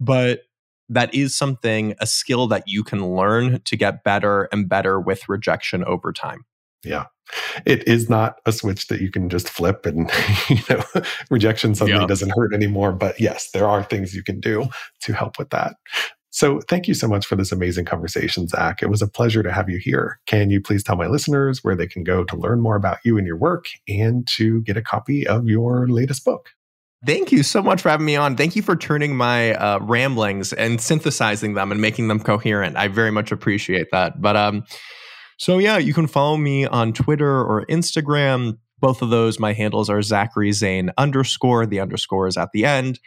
but 0.00 0.40
that 0.88 1.14
is 1.14 1.36
something, 1.36 1.94
a 2.00 2.06
skill 2.06 2.48
that 2.48 2.64
you 2.66 2.82
can 2.82 3.14
learn 3.14 3.60
to 3.62 3.76
get 3.76 4.02
better 4.02 4.48
and 4.52 4.68
better 4.68 5.00
with 5.00 5.28
rejection 5.28 5.84
over 5.84 6.12
time. 6.12 6.44
Yeah. 6.84 7.06
It 7.66 7.86
is 7.86 8.08
not 8.08 8.36
a 8.46 8.52
switch 8.52 8.86
that 8.86 9.00
you 9.00 9.10
can 9.10 9.28
just 9.28 9.50
flip 9.50 9.84
and 9.84 10.10
you 10.48 10.56
know 10.70 10.82
rejection 11.30 11.74
suddenly 11.74 12.00
yep. 12.00 12.08
doesn't 12.08 12.32
hurt 12.34 12.54
anymore. 12.54 12.92
But 12.92 13.20
yes, 13.20 13.50
there 13.52 13.68
are 13.68 13.82
things 13.82 14.14
you 14.14 14.22
can 14.22 14.40
do 14.40 14.66
to 15.02 15.12
help 15.12 15.38
with 15.38 15.50
that. 15.50 15.76
So 16.30 16.60
thank 16.68 16.86
you 16.86 16.94
so 16.94 17.08
much 17.08 17.26
for 17.26 17.36
this 17.36 17.52
amazing 17.52 17.86
conversation, 17.86 18.46
Zach. 18.48 18.82
It 18.82 18.90
was 18.90 19.02
a 19.02 19.08
pleasure 19.08 19.42
to 19.42 19.50
have 19.50 19.68
you 19.68 19.78
here. 19.78 20.20
Can 20.26 20.50
you 20.50 20.60
please 20.60 20.84
tell 20.84 20.96
my 20.96 21.06
listeners 21.06 21.64
where 21.64 21.74
they 21.74 21.86
can 21.86 22.04
go 22.04 22.22
to 22.24 22.36
learn 22.36 22.60
more 22.60 22.76
about 22.76 22.98
you 23.02 23.18
and 23.18 23.26
your 23.26 23.36
work 23.36 23.66
and 23.88 24.26
to 24.36 24.60
get 24.62 24.76
a 24.76 24.82
copy 24.82 25.26
of 25.26 25.48
your 25.48 25.88
latest 25.88 26.24
book? 26.24 26.50
Thank 27.06 27.32
you 27.32 27.42
so 27.42 27.62
much 27.62 27.82
for 27.82 27.88
having 27.90 28.06
me 28.06 28.16
on. 28.16 28.36
Thank 28.36 28.56
you 28.56 28.62
for 28.62 28.76
turning 28.76 29.16
my 29.16 29.54
uh, 29.54 29.78
ramblings 29.80 30.52
and 30.52 30.80
synthesizing 30.80 31.54
them 31.54 31.70
and 31.72 31.80
making 31.80 32.08
them 32.08 32.20
coherent. 32.20 32.76
I 32.76 32.88
very 32.88 33.12
much 33.12 33.32
appreciate 33.32 33.88
that. 33.92 34.20
But 34.20 34.36
um, 34.36 34.64
so 35.38 35.58
yeah, 35.58 35.78
you 35.78 35.94
can 35.94 36.06
follow 36.06 36.36
me 36.36 36.66
on 36.66 36.92
Twitter 36.92 37.40
or 37.42 37.64
Instagram. 37.66 38.58
Both 38.80 39.02
of 39.02 39.10
those, 39.10 39.40
my 39.40 39.52
handles 39.52 39.88
are 39.88 40.02
Zachary 40.02 40.52
Zane 40.52 40.90
underscore. 40.98 41.64
The 41.64 41.80
underscore 41.80 42.26
is 42.26 42.36
at 42.36 42.50
the 42.52 42.64
end. 42.64 43.00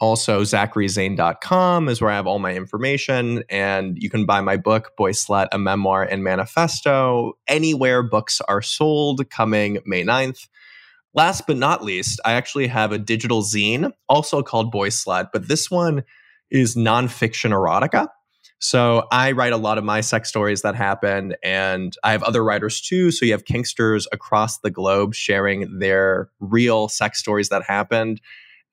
Also, 0.00 0.42
zacharyzane.com 0.42 1.88
is 1.88 2.00
where 2.00 2.10
I 2.10 2.16
have 2.16 2.26
all 2.26 2.38
my 2.38 2.54
information. 2.54 3.44
And 3.48 3.96
you 3.96 4.10
can 4.10 4.26
buy 4.26 4.40
my 4.40 4.56
book, 4.56 4.90
Boyslut, 4.98 5.48
a 5.52 5.58
memoir 5.58 6.02
and 6.02 6.24
manifesto, 6.24 7.34
anywhere 7.46 8.02
books 8.02 8.40
are 8.42 8.62
sold 8.62 9.28
coming 9.30 9.78
May 9.86 10.02
9th. 10.04 10.48
Last 11.14 11.46
but 11.46 11.56
not 11.56 11.84
least, 11.84 12.20
I 12.24 12.32
actually 12.32 12.66
have 12.66 12.90
a 12.90 12.98
digital 12.98 13.42
zine, 13.42 13.92
also 14.08 14.42
called 14.42 14.74
Boyslut, 14.74 15.28
but 15.32 15.46
this 15.46 15.70
one 15.70 16.02
is 16.50 16.74
nonfiction 16.74 17.52
erotica. 17.52 18.08
So 18.64 19.06
I 19.12 19.32
write 19.32 19.52
a 19.52 19.58
lot 19.58 19.76
of 19.76 19.84
my 19.84 20.00
sex 20.00 20.30
stories 20.30 20.62
that 20.62 20.74
happen, 20.74 21.34
and 21.42 21.94
I 22.02 22.12
have 22.12 22.22
other 22.22 22.42
writers 22.42 22.80
too. 22.80 23.10
So 23.10 23.26
you 23.26 23.32
have 23.32 23.44
kinksters 23.44 24.06
across 24.10 24.58
the 24.60 24.70
globe 24.70 25.14
sharing 25.14 25.80
their 25.80 26.30
real 26.40 26.88
sex 26.88 27.18
stories 27.18 27.50
that 27.50 27.62
happened. 27.62 28.22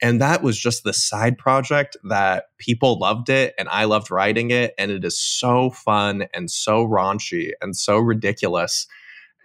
And 0.02 0.22
that 0.22 0.44
was 0.44 0.58
just 0.58 0.86
the 0.86 0.94
side 0.94 1.38
project 1.38 1.98
that 2.10 2.46
people 2.58 3.00
loved 3.00 3.28
it, 3.28 3.54
and 3.60 3.68
I 3.68 3.84
loved 3.84 4.10
writing 4.10 4.50
it. 4.52 4.74
And 4.78 4.92
it 4.92 5.04
is 5.04 5.20
so 5.20 5.72
fun 5.72 6.24
and 6.34 6.50
so 6.50 6.88
raunchy 6.88 7.52
and 7.62 7.76
so 7.76 7.98
ridiculous 8.00 8.88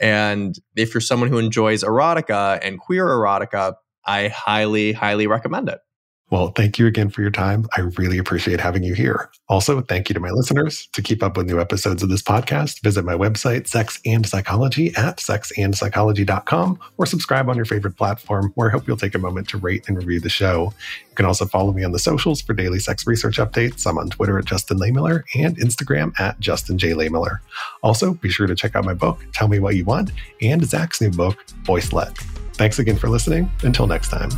and 0.00 0.58
if 0.76 0.92
you're 0.92 1.00
someone 1.00 1.28
who 1.30 1.38
enjoys 1.38 1.82
erotica 1.82 2.58
and 2.62 2.78
queer 2.78 3.06
erotica, 3.06 3.74
I 4.04 4.28
highly, 4.28 4.92
highly 4.92 5.26
recommend 5.26 5.68
it. 5.68 5.78
Well, 6.28 6.48
thank 6.48 6.76
you 6.76 6.88
again 6.88 7.08
for 7.10 7.22
your 7.22 7.30
time. 7.30 7.66
I 7.76 7.82
really 7.82 8.18
appreciate 8.18 8.58
having 8.58 8.82
you 8.82 8.94
here. 8.94 9.30
Also, 9.48 9.80
thank 9.80 10.08
you 10.08 10.14
to 10.14 10.18
my 10.18 10.30
listeners. 10.30 10.88
To 10.92 11.00
keep 11.00 11.22
up 11.22 11.36
with 11.36 11.46
new 11.46 11.60
episodes 11.60 12.02
of 12.02 12.08
this 12.08 12.22
podcast, 12.22 12.82
visit 12.82 13.04
my 13.04 13.14
website, 13.14 13.68
Sex 13.68 14.00
and 14.04 14.26
Psychology, 14.26 14.88
at 14.96 15.18
sexandpsychology.com, 15.18 16.80
or 16.96 17.06
subscribe 17.06 17.48
on 17.48 17.54
your 17.54 17.64
favorite 17.64 17.96
platform, 17.96 18.50
where 18.56 18.68
I 18.68 18.72
hope 18.72 18.88
you'll 18.88 18.96
take 18.96 19.14
a 19.14 19.20
moment 19.20 19.48
to 19.50 19.58
rate 19.58 19.88
and 19.88 19.96
review 19.96 20.18
the 20.18 20.28
show. 20.28 20.72
You 21.08 21.14
can 21.14 21.26
also 21.26 21.46
follow 21.46 21.72
me 21.72 21.84
on 21.84 21.92
the 21.92 22.00
socials 22.00 22.40
for 22.40 22.54
daily 22.54 22.80
sex 22.80 23.06
research 23.06 23.36
updates. 23.36 23.86
I'm 23.86 23.96
on 23.96 24.10
Twitter 24.10 24.36
at 24.36 24.46
Justin 24.46 24.78
Lehmiller 24.78 25.22
and 25.36 25.56
Instagram 25.58 26.12
at 26.18 26.40
Justin 26.40 26.76
J. 26.76 26.90
Lehmiller. 26.90 27.38
Also, 27.84 28.14
be 28.14 28.30
sure 28.30 28.48
to 28.48 28.56
check 28.56 28.74
out 28.74 28.84
my 28.84 28.94
book, 28.94 29.24
Tell 29.32 29.46
Me 29.46 29.60
What 29.60 29.76
You 29.76 29.84
Want, 29.84 30.10
and 30.42 30.64
Zach's 30.64 31.00
new 31.00 31.10
book, 31.10 31.46
Slut. 31.66 32.16
Thanks 32.54 32.80
again 32.80 32.96
for 32.96 33.08
listening. 33.08 33.48
Until 33.62 33.86
next 33.86 34.08
time. 34.08 34.30